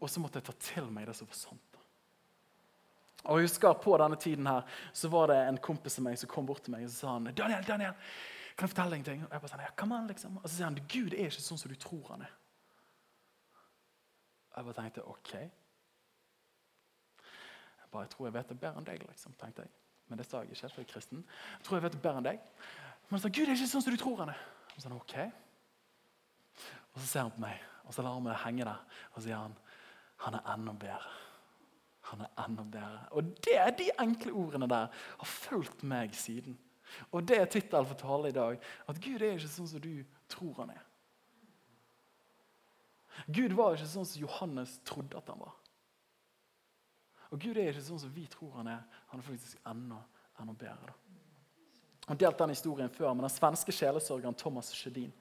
Og 0.00 0.10
så 0.10 0.22
måtte 0.22 0.40
jeg 0.40 0.48
ta 0.48 0.54
til 0.56 0.88
meg 0.90 1.06
det 1.06 1.14
som 1.18 1.28
var 1.28 1.38
sant. 1.38 1.68
Og 3.22 3.38
jeg 3.38 3.46
husker 3.46 3.74
På 3.78 3.94
denne 4.00 4.16
tiden 4.18 4.46
her, 4.46 4.64
så 4.92 5.08
var 5.08 5.28
det 5.30 5.36
en 5.46 5.60
kompis 5.62 5.98
av 6.00 6.08
meg 6.08 6.18
som 6.18 6.30
kom 6.30 6.46
bort 6.46 6.64
til 6.64 6.74
meg 6.74 6.88
og 6.88 6.90
sa 6.90 7.12
han, 7.12 7.28
Daniel, 7.30 7.62
Daniel, 7.66 7.94
kan 8.56 8.66
jeg 8.66 8.72
fortelle 8.72 8.96
deg 8.96 9.02
en 9.02 9.04
ting? 9.06 9.20
Og 9.26 9.30
jeg 9.30 9.42
bare 9.44 9.52
sånn, 9.52 9.62
ja, 9.62 9.74
come 9.78 9.98
on, 9.98 10.08
liksom. 10.10 10.40
Og 10.40 10.48
så 10.48 10.56
sier 10.56 10.66
han 10.66 10.80
Gud 10.90 11.14
er 11.14 11.28
ikke 11.28 11.44
sånn 11.44 11.60
som 11.60 11.70
du 11.70 11.78
tror 11.78 12.08
han 12.16 12.24
er. 12.26 12.32
Jeg 14.56 14.64
bare 14.64 14.76
tenkte 14.76 15.04
OK. 15.08 15.32
Jeg, 15.34 15.50
bare, 17.92 18.08
tror 18.12 18.26
jeg 18.26 18.34
vet 18.34 18.50
det 18.52 18.60
bedre 18.60 18.80
enn 18.80 18.88
deg, 18.88 19.04
liksom, 19.08 19.34
tenkte 19.40 19.64
jeg. 19.64 19.72
Men 20.08 20.20
det 20.20 20.26
sa 20.28 20.42
jeg 20.42 20.52
ikke, 20.52 20.68
for 20.68 20.82
jeg 20.82 20.88
er 20.88 20.92
kristen. 20.92 21.24
Jeg 21.58 21.66
tror 21.66 21.78
jeg 21.78 21.86
vet 21.86 21.96
det 21.96 22.04
bedre 22.04 22.20
enn 22.20 22.28
deg. 22.28 22.44
Men 23.06 23.16
han 23.16 23.24
sa 23.24 23.32
Gud 23.32 23.46
det 23.46 23.54
er 23.54 23.60
ikke 23.60 23.72
sånn 23.72 23.84
som 23.84 23.94
du 23.94 24.00
tror 24.00 24.22
han 24.24 24.34
er. 24.34 24.44
Og 24.72 24.84
så 24.84 24.92
ok. 24.96 25.16
Og 26.92 27.00
så 27.00 27.06
ser 27.06 27.24
han 27.24 27.32
på 27.32 27.42
meg, 27.42 27.60
og 27.86 27.96
så 27.96 28.04
lar 28.04 28.16
han 28.16 28.26
meg 28.26 28.40
henge 28.44 28.68
der. 28.68 29.00
Og 29.12 29.18
så 29.18 29.26
sier 29.26 29.40
han 29.40 29.56
han 30.22 30.36
er 30.38 30.52
enda 30.52 30.72
bedre. 30.78 31.14
Han 32.12 32.20
er 32.22 32.44
enda 32.44 32.62
bedre. 32.62 33.00
Og 33.10 33.32
det, 33.42 33.56
er 33.58 33.72
de 33.78 33.88
enkle 34.00 34.32
ordene 34.32 34.68
der 34.70 34.92
har 34.92 35.28
fulgt 35.28 35.82
meg 35.82 36.14
siden. 36.14 36.58
Og 37.10 37.26
det 37.28 37.40
er 37.40 37.50
tittelen 37.50 37.88
for 37.88 37.98
talen 37.98 38.30
i 38.30 38.36
dag. 38.36 38.60
At 38.88 39.00
Gud 39.02 39.22
er 39.22 39.34
ikke 39.34 39.50
sånn 39.50 39.70
som 39.70 39.82
du 39.82 40.04
tror 40.30 40.54
han 40.60 40.74
er. 40.76 40.84
Gud 43.26 43.54
var 43.56 43.76
ikke 43.76 43.90
sånn 43.90 44.08
som 44.08 44.22
Johannes 44.24 44.78
trodde 44.88 45.18
at 45.18 45.28
han 45.30 45.42
var. 45.42 45.54
Og 47.32 47.40
Gud 47.40 47.56
er 47.56 47.70
ikke 47.72 47.84
sånn 47.84 48.00
som 48.02 48.12
vi 48.12 48.26
tror 48.30 48.58
han 48.58 48.70
er. 48.74 48.82
Han 49.12 49.20
er 49.20 49.26
faktisk 49.26 49.60
enda, 49.68 50.00
enda 50.40 50.56
bedre. 50.56 50.96
Han 52.08 52.18
delte 52.18 52.42
den 52.42 52.52
historien 52.52 52.90
før 52.92 53.14
men 53.14 53.24
den 53.24 53.32
svenske 53.32 53.72
sjelesørgeren 53.72 54.36
Thomas 54.36 54.72
Sjedin. 54.76 55.12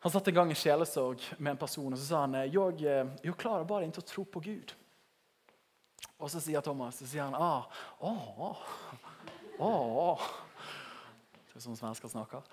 Han 0.00 0.12
satt 0.12 0.28
en 0.30 0.36
gang 0.36 0.52
i 0.52 0.56
sjelesorg 0.56 1.24
med 1.38 1.54
en 1.54 1.60
person 1.60 1.92
og 1.92 1.98
så 1.98 2.06
sa 2.06 2.20
han, 2.24 2.38
jeg, 2.46 2.76
eh, 2.88 3.10
jeg 3.24 3.36
klarer 3.40 3.66
bare 3.68 3.88
ikke 3.88 4.04
å 4.04 4.08
tro 4.08 4.24
på 4.24 4.44
Gud. 4.46 4.72
Og 6.20 6.30
så 6.32 6.40
sier 6.40 6.62
Thomas 6.64 7.00
så 7.00 7.08
sier 7.08 7.26
han, 7.26 7.36
ah, 7.36 7.66
åh, 8.00 8.62
åh. 9.58 10.30
Det 11.50 11.58
er 11.58 11.64
sånn 11.64 11.76
svensker 11.76 12.12
snakker. 12.12 12.46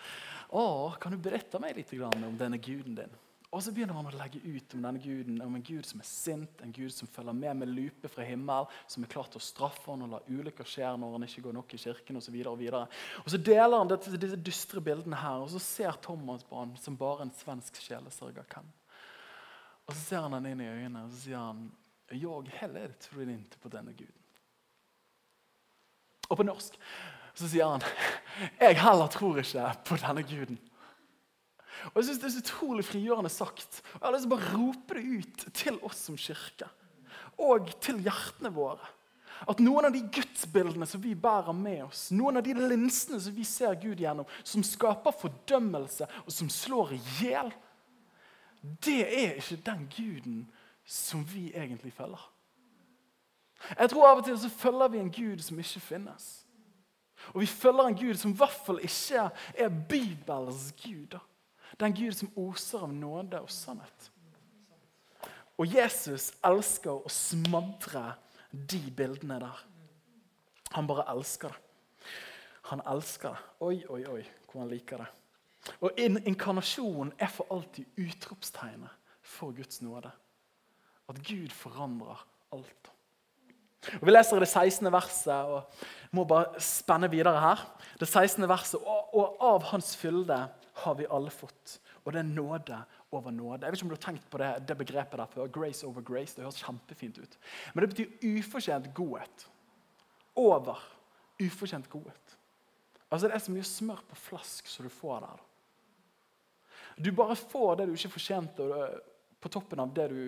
Åh, 0.58 0.98
kan 1.00 1.14
du 1.14 1.20
berette 1.22 1.60
meg 1.62 1.78
litt 1.78 1.94
om 2.02 2.36
denne 2.40 2.60
guden 2.60 2.98
din? 2.98 3.16
Og 3.56 3.62
så 3.64 3.72
begynner 3.72 3.96
han 3.96 4.10
å 4.10 4.18
legge 4.20 4.42
ut 4.44 4.74
om 4.76 4.84
denne 4.84 5.00
guden, 5.00 5.38
om 5.40 5.54
en 5.56 5.64
gud 5.64 5.86
som 5.88 6.02
er 6.04 6.08
sint, 6.10 6.60
en 6.62 6.74
gud 6.76 6.92
som 6.92 7.08
følger 7.08 7.36
med 7.38 7.62
med 7.62 7.70
lupe 7.72 8.10
fra 8.12 8.26
himmel, 8.28 8.68
som 8.92 9.06
er 9.06 9.12
klar 9.14 9.30
til 9.32 9.40
å 9.40 9.46
straffe 9.46 9.88
han 9.88 10.04
og 10.04 10.12
la 10.12 10.20
ulykker 10.28 10.68
skje 10.68 10.90
når 11.00 11.16
han 11.16 11.26
ikke 11.30 11.46
går 11.46 11.56
nok 11.56 11.76
i 11.78 11.80
kirken 11.80 12.20
osv. 12.20 12.36
Og, 12.42 12.60
så 12.60 12.82
og, 12.82 12.98
og 13.24 13.32
så 13.32 13.40
deler 13.40 13.78
han 13.78 13.94
dette, 13.94 14.20
disse 14.20 14.42
dystre 14.50 14.84
bildene 14.84 15.22
her, 15.22 15.46
og 15.46 15.54
så 15.54 15.64
ser 15.64 16.02
Thomas 16.04 16.44
på 16.44 16.60
han 16.60 16.76
som 16.82 17.00
bare 17.00 17.24
en 17.24 17.36
svensk 17.40 17.80
sjelesørger 17.86 18.52
kan. 18.52 18.68
Og 19.88 19.96
så 19.96 20.02
ser 20.02 20.26
han 20.28 20.36
han 20.36 20.52
inn 20.52 20.66
i 20.66 20.68
øynene 20.68 21.06
og 21.08 21.14
så 21.16 21.24
sier 21.24 21.40
han, 21.40 21.68
jeg 22.12 22.58
heller 22.60 22.92
tror 23.00 23.32
ikke 23.32 23.64
på 23.64 23.72
denne 23.72 23.96
guden. 23.96 24.24
Og 26.28 26.36
på 26.36 26.44
norsk 26.44 26.76
så 27.38 27.48
sier 27.48 27.78
han 27.78 27.86
jeg 28.66 28.82
heller 28.84 29.08
tror 29.14 29.40
ikke 29.40 29.70
på 29.88 30.04
denne 30.04 30.28
guden. 30.28 30.60
Og 31.94 32.00
jeg 32.00 32.08
synes 32.08 32.20
Det 32.20 32.28
er 32.28 32.36
så 32.36 32.44
utrolig 32.44 32.86
frigjørende 32.86 33.32
sagt. 33.32 33.82
Og 33.94 34.02
Jeg 34.02 34.06
har 34.08 34.16
lyst 34.16 34.28
til 34.28 34.32
å 34.32 34.36
bare 34.36 34.52
rope 34.54 34.98
det 34.98 35.06
ut 35.18 35.48
til 35.54 35.80
oss 35.86 36.04
som 36.10 36.20
kirke. 36.20 36.70
Og 37.38 37.74
til 37.84 38.02
hjertene 38.06 38.54
våre. 38.54 38.94
At 39.46 39.60
noen 39.62 39.86
av 39.86 39.94
de 39.94 40.02
gudsbildene 40.02 40.88
som 40.90 41.02
vi 41.04 41.14
bærer 41.14 41.54
med 41.54 41.84
oss, 41.86 42.08
noen 42.16 42.40
av 42.40 42.46
de 42.46 42.56
linsene 42.58 43.20
som 43.22 43.36
vi 43.36 43.46
ser 43.46 43.76
Gud 43.78 44.02
gjennom, 44.02 44.26
som 44.42 44.64
skaper 44.66 45.14
fordømmelse 45.14 46.08
og 46.24 46.34
som 46.34 46.50
slår 46.50 46.96
i 46.96 47.02
hjel, 47.20 47.52
det 48.82 49.04
er 49.06 49.38
ikke 49.38 49.60
den 49.68 49.86
guden 49.94 50.40
som 50.88 51.22
vi 51.30 51.52
egentlig 51.54 51.94
følger. 51.94 52.24
Jeg 53.78 53.90
tror 53.90 54.08
Av 54.08 54.20
og 54.20 54.26
til 54.26 54.38
så 54.40 54.50
følger 54.50 54.94
vi 54.94 55.00
en 55.02 55.14
gud 55.14 55.42
som 55.46 55.60
ikke 55.60 55.82
finnes. 55.82 56.28
Og 57.34 57.42
vi 57.42 57.50
følger 57.50 57.90
en 57.90 57.98
gud 57.98 58.18
som 58.18 58.34
i 58.34 58.38
hvert 58.38 58.60
fall 58.66 58.80
ikke 58.86 59.30
er 59.54 59.80
Bibelens 59.90 60.72
gud. 60.84 61.08
da. 61.12 61.22
Det 61.72 61.82
er 61.82 61.92
en 61.92 61.98
gud 61.98 62.16
som 62.16 62.32
oser 62.40 62.86
av 62.86 62.94
nåde 62.94 63.42
og 63.42 63.52
sannhet. 63.52 64.12
Og 65.58 65.74
Jesus 65.74 66.32
elsker 66.46 66.94
å 66.94 67.12
smadre 67.12 68.12
de 68.52 68.82
bildene 68.94 69.40
der. 69.42 69.64
Han 70.76 70.88
bare 70.90 71.08
elsker 71.14 71.54
det. 71.54 71.64
Han 72.72 72.84
elsker 72.92 73.34
det. 73.34 73.56
Oi, 73.64 73.78
oi, 73.90 74.02
oi, 74.12 74.24
hvor 74.50 74.62
han 74.62 74.72
liker 74.72 75.02
det. 75.02 75.08
Og 75.84 76.00
Inkarnasjonen 76.00 77.14
er 77.20 77.32
for 77.32 77.50
alltid 77.52 77.88
utropstegnet 78.00 78.94
for 79.24 79.56
Guds 79.56 79.82
nåde. 79.84 80.12
At 81.08 81.20
Gud 81.24 81.52
forandrer 81.56 82.22
alt. 82.56 82.92
Og 84.02 84.06
Vi 84.08 84.12
leser 84.12 84.40
det 84.40 84.48
16. 84.48 84.92
verset, 84.92 85.34
og 85.34 85.64
må 86.12 86.26
bare 86.28 86.60
spenne 86.64 87.10
videre 87.12 87.40
her. 87.40 87.64
Det 88.00 88.08
16. 88.08 88.44
verset, 88.50 88.80
og, 88.82 89.14
og 89.16 89.38
av 89.44 89.68
Hans 89.72 89.96
fylde 89.96 90.40
har 90.84 90.96
vi 91.00 91.08
alle 91.10 91.32
fått. 91.34 91.78
Og 92.04 92.14
det 92.14 92.22
er 92.22 92.30
nåde 92.30 92.80
over 93.12 93.34
nåde. 93.34 93.66
Jeg 93.66 93.72
vet 93.72 93.80
ikke 93.80 93.88
om 93.88 93.92
du 93.92 93.98
har 93.98 94.06
tenkt 94.06 94.30
på 94.32 94.42
det, 94.42 94.52
det 94.68 94.78
begrepet 94.78 95.20
der 95.20 95.32
før. 95.32 95.50
Grace 95.60 95.88
over 95.88 96.06
grace. 96.06 96.36
Det 96.36 96.46
høres 96.46 96.62
kjempefint 96.64 97.20
ut. 97.20 97.38
Men 97.74 97.84
det 97.84 97.90
betyr 97.94 98.38
ufortjent 98.38 98.92
godhet. 98.98 99.48
Over 100.38 100.82
ufortjent 101.42 101.90
godhet. 101.90 102.38
Altså 103.10 103.28
Det 103.28 103.36
er 103.36 103.46
så 103.46 103.54
mye 103.56 103.68
smør 103.68 104.04
på 104.10 104.20
flask 104.20 104.68
som 104.68 104.86
du 104.86 104.92
får 104.92 105.24
der. 105.24 105.44
Du 106.98 107.12
bare 107.16 107.36
får 107.36 107.76
det 107.78 107.88
du 107.88 107.94
ikke 107.94 108.16
fortjente, 108.18 108.68
på 109.40 109.50
toppen 109.54 109.80
av 109.80 109.92
det 109.94 110.08
du 110.10 110.22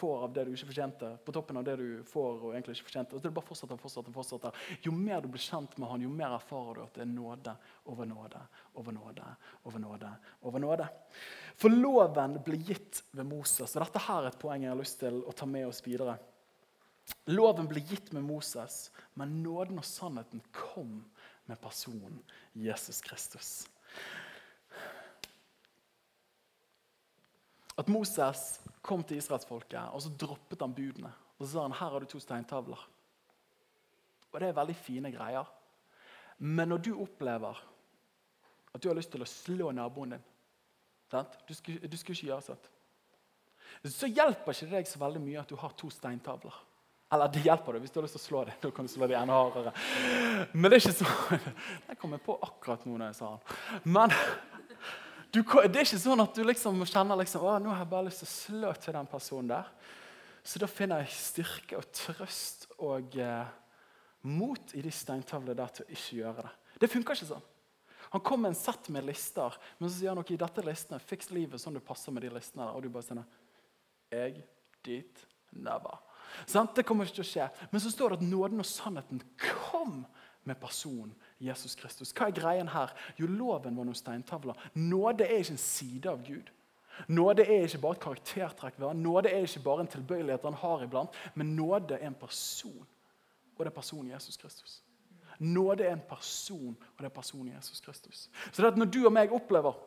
får 0.00 0.24
av 0.24 0.32
det 0.34 0.46
du 0.46 0.52
ikke 0.54 0.70
fortjente, 0.70 1.10
på 1.24 1.34
toppen 1.36 1.60
av 1.60 1.66
det 1.66 1.76
du 1.80 1.86
får 2.08 2.44
og 2.46 2.54
egentlig 2.54 2.78
ikke 2.78 2.88
fortjente. 2.88 3.16
Og 3.16 3.24
det 3.24 3.32
bare 3.36 3.48
fortsetter 3.48 3.80
fortsetter, 3.80 4.14
fortsetter. 4.16 4.64
Jo 4.86 4.94
mer 4.96 5.22
du 5.22 5.28
blir 5.32 5.44
kjent 5.44 5.76
med 5.78 5.90
han, 5.90 6.04
jo 6.06 6.12
mer 6.12 6.36
erfarer 6.38 6.80
du 6.80 6.84
at 6.86 6.96
det 6.96 7.04
er 7.04 7.12
nåde 7.12 7.54
over 7.92 8.08
nåde 8.08 8.42
over 8.80 8.96
nåde 8.96 9.30
over 9.68 9.84
nåde. 9.84 10.12
over 10.42 10.60
nåde. 10.60 10.88
For 11.60 11.72
loven 11.72 12.38
ble 12.44 12.58
gitt 12.64 13.02
ved 13.12 13.26
Moses. 13.28 13.76
og 13.76 13.84
Dette 13.84 14.04
her 14.06 14.24
er 14.24 14.32
et 14.32 14.40
poeng 14.40 14.64
jeg 14.64 14.72
har 14.72 14.80
lyst 14.80 15.00
til 15.02 15.20
å 15.22 15.34
ta 15.36 15.48
med 15.48 15.68
oss 15.68 15.82
videre. 15.84 16.16
Loven 17.30 17.68
ble 17.68 17.82
gitt 17.84 18.12
med 18.16 18.24
Moses, 18.24 18.88
men 19.18 19.42
nåden 19.42 19.80
og 19.82 19.86
sannheten 19.86 20.42
kom 20.54 21.02
med 21.50 21.60
personen 21.60 22.22
Jesus 22.54 23.02
Kristus. 23.04 23.52
At 27.80 27.88
Moses 27.88 28.60
kom 28.84 29.02
til 29.06 29.20
israelsfolket 29.20 29.94
og 29.94 30.02
så 30.04 30.12
droppet 30.20 30.60
han 30.60 30.74
budene. 30.76 31.12
Og 31.38 31.46
så 31.46 31.54
sa 31.54 31.64
han 31.64 31.76
her 31.78 31.94
har 31.94 32.04
du 32.04 32.10
to 32.10 32.20
steintavler. 32.20 32.80
Og 34.30 34.40
det 34.40 34.50
er 34.50 34.58
veldig 34.58 34.76
fine 34.76 35.12
greier. 35.14 35.48
Men 36.38 36.70
når 36.72 36.84
du 36.84 36.92
opplever 37.00 37.58
at 38.70 38.82
du 38.82 38.88
har 38.88 38.98
lyst 38.98 39.10
til 39.12 39.24
å 39.24 39.28
slå 39.28 39.70
naboen 39.74 40.14
din? 40.14 40.26
Du, 41.10 41.54
skulle, 41.56 41.88
du 41.90 41.96
skulle 41.98 42.14
ikke 42.14 42.28
gjøre 42.28 42.44
sånn. 42.52 42.68
Så 43.90 44.10
hjelper 44.10 44.54
ikke 44.54 44.68
deg 44.70 44.88
så 44.88 45.00
veldig 45.00 45.22
mye 45.24 45.40
at 45.40 45.50
du 45.50 45.56
har 45.58 45.72
to 45.78 45.90
steintavler. 45.90 46.54
Eller 47.10 47.30
det 47.34 47.42
hjelper 47.42 47.74
deg 47.74 47.82
hvis 47.82 47.94
du 47.94 47.98
har 47.98 48.06
lyst 48.06 48.14
til 48.14 48.22
å 48.22 48.28
slå 48.28 48.42
dem. 48.46 48.58
Da 48.62 48.70
kan 48.74 48.86
du 48.86 48.92
slå 48.92 49.08
dem 49.10 49.18
enda 49.18 49.40
hardere. 49.40 49.72
Men 50.52 50.68
det 50.68 50.78
er 50.78 50.84
ikke 50.84 50.98
sånn. 51.00 51.48
Det 51.88 51.96
kom 51.98 52.14
jeg 52.14 52.22
på 52.28 52.36
akkurat 52.46 52.84
nå 52.86 52.94
når 52.94 53.10
jeg 53.10 53.18
sa 53.18 53.32
den. 53.32 53.88
Men 53.96 54.14
du, 55.30 55.40
det 55.42 55.78
er 55.78 55.86
ikke 55.86 56.00
sånn 56.02 56.22
at 56.24 56.34
du 56.34 56.42
liksom 56.46 56.82
kjenner 56.88 57.18
liksom, 57.20 57.44
å, 57.46 57.56
nå 57.62 57.70
har 57.72 57.84
jeg 57.84 57.90
bare 57.92 58.08
lyst 58.08 58.24
til 58.24 58.28
å 58.28 58.34
slå 58.34 58.72
til 58.82 58.96
den 58.96 59.10
personen 59.10 59.52
der. 59.52 59.70
Så 60.42 60.60
da 60.62 60.68
finner 60.70 61.04
jeg 61.04 61.14
styrke 61.14 61.78
og 61.78 61.88
trøst 61.94 62.66
og 62.80 63.14
eh, 63.20 63.52
mot 64.26 64.74
i 64.74 64.82
de 64.84 64.92
steintavlene 64.94 65.56
der 65.56 65.72
til 65.76 65.86
å 65.86 65.94
ikke 65.94 66.18
gjøre 66.18 66.44
det. 66.46 66.52
Det 66.80 66.90
funker 66.90 67.16
ikke 67.16 67.30
sånn. 67.30 67.48
Han 68.10 68.22
kom 68.26 68.42
med 68.42 68.50
en 68.50 68.58
sett 68.58 68.88
med 68.90 69.06
lister, 69.06 69.54
men 69.78 69.90
så 69.90 69.94
sier 69.94 70.10
han 70.10 70.20
ok, 70.22 70.32
dette 70.40 70.62
er 70.62 70.66
listene, 70.66 70.98
fiks 70.98 71.30
livet 71.30 71.62
sånn 71.62 71.76
du 71.78 71.82
passer 71.84 72.14
med 72.14 72.24
de 72.26 72.32
listene. 72.34 72.64
der, 72.64 72.74
Og 72.74 72.82
du 72.82 72.90
bare 72.90 73.06
sier 73.06 73.22
jeg, 74.10 74.42
dit, 74.82 75.26
never. 75.54 76.00
Sant? 76.46 76.74
Det 76.74 76.82
kommer 76.86 77.06
ikke 77.06 77.20
til 77.20 77.26
å 77.26 77.30
skje. 77.30 77.46
Men 77.70 77.82
så 77.84 77.92
står 77.92 78.10
det 78.10 78.18
at 78.18 78.26
nåden 78.32 78.62
og 78.62 78.66
sannheten 78.66 79.22
kom 79.38 80.00
med 80.48 80.58
personen 80.58 81.14
Jesus 81.40 81.74
Kristus. 81.74 82.12
Hva 82.12 82.28
er 82.28 82.36
greien 82.36 82.68
her? 82.68 82.92
Jo, 83.18 83.26
loven 83.26 83.76
var 83.76 83.86
noen 83.88 83.96
steintavler. 83.96 84.58
Nåde 84.74 85.24
er 85.24 85.40
ikke 85.40 85.56
en 85.56 85.62
side 85.62 86.10
av 86.10 86.22
Gud. 86.26 86.50
Nåde 87.08 87.46
er 87.46 87.64
ikke 87.64 87.80
bare 87.80 87.96
et 87.96 88.04
karaktertrekk. 88.04 88.78
Nåde 88.94 89.32
er 89.32 89.46
ikke 89.46 89.64
bare 89.64 89.86
en 89.86 89.92
tilbøyelighet 89.94 90.44
han 90.44 90.58
har 90.60 90.84
iblant, 90.84 91.16
men 91.34 91.54
nåde 91.56 91.96
er 91.96 92.06
en 92.06 92.18
person. 92.20 92.86
Og 93.56 93.64
det 93.64 93.72
er 93.72 93.76
personen 93.76 94.12
Jesus 94.12 94.36
Kristus. 94.36 94.82
Nåde 95.40 95.84
er 95.84 95.92
en 95.92 96.02
person, 96.08 96.76
og 96.96 96.98
det 96.98 97.08
er 97.08 97.14
personen 97.14 97.54
Jesus 97.54 97.80
Kristus. 97.80 98.28
Så 98.52 98.62
det 98.62 98.72
at 98.72 98.76
når 98.76 98.92
du 98.92 99.04
og 99.06 99.12
meg 99.12 99.32
opplever 99.32 99.78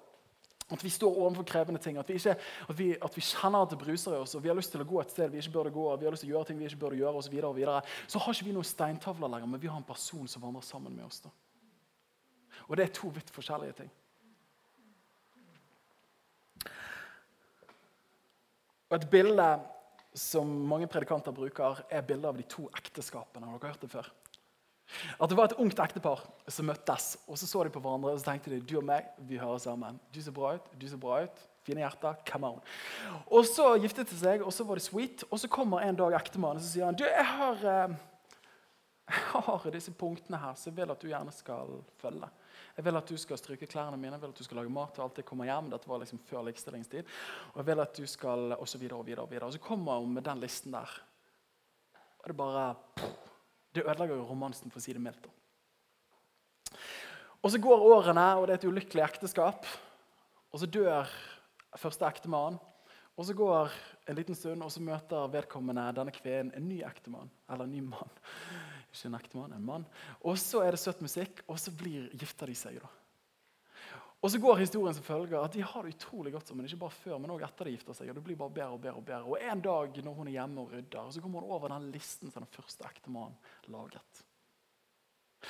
at 0.72 0.84
vi 0.84 0.90
står 0.90 1.18
overfor 1.18 1.44
krevende 1.44 1.82
ting. 1.82 1.98
At 1.98 2.10
vi, 2.10 2.14
ikke, 2.14 2.36
at, 2.70 2.78
vi, 2.78 2.90
at 2.96 3.18
vi, 3.18 3.22
kjenner 3.22 3.66
at 3.66 3.74
det 3.74 3.80
bruser 3.82 4.16
i 4.16 4.22
oss, 4.22 4.36
og 4.36 4.44
vi 4.44 4.52
har 4.52 4.58
lyst 4.58 4.72
til 4.72 4.84
å 4.84 4.88
gå 4.88 5.02
et 5.02 5.12
sted 5.12 5.32
vi 5.32 5.42
ikke 5.42 5.56
burde 5.58 5.74
gå. 5.76 5.88
og 5.92 6.00
vi 6.00 6.08
har 6.08 6.16
lyst 6.16 6.26
til 6.26 6.32
å 6.32 6.38
gjøre 6.38 6.50
ting 6.52 6.60
vi 6.62 6.70
ikke 6.70 6.84
burde 6.86 7.02
gjøre, 7.02 7.16
og 7.16 7.26
så, 7.26 7.34
videre, 7.34 7.52
og 7.52 7.58
videre. 7.58 7.82
så 8.08 8.20
har 8.20 8.34
ikke 8.36 8.48
vi 8.50 8.56
noen 8.56 8.70
steintavler 8.70 9.34
lenger, 9.36 9.52
men 9.52 9.62
vi 9.62 9.72
har 9.72 9.78
en 9.78 9.88
person 9.88 10.28
som 10.28 10.46
vandrer 10.46 10.66
sammen 10.68 10.96
med 10.96 11.06
oss. 11.06 11.20
da. 11.26 11.34
Og 12.68 12.78
det 12.78 12.88
er 12.88 12.96
to 12.96 13.12
vidt 13.14 13.30
forskjellige 13.34 13.78
ting. 13.82 13.92
Og 18.90 19.00
Et 19.00 19.10
bilde 19.10 19.48
som 20.14 20.46
mange 20.46 20.88
predikanter 20.88 21.34
bruker, 21.34 21.82
er 21.90 22.02
bildet 22.06 22.30
av 22.30 22.38
de 22.38 22.44
to 22.46 22.68
ekteskapene. 22.78 23.48
Har 23.50 23.58
dere 23.58 23.74
hørt 23.74 23.82
det 23.82 23.90
før? 23.90 24.12
At 25.20 25.32
det 25.32 25.38
var 25.38 25.50
et 25.50 25.58
ungt 25.62 25.80
ektepar 25.80 26.22
som 26.48 26.68
møttes, 26.70 27.16
og 27.28 27.40
så 27.40 27.50
så 27.50 27.64
de 27.66 27.74
på 27.74 27.82
hverandre 27.84 28.14
og 28.14 28.22
så 28.22 28.32
tenkte 28.32 28.54
de, 28.54 28.62
du 28.62 28.78
og 28.80 28.86
meg, 28.88 29.10
vi 29.28 29.40
hører 29.42 29.62
sammen. 29.64 30.00
Du 30.14 30.22
ser 30.22 30.36
bra 30.36 30.56
ut, 30.58 30.70
du 30.80 30.88
ser 30.90 31.02
bra 31.02 31.24
ut. 31.26 31.44
Fine 31.64 31.80
hjerter. 31.80 32.18
Come 32.28 32.50
on. 32.50 32.64
Og 33.32 33.46
så 33.48 33.70
giftet 33.80 34.10
de 34.12 34.18
seg, 34.20 34.42
og 34.44 34.52
så 34.52 34.66
var 34.68 34.80
det 34.80 34.84
sweet. 34.84 35.24
Og 35.30 35.40
så 35.40 35.48
kommer 35.52 35.86
en 35.86 35.96
dag 35.96 36.18
ektemannen 36.18 36.60
og 36.60 36.66
så 36.66 36.74
sier 36.74 36.90
han, 36.90 36.98
du, 37.00 37.06
jeg 37.08 37.28
har, 37.30 37.64
eh, 37.72 37.94
jeg 39.16 39.44
har 39.48 39.68
disse 39.72 39.94
punktene 39.96 40.42
her 40.42 40.58
så 40.60 40.70
jeg 40.70 40.82
vil 40.82 40.92
at 40.92 41.04
du 41.04 41.08
gjerne 41.08 41.36
skal 41.36 41.78
følge. 42.04 42.30
Jeg 42.74 42.88
vil 42.88 42.98
at 42.98 43.10
du 43.10 43.18
skal 43.22 43.38
stryke 43.38 43.70
klærne 43.70 44.00
mine, 44.02 44.18
jeg 44.18 44.24
vil 44.24 44.34
at 44.34 44.40
du 44.42 44.48
skal 44.48 44.60
lage 44.60 44.74
mat 44.74 44.96
til 44.96 45.06
alt 45.06 45.20
jeg 45.22 45.28
kommer 45.30 45.48
hjem. 45.48 45.72
Dette 45.72 45.90
var 45.90 46.02
liksom 46.02 46.22
før 46.28 46.48
likestillingstid. 46.50 47.10
Og 47.54 47.62
jeg 47.62 47.70
vil 47.70 47.84
at 47.86 47.98
du 47.98 48.08
skal, 48.10 48.56
og 48.58 48.68
så 48.68 48.82
videre 48.82 49.00
og 49.00 49.08
videre. 49.08 49.24
Og 49.24 49.32
videre. 49.32 49.48
Og 49.48 49.56
så 49.56 49.64
kommer 49.64 50.02
hun 50.02 50.16
med 50.18 50.26
den 50.26 50.42
listen 50.44 50.74
der. 50.74 50.96
Og 52.24 52.32
det 52.32 52.38
bare 52.40 52.66
Det 53.74 53.86
ødelegger 53.86 54.20
jo 54.20 54.28
romansen, 54.30 54.72
for 54.72 54.82
å 54.82 54.84
si 54.84 54.94
det 54.94 55.02
mildt. 55.02 55.30
Og 57.44 57.52
så 57.52 57.60
går 57.60 57.88
årene, 57.92 58.28
og 58.40 58.48
det 58.48 58.56
er 58.56 58.62
et 58.62 58.70
ulykkelig 58.70 59.04
ekteskap. 59.04 59.66
Og 60.54 60.62
så 60.62 60.70
dør 60.70 61.10
første 61.82 62.08
ektemann. 62.08 62.60
Og 63.18 63.28
så 63.28 63.36
går 63.38 63.74
en 64.10 64.18
liten 64.18 64.38
stund, 64.38 64.64
og 64.66 64.72
så 64.74 64.82
møter 64.82 65.30
vedkommende 65.34 65.86
denne 65.98 66.14
kvinnen 66.16 66.54
en 66.58 66.70
ny 66.70 66.80
ektemann. 66.86 67.30
Eller 67.50 67.68
en 67.68 67.76
ny 67.76 67.84
mann. 67.86 68.14
Ikke 68.94 69.10
en 69.10 69.18
ektemann, 69.20 69.54
en 69.58 69.66
mann. 69.66 69.86
Og 70.22 70.38
så 70.42 70.64
er 70.64 70.74
det 70.74 70.82
søt 70.82 71.02
musikk, 71.04 71.44
og 71.50 71.60
så 71.62 71.74
blir, 71.78 72.08
gifter 72.18 72.50
de 72.50 72.58
seg. 72.58 72.80
da. 72.82 73.03
Og 74.24 74.32
så 74.32 74.40
går 74.40 74.62
historien 74.62 74.96
som 74.96 75.04
følger 75.04 75.36
at 75.44 75.52
de 75.52 75.64
har 75.68 75.84
det 75.84 75.98
utrolig 75.98 76.32
godt 76.32 76.48
sammen. 76.48 76.66
Ikke 76.66 76.80
bare 76.86 76.96
før, 76.96 77.18
men 77.20 77.34
også 77.34 77.48
etter 77.50 77.68
de 77.68 77.74
gifter 77.74 77.98
seg. 77.98 78.12
og 78.12 78.16
det 78.16 78.24
blir 78.24 78.38
bare 78.40 78.56
bedre 78.56 78.78
Og 78.78 78.84
bedre 78.86 79.02
og 79.02 79.08
bedre. 79.10 79.24
Og 79.28 79.42
En 79.52 79.64
dag 79.66 79.98
når 80.06 80.14
hun 80.20 80.30
er 80.30 80.38
hjemme 80.38 80.62
og 80.62 80.72
rydder, 80.72 81.10
så 81.12 81.24
kommer 81.24 81.42
hun 81.42 81.52
over 81.52 81.74
den 81.74 81.90
listen 81.92 82.32
som 82.32 82.46
den 82.46 82.54
første 82.54 82.88
ektemannen 82.88 83.36
laget. 83.68 84.24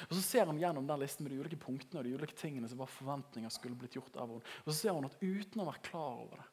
Og 0.10 0.16
Så 0.18 0.24
ser 0.26 0.50
hun 0.50 0.58
gjennom 0.58 0.88
den 0.90 1.00
listen 1.00 1.24
med 1.24 1.36
de 1.36 1.40
ulike 1.44 1.62
punktene 1.62 2.02
og 2.02 2.08
de 2.08 2.16
ulike 2.18 2.34
tingene 2.34 2.70
som 2.70 2.82
var 2.82 2.90
forventninger 2.90 3.54
skulle 3.54 3.78
blitt 3.78 3.94
gjort 4.00 4.18
av 4.18 4.34
henne. 4.34 4.56
Og 4.66 4.74
så 4.74 4.78
ser 4.80 4.98
hun 4.98 5.06
at 5.06 5.22
uten 5.22 5.62
å 5.62 5.70
være 5.70 5.86
klar 5.86 6.18
over 6.26 6.42
det, 6.42 6.50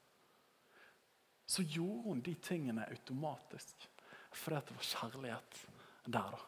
så 1.51 1.65
gjorde 1.65 2.05
hun 2.05 2.21
de 2.23 2.35
tingene 2.37 2.85
automatisk. 2.93 3.89
Fordi 4.31 4.61
det 4.69 4.77
var 4.77 4.91
kjærlighet 4.93 5.63
der, 6.05 6.37
da. 6.37 6.47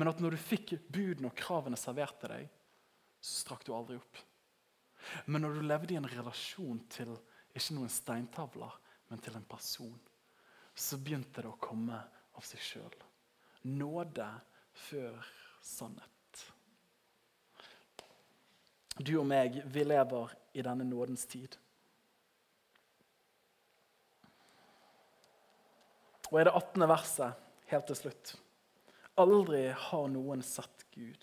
Men 0.00 0.08
at 0.08 0.20
når 0.24 0.34
du 0.34 0.40
fikk 0.40 0.72
budene 0.88 1.28
og 1.28 1.36
kravene 1.36 1.76
servert 1.78 2.16
til 2.22 2.32
deg, 2.32 2.55
så 3.26 3.42
strakk 3.42 3.64
du 3.66 3.72
aldri 3.74 3.98
opp. 3.98 4.18
Men 5.26 5.42
når 5.42 5.56
du 5.56 5.64
levde 5.66 5.94
i 5.94 5.98
en 5.98 6.10
relasjon 6.10 6.78
til 6.90 7.14
ikke 7.56 7.74
noen 7.74 7.90
steintavler, 7.90 8.74
men 9.10 9.22
til 9.22 9.38
en 9.38 9.46
person, 9.48 9.96
så 10.76 10.98
begynte 11.00 11.42
det 11.42 11.50
å 11.50 11.58
komme 11.62 11.98
av 12.36 12.44
seg 12.46 12.62
sjøl. 12.62 12.96
Nåde 13.66 14.26
før 14.86 15.18
sannhet. 15.64 16.12
Du 18.96 19.16
og 19.20 19.26
meg, 19.28 19.60
vi 19.66 19.84
lever 19.84 20.32
i 20.56 20.64
denne 20.64 20.86
nådens 20.88 21.26
tid. 21.28 21.56
Og 26.30 26.40
i 26.40 26.46
det 26.46 26.52
18. 26.52 26.86
verset, 26.90 27.42
helt 27.70 27.86
til 27.90 27.98
slutt 27.98 28.34
Aldri 29.16 29.68
har 29.70 30.08
noen 30.12 30.42
sett 30.44 30.84
Gud, 30.92 31.22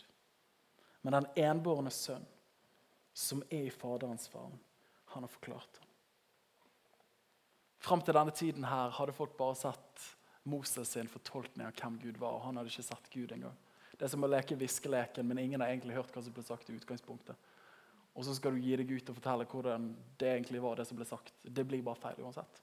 men 1.04 1.18
den 1.18 1.30
enbårne 1.46 1.92
sønn, 1.92 2.26
som 3.14 3.44
er 3.52 3.68
i 3.68 3.74
Faderens 3.74 4.26
favn, 4.32 4.56
han 5.14 5.26
har 5.26 5.32
forklart 5.32 5.80
ham. 5.80 5.90
Fram 7.84 8.02
til 8.02 8.16
denne 8.16 8.32
tiden 8.32 8.64
her 8.64 8.94
hadde 8.96 9.14
folk 9.16 9.36
bare 9.38 9.58
sett 9.60 10.06
Moses 10.48 10.94
sin 10.96 11.10
fortolkning 11.12 11.68
av 11.68 11.76
hvem 11.76 12.00
Gud 12.00 12.20
var. 12.20 12.38
og 12.38 12.46
Han 12.48 12.58
hadde 12.58 12.72
ikke 12.72 12.86
sett 12.88 13.10
Gud 13.12 13.32
engang. 13.36 13.58
Det 13.92 14.08
er 14.08 14.12
som 14.14 14.24
å 14.24 14.30
leke 14.32 14.58
viskeleken, 14.58 15.28
men 15.28 15.42
ingen 15.42 15.62
har 15.62 15.72
egentlig 15.72 15.98
hørt 15.98 16.16
hva 16.16 16.24
som 16.24 16.34
ble 16.36 16.46
sagt 16.48 16.72
i 16.72 16.78
utgangspunktet. 16.80 17.52
Og 18.14 18.26
så 18.26 18.36
skal 18.38 18.56
du 18.56 18.64
gi 18.64 18.78
deg 18.80 18.92
ut 18.94 19.10
og 19.12 19.18
fortelle 19.18 19.48
hvordan 19.50 19.90
det 20.22 20.30
egentlig 20.32 20.62
var, 20.64 20.78
det 20.78 20.88
som 20.88 20.98
ble 20.98 21.08
sagt. 21.10 21.34
Det 21.44 21.66
blir 21.68 21.84
bare 21.86 22.00
feil 22.00 22.24
uansett. 22.24 22.62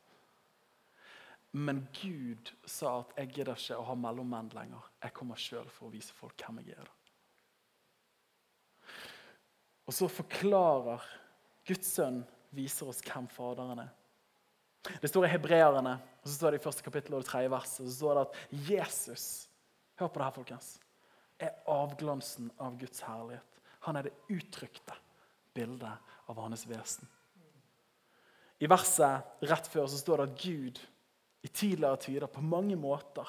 Men 1.52 1.82
Gud 2.00 2.52
sa 2.64 3.00
at 3.00 3.12
'jeg 3.16 3.32
gidder 3.34 3.56
ikke 3.58 3.76
å 3.76 3.84
ha 3.84 3.94
mellommenn 3.94 4.50
lenger'. 4.54 4.88
Jeg 5.02 5.12
kommer 5.12 5.34
sjøl 5.34 5.68
for 5.68 5.88
å 5.88 5.92
vise 5.92 6.12
folk 6.14 6.36
hvem 6.36 6.64
jeg 6.64 6.78
er. 6.78 6.88
Og 9.90 9.94
så 9.96 10.06
forklarer 10.06 11.02
Guds 11.66 11.88
sønn 11.96 12.20
viser 12.54 12.90
oss 12.90 13.02
hvem 13.02 13.26
Faderen 13.30 13.82
er. 13.82 13.88
Det 15.02 15.10
står 15.10 15.26
i 15.26 15.32
Hebreerne, 15.32 15.96
og 16.22 16.28
så 16.28 16.36
står 16.36 16.54
det 16.54 16.60
i 16.60 16.64
første 16.64 16.84
kapittel 16.86 17.16
og 17.16 17.24
det 17.24 17.28
tredje 17.28 17.50
verset, 17.50 17.82
og 17.82 17.90
så 17.90 17.96
står 17.98 18.14
det 18.16 18.22
at 18.22 18.68
Jesus 18.70 19.24
Hør 20.00 20.08
på 20.08 20.16
det 20.16 20.24
her, 20.24 20.32
folkens. 20.32 20.68
Er 21.44 21.58
avglansen 21.68 22.46
av 22.56 22.78
Guds 22.80 23.02
herlighet. 23.04 23.58
Han 23.84 23.98
er 23.98 24.06
det 24.06 24.14
uttrykte 24.32 24.94
bildet 25.52 26.14
av 26.30 26.40
hans 26.40 26.62
vesen. 26.70 27.04
I 28.60 28.70
verset 28.70 29.44
rett 29.50 29.68
før 29.68 29.90
så 29.90 30.00
står 30.00 30.22
det 30.22 30.28
at 30.30 30.40
Gud 30.40 30.80
i 31.44 31.50
tidligere 31.50 32.00
tider 32.00 32.32
på 32.32 32.40
mange 32.44 32.78
måter 32.80 33.28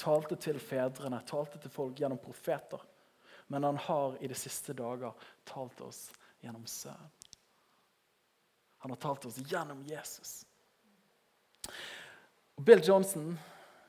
talte 0.00 0.36
til 0.40 0.60
fedrene, 0.60 1.22
talte 1.24 1.60
til 1.62 1.72
folk 1.72 1.96
gjennom 1.96 2.20
profeter. 2.20 2.82
Men 3.50 3.64
han 3.66 3.76
har 3.76 4.14
i 4.22 4.28
de 4.30 4.34
siste 4.38 4.72
dager 4.78 5.16
talt 5.44 5.80
oss 5.82 6.04
gjennom 6.40 6.66
Sønnen. 6.70 7.10
Han 8.80 8.94
har 8.94 9.00
talt 9.02 9.26
oss 9.26 9.40
gjennom 9.50 9.82
Jesus. 9.84 10.44
Og 12.54 12.62
Bill 12.64 12.80
Johnson 12.86 13.34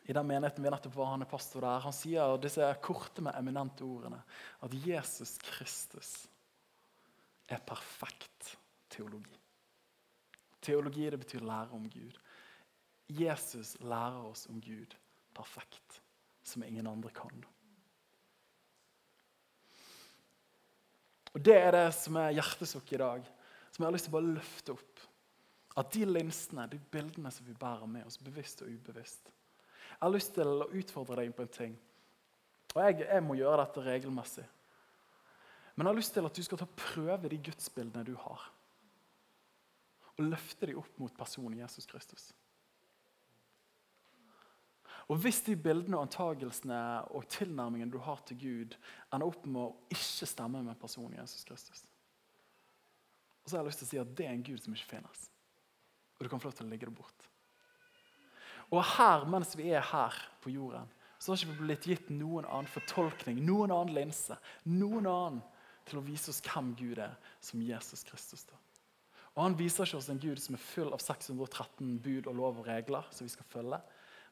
i 0.09 0.14
den 0.18 0.28
menigheten 0.28 0.66
vi 0.66 0.72
nettopp 0.74 0.97
var, 0.97 1.12
han 1.14 1.22
er 1.22 1.30
pastor 1.30 1.62
der, 1.62 1.86
han 1.86 1.93
sier 1.93 2.41
disse 2.41 2.66
korte, 2.84 3.22
med 3.22 3.38
eminente 3.38 3.86
ordene 3.86 4.24
at 4.66 4.74
Jesus 4.82 5.38
Kristus 5.45 6.09
er 7.45 7.62
perfekt 7.62 8.55
teologi. 8.91 9.38
Teologi 10.59 11.05
det 11.14 11.22
betyr 11.22 11.45
lære 11.45 11.78
om 11.78 11.86
Gud. 11.86 12.18
Jesus 13.14 13.78
lærer 13.80 14.26
oss 14.26 14.47
om 14.49 14.57
Gud 14.57 14.97
perfekt, 15.38 16.01
som 16.43 16.66
ingen 16.66 16.89
andre 16.89 17.14
kan. 17.14 17.45
Og 21.32 21.43
Det 21.43 21.55
er 21.55 21.71
det 21.71 21.88
som 21.95 22.17
er 22.19 22.34
hjertesukket 22.36 22.97
i 22.97 23.01
dag, 23.01 23.27
som 23.71 23.84
jeg 23.84 23.88
har 23.88 23.95
lyst 23.95 24.07
til 24.09 24.13
å 24.13 24.17
bare 24.17 24.34
løfte 24.36 24.73
opp. 24.75 25.03
At 25.79 25.93
de 25.95 26.03
linsene, 26.03 26.65
de 26.67 26.79
bildene 26.91 27.32
som 27.32 27.47
vi 27.47 27.55
bærer 27.55 27.88
med 27.88 28.07
oss, 28.07 28.19
bevisst 28.19 28.65
og 28.65 28.71
ubevisst 28.73 29.29
Jeg 29.29 30.01
har 30.01 30.11
lyst 30.11 30.34
til 30.36 30.49
å 30.65 30.67
utfordre 30.67 31.21
deg 31.21 31.32
på 31.36 31.45
en 31.45 31.53
ting. 31.55 31.77
Og 32.73 32.82
jeg, 32.84 33.05
jeg 33.05 33.23
må 33.23 33.38
gjøre 33.38 33.61
dette 33.61 33.84
regelmessig. 33.86 34.45
Men 35.75 35.86
jeg 35.86 35.91
har 35.91 35.99
lyst 35.99 36.13
til 36.15 36.27
at 36.27 36.36
du 36.36 36.43
skal 36.43 36.59
ta 36.59 36.67
prøve 36.67 37.29
de 37.29 37.39
gudsbildene 37.47 38.03
du 38.07 38.15
har. 38.19 38.43
Og 40.17 40.25
løfte 40.25 40.67
dem 40.67 40.79
opp 40.82 40.99
mot 40.99 41.15
personen 41.15 41.59
Jesus 41.61 41.88
Kristus. 41.88 42.32
Og 45.12 45.20
Hvis 45.20 45.41
de 45.43 45.57
bildene 45.59 45.97
og 45.97 46.05
antagelsene 46.07 46.78
og 47.12 47.26
tilnærmingen 47.28 47.89
du 47.91 47.97
har 47.99 48.22
til 48.24 48.38
Gud, 48.39 48.78
ender 49.12 49.28
opp 49.28 49.43
med 49.43 49.66
å 49.66 49.74
ikke 49.91 50.30
stemme 50.30 50.62
med 50.64 50.80
personen 50.80 51.18
Jesus 51.20 51.43
Kristus, 51.43 51.84
og 53.41 53.49
så 53.49 53.57
har 53.57 53.64
jeg 53.64 53.72
lyst 53.72 53.82
til 53.82 53.88
å 53.88 53.91
si 53.91 53.99
at 53.99 54.16
det 54.16 54.28
er 54.28 54.36
en 54.36 54.45
Gud 54.45 54.62
som 54.64 54.74
ikke 54.78 54.93
finnes. 54.93 55.28
Og 56.16 56.24
du 56.24 56.30
kan 56.32 56.39
få 56.39 56.47
lov 56.47 56.57
til 56.59 56.68
å 56.68 56.72
legge 56.72 56.88
det 56.88 56.95
bort. 56.95 57.28
Og 58.72 58.84
her, 58.93 59.26
mens 59.28 59.55
vi 59.57 59.72
er 59.74 59.84
her 59.84 60.16
på 60.43 60.53
jorden, 60.53 60.88
så 61.20 61.32
har 61.32 61.41
ikke 61.41 61.55
vi 61.57 61.66
blitt 61.66 61.88
gitt 61.89 62.12
noen 62.14 62.47
annen 62.47 62.70
fortolkning, 62.72 63.41
noen 63.45 63.74
annen 63.74 63.93
linse, 63.97 64.38
noen 64.70 65.09
annen 65.09 65.41
til 65.89 65.99
å 65.99 66.05
vise 66.05 66.32
oss 66.32 66.39
hvem 66.45 66.72
Gud 66.78 67.01
er, 67.01 67.18
som 67.43 67.62
Jesus 67.66 68.05
Kristus. 68.07 68.45
da. 68.47 68.55
Og 69.36 69.43
Han 69.43 69.57
viser 69.59 69.86
ikke 69.86 69.99
oss 69.99 70.09
en 70.14 70.22
Gud 70.22 70.39
som 70.41 70.55
er 70.55 70.64
full 70.64 70.93
av 70.93 71.01
613 71.03 71.97
bud 72.03 72.30
og 72.30 72.38
lov 72.38 72.62
og 72.62 72.70
regler 72.70 73.09
som 73.12 73.28
vi 73.28 73.34
skal 73.34 73.49
følge. 73.51 73.82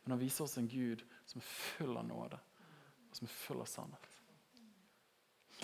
Men 0.04 0.16
han 0.16 0.22
viser 0.22 0.45
oss 0.45 0.58
en 0.58 0.70
Gud 0.70 1.04
som 1.28 1.41
er 1.41 1.50
full 1.50 1.97
av 2.00 2.08
nåde 2.08 2.39
og 3.10 3.18
som 3.18 3.28
er 3.28 3.34
full 3.34 3.62
av 3.64 3.70
sannhet. 3.70 4.10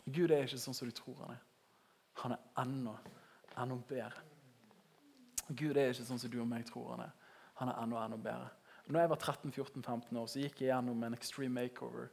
Gud 0.05 0.31
er 0.31 0.45
ikke 0.45 0.59
sånn 0.59 0.75
som 0.75 0.89
du 0.89 0.95
tror 0.95 1.21
han 1.23 1.35
er. 1.35 1.43
Han 2.23 2.35
er 2.35 2.47
enda, 2.61 2.95
enda 3.61 3.77
bedre. 3.89 4.23
Gud 5.49 5.77
er 5.77 5.93
ikke 5.93 6.07
sånn 6.07 6.21
som 6.21 6.31
du 6.31 6.39
og 6.41 6.49
meg 6.49 6.65
tror 6.67 6.95
han 6.95 7.05
er. 7.05 7.15
Han 7.61 7.71
er 7.71 7.81
enda, 7.83 8.05
enda 8.05 8.19
bedre. 8.19 8.51
Når 8.85 9.01
jeg 9.01 9.11
var 9.11 9.21
13-14-15 9.21 10.19
år, 10.21 10.29
så 10.29 10.41
gikk 10.41 10.61
jeg 10.61 10.69
gjennom 10.69 11.03
en 11.05 11.17
extreme 11.17 11.63
makeover 11.63 12.11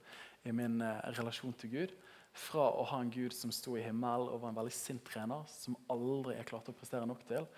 i 0.49 0.55
min 0.57 0.81
eh, 0.85 1.01
relasjon 1.18 1.57
til 1.61 1.73
Gud. 1.75 1.95
Fra 2.33 2.64
å 2.73 2.85
ha 2.89 3.01
en 3.03 3.12
Gud 3.12 3.35
som 3.37 3.53
sto 3.53 3.75
i 3.77 3.85
himmelen 3.85 4.31
og 4.33 4.41
var 4.41 4.53
en 4.53 4.61
veldig 4.62 4.73
sint 4.73 5.05
trener, 5.05 5.45
som 5.53 5.77
aldri 5.93 6.39
jeg 6.39 6.49
klarte 6.49 6.73
å 6.73 6.79
prestere 6.79 7.09
nok 7.09 7.27
til, 7.29 7.49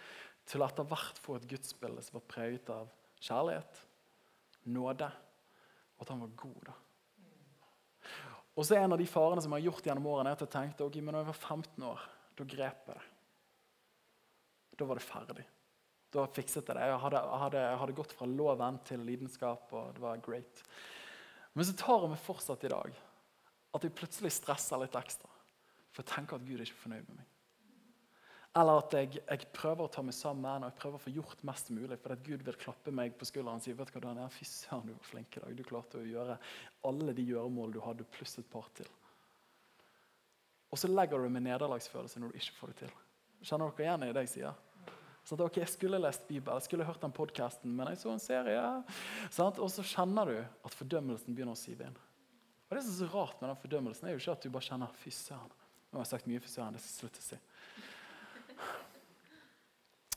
til 0.51 0.65
etter 0.67 0.89
hvert 0.91 1.21
få 1.23 1.39
et 1.39 1.47
gudsbilde 1.53 2.03
som 2.03 2.19
var 2.19 2.27
preget 2.33 2.73
av 2.75 2.91
kjærlighet, 3.23 3.79
nåde, 4.71 5.09
og 5.95 6.05
at 6.05 6.13
han 6.13 6.23
var 6.25 6.37
god. 6.41 6.61
da. 6.69 6.75
Og 8.55 8.67
så 8.67 8.77
er 8.77 8.85
En 8.85 8.95
av 8.95 9.01
de 9.01 9.07
farene 9.07 9.43
som 9.43 9.53
jeg 9.53 9.65
har 9.65 9.71
gjort 9.71 9.89
gjennom 9.89 10.07
årene, 10.07 10.31
er 10.31 10.39
at 10.39 10.45
jeg 10.47 10.53
tenkte 10.55 10.87
ok, 10.87 11.01
men 11.03 11.15
når 11.15 11.25
jeg 11.25 11.33
var 11.33 11.41
15 11.57 11.89
år, 11.91 12.07
da 12.39 12.45
grep 12.45 12.89
jeg 12.91 12.95
det. 12.95 13.09
Da 14.79 14.87
var 14.89 14.99
det 14.99 15.07
ferdig. 15.07 15.47
Da 16.15 16.27
fikset 16.31 16.69
jeg 16.69 16.77
det. 16.77 16.87
Jeg 16.87 17.01
hadde, 17.03 17.23
hadde, 17.43 17.63
hadde 17.81 17.97
gått 17.99 18.15
fra 18.15 18.27
loven 18.31 18.79
til 18.87 19.03
lidenskap, 19.07 19.73
og 19.75 19.95
det 19.95 20.03
var 20.03 20.23
great. 20.23 20.63
Men 21.55 21.67
så 21.67 21.75
tar 21.79 22.03
jeg 22.03 22.15
meg 22.15 22.23
fortsatt 22.23 22.67
i 22.67 22.73
dag 22.73 22.99
at 23.75 23.87
jeg 23.87 23.95
plutselig 23.99 24.31
stresser 24.35 24.79
litt 24.83 24.95
ekstra. 24.99 25.31
For 25.95 26.03
jeg 26.03 26.11
tenker 26.13 26.39
at 26.39 26.47
Gud 26.47 26.59
er 26.59 26.67
ikke 26.67 26.85
fornøyd 26.85 27.09
med 27.09 27.21
meg. 27.21 27.34
Eller 28.55 28.79
at 28.79 28.93
jeg, 28.95 29.17
jeg, 29.19 29.47
prøver 29.57 29.83
å 29.83 29.91
ta 29.91 30.03
meg 30.07 30.15
sammen 30.15 30.63
og 30.63 30.69
jeg 30.69 30.79
prøver 30.79 31.01
å 31.01 31.03
få 31.03 31.13
gjort 31.17 31.41
mest 31.49 31.73
mulig. 31.75 31.97
For 32.03 32.15
at 32.15 32.21
Gud 32.27 32.45
vil 32.47 32.59
klappe 32.59 32.93
meg 32.95 33.17
på 33.19 33.27
skulderen 33.27 33.59
og 33.59 33.65
si 33.65 33.75
vet 33.75 33.91
du 33.91 33.97
hva, 33.97 34.03
Daniel, 34.05 34.31
fy 34.31 34.47
søren, 34.47 34.87
du 34.87 34.95
var 34.95 35.09
flink 35.09 35.39
i 35.39 35.43
dag. 35.43 35.57
Du 35.59 35.65
klarte 35.67 35.99
å 35.99 36.07
gjøre 36.07 36.37
alle 36.87 37.17
de 37.17 37.25
gjøremål 37.27 37.75
du 37.75 37.81
hadde, 37.83 38.07
pluss 38.15 38.39
et 38.39 38.51
par 38.53 38.69
til. 38.79 38.91
Og 40.71 40.79
så 40.79 40.91
legger 40.91 41.23
du 41.23 41.31
med 41.35 41.47
nederlagsfølelse 41.47 42.23
når 42.23 42.31
du 42.31 42.39
ikke 42.39 42.57
får 42.61 42.73
det 42.73 42.79
til. 42.85 42.95
Kjenner 43.45 43.75
dere 43.75 43.87
igjen 43.89 44.07
i 44.07 44.15
det 44.15 44.25
jeg 44.25 44.33
sier? 44.37 44.63
Sånn 45.25 45.39
at, 45.39 45.45
ok, 45.47 45.59
Jeg 45.63 45.73
skulle 45.73 46.01
lest 46.03 46.27
Bibelen, 46.29 46.59
jeg 46.61 46.69
skulle 46.69 46.87
hørt 46.87 47.03
den 47.03 47.15
podkasten, 47.15 47.73
men 47.75 47.89
jeg 47.91 48.01
så 48.03 48.11
en 48.13 48.23
serie. 48.23 48.63
Sant? 49.33 49.59
Og 49.59 49.71
så 49.73 49.85
kjenner 49.87 50.31
du 50.31 50.37
at 50.39 50.77
fordømmelsen 50.77 51.35
begynner 51.35 51.57
å 51.57 51.61
sive 51.61 51.89
inn. 51.89 51.97
Og 52.69 52.77
Det 52.77 52.85
som 52.85 52.93
er 52.93 52.99
så 53.01 53.11
rart 53.15 53.41
med 53.41 53.51
den 53.51 53.61
fordømmelsen, 53.63 54.09
er 54.09 54.15
jo 54.15 54.23
ikke 54.23 54.37
at 54.37 54.45
du 54.45 54.53
bare 54.53 54.69
kjenner 54.69 54.99
fy 55.01 55.13
søren. 55.15 55.55
Nå 55.91 55.99
har 55.99 56.05
jeg 56.05 56.13
sagt 56.13 56.29
mye 56.29 56.43
fy 56.43 56.51
søren, 56.51 56.77
det 56.77 56.83
skal 56.85 56.97
slutte 57.05 57.23
å 57.23 57.27
si. 57.29 57.41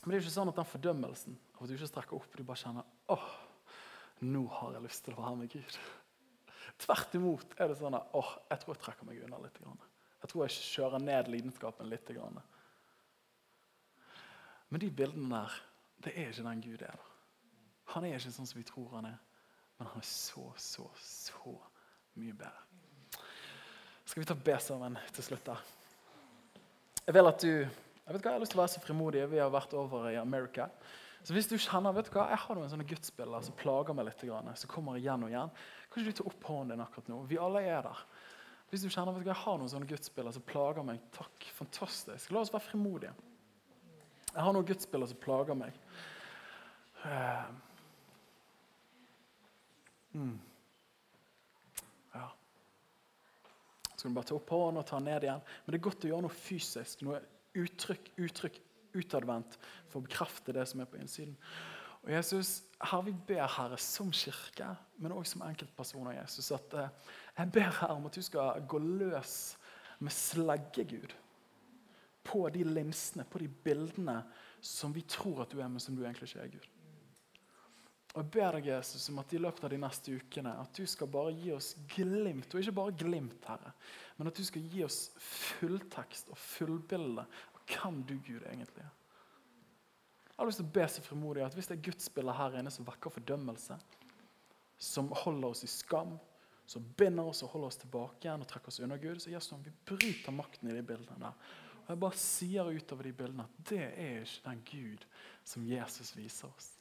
Men 0.08 0.14
det 0.14 0.22
er 0.22 0.22
jo 0.22 0.30
ikke 0.30 0.38
sånn 0.38 0.50
at 0.54 0.56
den 0.56 0.68
fordømmelsen 0.72 1.34
av 1.58 1.64
at 1.66 1.68
du 1.68 1.74
ikke 1.76 1.88
strekker 1.90 2.16
opp, 2.16 2.28
du 2.32 2.48
bare 2.48 2.62
kjenner 2.62 2.86
åh, 3.12 3.24
nå 4.24 4.46
har 4.56 4.78
jeg 4.78 4.84
lyst 4.86 5.02
til 5.04 5.18
å 5.18 5.20
være 5.20 5.40
med 5.42 5.50
Gud. 5.52 5.80
Tvert 6.80 7.16
imot 7.18 7.56
er 7.60 7.68
det 7.68 7.76
sånn 7.76 7.98
at 7.98 8.14
åh, 8.16 8.30
jeg 8.48 8.62
tror 8.62 8.72
jeg 8.72 8.82
trekker 8.86 9.10
meg 9.10 9.18
unna 9.26 9.42
litt. 9.44 9.58
Jeg 9.60 10.30
tror 10.32 10.46
jeg 10.46 10.54
kjører 10.64 11.04
ned 11.04 11.28
lidenskapen 11.34 11.90
litt. 11.92 12.12
Men 14.72 14.84
de 14.86 14.90
bildene 15.02 15.42
der, 15.42 15.58
det 16.06 16.14
er 16.14 16.32
ikke 16.32 16.46
den 16.46 16.62
Gud 16.64 16.86
er. 16.88 17.04
Han 17.92 18.08
er 18.08 18.16
ikke 18.16 18.32
sånn 18.38 18.48
som 18.48 18.62
vi 18.62 18.64
tror 18.70 18.94
han 18.94 19.10
er, 19.10 19.18
men 19.76 19.90
han 19.92 20.06
er 20.06 20.08
så, 20.08 20.46
så, 20.56 20.86
så 21.04 21.58
mye 22.16 22.38
bedre. 22.46 22.64
Skal 24.06 24.24
vi 24.24 24.30
ta 24.32 24.40
be 24.40 24.56
sammen 24.64 24.96
til 25.12 25.28
slutt? 25.28 25.52
der? 25.52 25.68
Jeg 27.04 27.20
vil 27.20 27.32
at 27.34 27.44
du 27.44 27.84
jeg 28.08 28.16
vet 28.16 28.24
hva, 28.24 28.32
jeg 28.32 28.38
har 28.38 28.44
lyst 28.46 28.54
til 28.56 28.60
å 28.60 28.64
være 28.64 28.72
så 28.72 28.82
frimodig. 28.86 29.26
Vi 29.28 29.40
har 29.42 29.52
vært 29.52 29.74
over 29.76 30.08
i 30.08 30.16
Amerika. 30.16 30.70
Så 31.28 31.36
hvis 31.36 31.50
du 31.52 31.58
kjenner 31.60 31.92
vet 31.92 32.08
du 32.08 32.14
hva, 32.16 32.30
jeg 32.32 32.40
har 32.40 32.56
noen 32.56 32.70
sånne 32.72 32.88
gudsbilder 32.88 33.44
som 33.44 33.56
plager 33.60 33.98
meg 33.98 34.08
litt, 34.08 34.24
som 34.24 34.72
kommer 34.72 34.96
igjen 34.96 35.26
og 35.28 35.34
igjen, 35.34 35.52
kan 35.92 36.00
ikke 36.00 36.14
du 36.14 36.20
ta 36.22 36.28
opp 36.30 36.48
hånden 36.48 36.72
din 36.72 36.86
akkurat 36.86 37.12
nå? 37.12 37.20
Vi 37.28 37.40
alle 37.44 37.66
er 37.68 37.84
der. 37.90 38.06
Hvis 38.72 38.84
du 38.84 38.88
kjenner 38.88 39.12
vet 39.12 39.26
du 39.26 39.28
hva, 39.28 39.34
jeg 39.34 39.44
har 39.44 39.60
noen 39.60 39.74
sånne 39.74 39.92
gudsbilder 39.92 40.38
som 40.38 40.48
plager 40.48 40.88
meg, 40.88 41.04
takk, 41.16 41.50
fantastisk. 41.58 42.32
La 42.32 42.46
oss 42.46 42.54
være 42.56 42.70
frimodige. 42.70 43.14
Jeg 44.32 44.44
har 44.46 44.56
noen 44.56 44.72
gudsbilder 44.72 45.12
som 45.12 45.22
plager 45.28 45.60
meg. 45.60 45.84
Mm. 50.16 50.36
Ja. 52.16 52.28
Så 53.96 54.04
kan 54.06 54.12
du 54.12 54.18
bare 54.18 54.32
ta 54.32 54.40
opp 54.40 54.52
hånden 54.56 54.80
og 54.80 54.88
ta 54.88 55.00
den 55.00 55.12
ned 55.12 55.28
igjen. 55.28 55.44
Men 55.66 55.76
det 55.76 55.80
er 55.80 55.90
godt 55.90 56.08
å 56.08 56.12
gjøre 56.14 56.28
noe 56.28 56.40
fysisk. 56.48 57.04
noe 57.04 57.20
uttrykk, 57.58 58.12
uttrykk 58.18 58.62
utadvendt 58.98 59.58
for 59.88 60.00
å 60.00 60.06
bekrefte 60.08 60.56
det 60.56 60.66
som 60.70 60.82
er 60.82 60.90
på 60.90 61.00
innsiden. 61.02 61.36
Og 62.06 62.12
Jesus, 62.14 62.62
her 62.80 63.02
Vi 63.04 63.14
ber 63.28 63.48
Herre 63.52 63.78
som 63.78 64.12
kirke, 64.12 64.70
men 64.98 65.12
òg 65.12 65.26
som 65.28 65.42
enkeltpersoner. 65.44 66.22
Jesus, 66.22 66.52
at 66.56 66.74
eh, 66.74 66.90
Jeg 67.38 67.52
ber 67.52 67.72
her 67.82 67.96
om 67.96 68.06
at 68.06 68.16
du 68.16 68.22
skal 68.22 68.62
gå 68.68 68.80
løs 68.80 69.58
med 70.00 70.14
sleggegud 70.14 71.14
på 72.24 72.50
de 72.50 72.64
linsene, 72.64 73.26
på 73.26 73.40
de 73.40 73.48
bildene 73.48 74.22
som 74.62 74.94
vi 74.94 75.02
tror 75.02 75.44
at 75.44 75.52
du 75.52 75.60
er, 75.60 75.68
men 75.68 75.80
som 75.80 75.96
du 75.96 76.04
egentlig 76.04 76.30
ikke 76.30 76.44
er, 76.44 76.54
Gud. 76.58 76.68
Og 78.18 78.24
Jeg 78.24 78.32
ber 78.34 78.56
deg 78.58 78.68
Jesus, 78.72 79.04
om 79.12 79.20
at 79.22 79.34
i 79.38 79.38
løpet 79.38 79.66
av 79.68 79.70
de 79.70 79.78
neste 79.78 80.16
ukene 80.18 80.56
at 80.58 80.74
du 80.74 80.88
skal 80.90 81.10
bare 81.14 81.36
gi 81.38 81.52
oss 81.54 81.76
glimt, 81.94 82.50
og 82.50 82.64
ikke 82.64 82.74
bare 82.80 82.96
glimt, 82.98 83.44
Herre, 83.46 83.74
men 84.18 84.32
at 84.32 84.40
du 84.40 84.46
skal 84.48 84.64
gi 84.74 84.82
oss 84.88 85.12
fulltekst 85.22 86.32
og 86.34 86.40
fullbilde 86.42 87.28
av 87.28 87.60
hvem 87.70 88.00
du, 88.10 88.16
Gud, 88.26 88.42
egentlig 88.50 88.82
er. 88.82 88.96
Jeg 90.32 90.40
har 90.40 90.50
lyst 90.50 90.62
til 90.64 90.66
å 90.66 90.74
be 90.74 90.88
så 90.90 91.04
frimodig 91.06 91.44
at 91.46 91.54
Hvis 91.58 91.70
det 91.70 91.76
er 91.78 91.86
gudsbildet 91.88 92.38
her 92.40 92.58
inne 92.58 92.74
som 92.74 92.88
vekker 92.90 93.14
fordømmelse, 93.14 93.78
som 94.90 95.14
holder 95.22 95.54
oss 95.54 95.64
i 95.66 95.70
skam, 95.70 96.18
som 96.66 96.90
binder 96.98 97.30
oss 97.30 97.44
og 97.46 97.54
holder 97.54 97.70
oss 97.70 97.80
tilbake 97.82 98.26
igjen 98.26 98.42
og 98.42 98.50
trekker 98.50 98.74
oss 98.74 98.82
unna 98.82 98.98
Gud, 99.02 99.22
så 99.22 99.30
Jesus, 99.32 99.54
vi 99.62 99.74
bryter 99.94 100.34
makten 100.34 100.70
i 100.70 100.76
de 100.76 100.82
bildene 100.86 101.22
der. 101.22 101.54
Og 101.86 101.94
Jeg 101.94 102.02
bare 102.02 102.22
sier 102.26 102.74
utover 102.74 103.08
de 103.08 103.14
bildene 103.22 103.46
at 103.46 103.62
det 103.70 103.86
er 103.94 104.26
ikke 104.26 104.50
den 104.50 104.66
Gud 104.74 105.08
som 105.46 105.70
Jesus 105.70 106.16
viser 106.18 106.50
oss. 106.50 106.77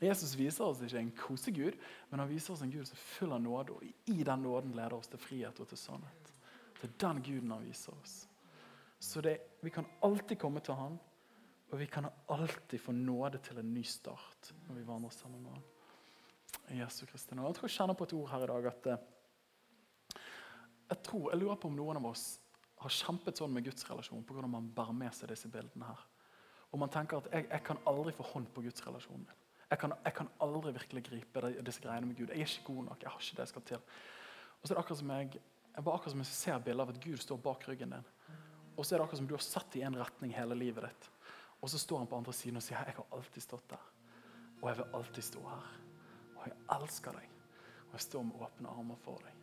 Jesus 0.00 0.36
viser 0.38 0.64
oss 0.64 0.82
ikke 0.84 1.00
en 1.00 1.14
kosegud, 1.18 1.78
men 2.10 2.20
han 2.22 2.30
viser 2.30 2.54
oss 2.54 2.62
en 2.62 2.70
Gud 2.70 2.86
som 2.86 2.94
er 2.94 3.02
full 3.02 3.34
av 3.34 3.42
nåde. 3.42 3.74
Og 3.74 4.12
i 4.12 4.22
den 4.24 4.44
nåden 4.46 4.76
leder 4.76 4.94
oss 4.98 5.10
til 5.10 5.22
frihet 5.22 5.58
og 5.58 5.68
til 5.70 5.80
sannhet. 5.80 6.32
Det 6.78 6.86
er 6.86 6.98
den 7.02 7.22
Guden 7.26 7.50
han 7.50 7.66
viser 7.66 7.96
oss. 7.98 8.20
Så 8.98 9.22
det, 9.22 9.38
vi 9.62 9.70
kan 9.74 9.86
alltid 10.02 10.38
komme 10.38 10.62
til 10.62 10.78
han, 10.78 10.98
og 11.68 11.78
vi 11.78 11.86
kan 11.86 12.06
alltid 12.26 12.80
få 12.80 12.92
nåde 12.92 13.38
til 13.44 13.58
en 13.58 13.74
ny 13.74 13.82
start 13.82 14.52
når 14.66 14.78
vi 14.78 14.86
vandrer 14.86 15.14
sammen 15.14 15.42
med 15.42 15.52
han. 15.52 15.66
Jesu 16.78 17.06
Kristi 17.06 17.34
Jeg 17.34 17.54
tror 17.54 17.64
jeg 17.64 17.74
kjenner 17.74 17.96
på 17.96 18.04
et 18.04 18.12
ord 18.12 18.28
her 18.30 18.44
i 18.44 18.48
dag 18.50 18.66
at 18.66 18.86
eh, 18.86 19.02
jeg, 20.88 20.98
tror, 21.04 21.30
jeg 21.30 21.40
lurer 21.40 21.56
på 21.60 21.68
om 21.68 21.76
noen 21.76 22.00
av 22.00 22.06
oss 22.10 22.38
har 22.78 22.94
kjempet 22.94 23.40
sånn 23.40 23.52
med 23.52 23.66
Guds 23.66 23.84
relasjon 23.90 24.24
på 24.24 24.36
hvordan 24.36 24.52
man 24.52 24.70
bærer 24.74 24.96
med 24.96 25.14
seg 25.16 25.32
disse 25.32 25.50
bildene 25.52 25.88
her. 25.88 26.06
Og 26.72 26.80
man 26.80 26.92
tenker 26.92 27.20
at 27.20 27.28
jeg, 27.32 27.48
jeg 27.50 27.64
kan 27.66 27.80
aldri 27.88 28.14
få 28.16 28.26
hånd 28.32 28.48
på 28.54 28.64
Guds 28.64 28.84
relasjon 28.86 29.24
min. 29.24 29.44
Jeg 29.70 29.78
kan, 29.78 29.92
jeg 30.04 30.14
kan, 30.16 30.28
aldri 30.40 30.72
virkelig 30.72 31.02
gripe 31.04 31.50
disse 31.64 31.82
greiene 31.84 32.06
med 32.06 32.16
Gud. 32.16 32.30
Jeg 32.32 32.40
er 32.40 32.46
ikke 32.46 32.72
god 32.72 32.84
nok. 32.84 33.02
jeg 33.02 33.10
har 33.10 33.20
ikke 33.20 33.36
det 33.36 33.44
jeg 33.44 33.48
skal 33.48 33.62
til. 33.62 33.76
Og 34.62 34.68
så 34.68 34.72
er 34.72 34.76
det 34.76 34.84
akkurat 34.84 34.98
som 34.98 35.10
jeg, 35.10 35.40
jeg 35.76 35.84
bare 35.84 35.94
akkurat 35.94 36.14
som 36.14 36.22
jeg 36.24 36.26
ser 36.26 36.58
bilder 36.58 36.84
av 36.84 36.94
at 36.94 37.04
Gud 37.04 37.16
står 37.16 37.36
bak 37.36 37.68
ryggen 37.68 37.92
din. 37.92 38.08
Og 38.76 38.86
så 38.86 38.94
er 38.94 38.98
det 38.98 39.04
akkurat 39.04 39.18
som 39.18 39.28
du 39.28 39.34
har 39.34 39.44
satt 39.44 39.76
i 39.76 39.82
en 39.84 39.98
retning 39.98 40.32
hele 40.34 40.54
livet 40.54 40.88
ditt. 40.88 41.10
Og 41.60 41.70
så 41.70 41.78
står 41.78 41.98
han 41.98 42.06
på 42.06 42.16
andre 42.16 42.32
siden 42.32 42.56
og 42.56 42.64
sier 42.64 42.78
jeg 42.86 42.96
har 42.96 43.12
alltid 43.12 43.42
stått 43.42 43.68
der. 43.70 43.84
Og 44.62 44.68
jeg 44.70 44.78
vil 44.78 44.94
alltid 44.94 45.22
stå 45.22 45.42
her. 45.48 45.68
Og 46.36 46.46
jeg 46.46 46.56
elsker 46.78 47.18
deg. 47.18 47.36
Og 47.88 47.92
jeg 47.92 48.06
står 48.06 48.26
med 48.28 48.42
åpne 48.46 48.72
armer 48.72 49.00
for 49.04 49.22
deg. 49.26 49.34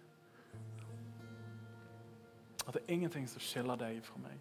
At 2.66 2.74
det 2.74 2.82
er 2.82 2.94
ingenting 2.94 3.28
som 3.30 3.44
skiller 3.44 3.78
deg 3.78 4.02
fra 4.04 4.20
meg. 4.24 4.40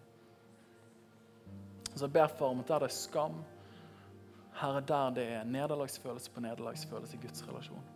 Så 1.95 2.07
jeg 2.07 2.15
ber 2.15 2.31
for 2.31 2.51
om 2.51 2.63
at 2.63 2.67
der 2.67 2.83
det 2.83 2.89
er 2.89 2.95
skam, 2.95 3.37
Herre, 4.55 4.81
der 4.87 5.15
det 5.15 5.25
er 5.35 5.47
nederlagsfølelse 5.49 6.31
på 6.31 6.43
nederlagsfølelse 6.45 7.17
i 7.17 7.21
Guds 7.25 7.43
relasjon. 7.47 7.87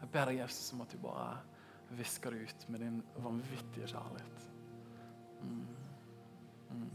Jeg 0.00 0.10
ber 0.12 0.30
deg, 0.30 0.40
Jesus, 0.40 0.72
om 0.72 0.80
at 0.84 0.92
du 0.92 0.98
bare 1.02 1.26
visker 1.98 2.32
det 2.32 2.46
ut 2.48 2.68
med 2.72 2.80
din 2.80 3.02
vanvittige 3.20 3.90
kjærlighet. 3.92 4.46
Mm. 5.42 5.66
Mm. 6.70 6.90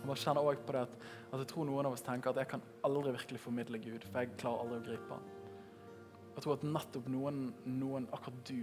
Jeg 0.00 0.06
bare 0.06 0.16
kjenner 0.16 0.48
også 0.48 0.64
på 0.66 0.72
det 0.72 0.84
at, 0.86 0.96
at, 1.32 1.38
jeg 1.38 1.48
tror 1.52 1.68
noen 1.68 1.88
av 1.90 1.96
oss 1.96 2.04
tenker 2.06 2.32
at 2.32 2.40
jeg 2.40 2.50
kan 2.54 2.64
aldri 2.88 3.12
virkelig 3.12 3.42
formidle 3.42 3.82
Gud, 3.84 4.06
for 4.06 4.22
jeg 4.22 4.38
klarer 4.40 4.64
aldri 4.64 4.80
å 4.80 4.86
gripe 4.88 5.18
han. 5.18 5.28
Jeg 6.30 6.44
tror 6.46 6.56
at 6.56 6.64
nettopp 6.64 7.10
noen, 7.12 7.42
noen, 7.68 8.08
akkurat 8.16 8.40
du, 8.48 8.62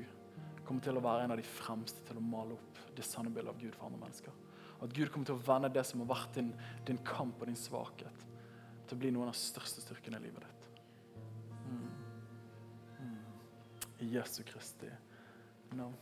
kommer 0.65 0.83
til 0.83 0.97
å 0.97 1.03
være 1.03 1.27
en 1.27 1.35
av 1.35 1.39
de 1.39 1.45
fremste 1.47 2.01
til 2.07 2.17
å 2.19 2.25
male 2.25 2.57
opp 2.57 2.79
det 2.97 3.05
sanne 3.05 3.29
bildet 3.31 3.53
av 3.53 3.61
Gud 3.61 3.75
for 3.77 3.87
andre 3.87 4.01
mennesker. 4.01 4.33
At 4.81 4.93
Gud 4.93 5.11
kommer 5.13 5.29
til 5.29 5.37
å 5.37 5.45
vende 5.45 5.69
det 5.73 5.83
som 5.87 6.01
har 6.03 6.09
vært 6.09 6.39
din, 6.39 6.49
din 6.89 6.99
kamp 7.05 7.37
og 7.39 7.47
din 7.49 7.59
svakhet, 7.59 8.25
til 8.87 8.97
å 8.97 9.01
bli 9.01 9.11
noen 9.15 9.29
av 9.29 9.35
de 9.35 9.41
største 9.41 9.83
styrkene 9.83 10.19
i 10.21 10.25
livet 10.27 10.45
ditt. 10.45 10.69
Mm. 11.67 11.87
Mm. 13.01 13.19
Jesu 14.13 14.41
Kristi 14.47 14.91
navn. 15.75 15.95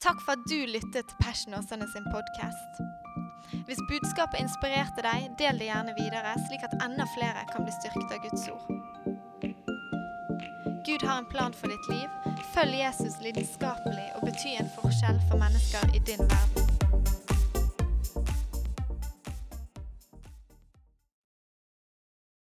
Takk 0.00 0.20
for 0.22 0.36
at 0.36 0.44
du 0.50 0.58
lyttet 0.68 1.08
til 1.08 1.18
Passion 1.22 1.56
Åsane 1.58 1.88
sin 1.92 2.06
podkast. 2.12 2.82
Hvis 3.66 3.80
budskapet 3.88 4.40
inspirerte 4.40 5.02
deg, 5.04 5.30
del 5.40 5.60
det 5.60 5.70
gjerne 5.70 5.94
videre, 5.96 6.34
slik 6.48 6.66
at 6.68 6.76
enda 6.84 7.08
flere 7.16 7.46
kan 7.52 7.64
bli 7.64 7.74
styrket 7.80 8.14
av 8.14 8.22
Guds 8.26 8.48
ord. 8.52 8.66
Gud 10.88 11.04
har 11.04 11.18
en 11.18 11.30
plan 11.32 11.52
for 11.52 11.72
ditt 11.72 11.88
liv. 11.92 12.36
Følg 12.54 12.78
Jesus 12.80 13.18
lidenskapelig 13.24 14.08
og 14.16 14.28
bety 14.28 14.56
en 14.60 14.70
forskjell 14.78 15.20
for 15.28 15.40
mennesker 15.40 15.96
i 15.96 16.04
din 16.08 16.24
verden. 16.24 16.77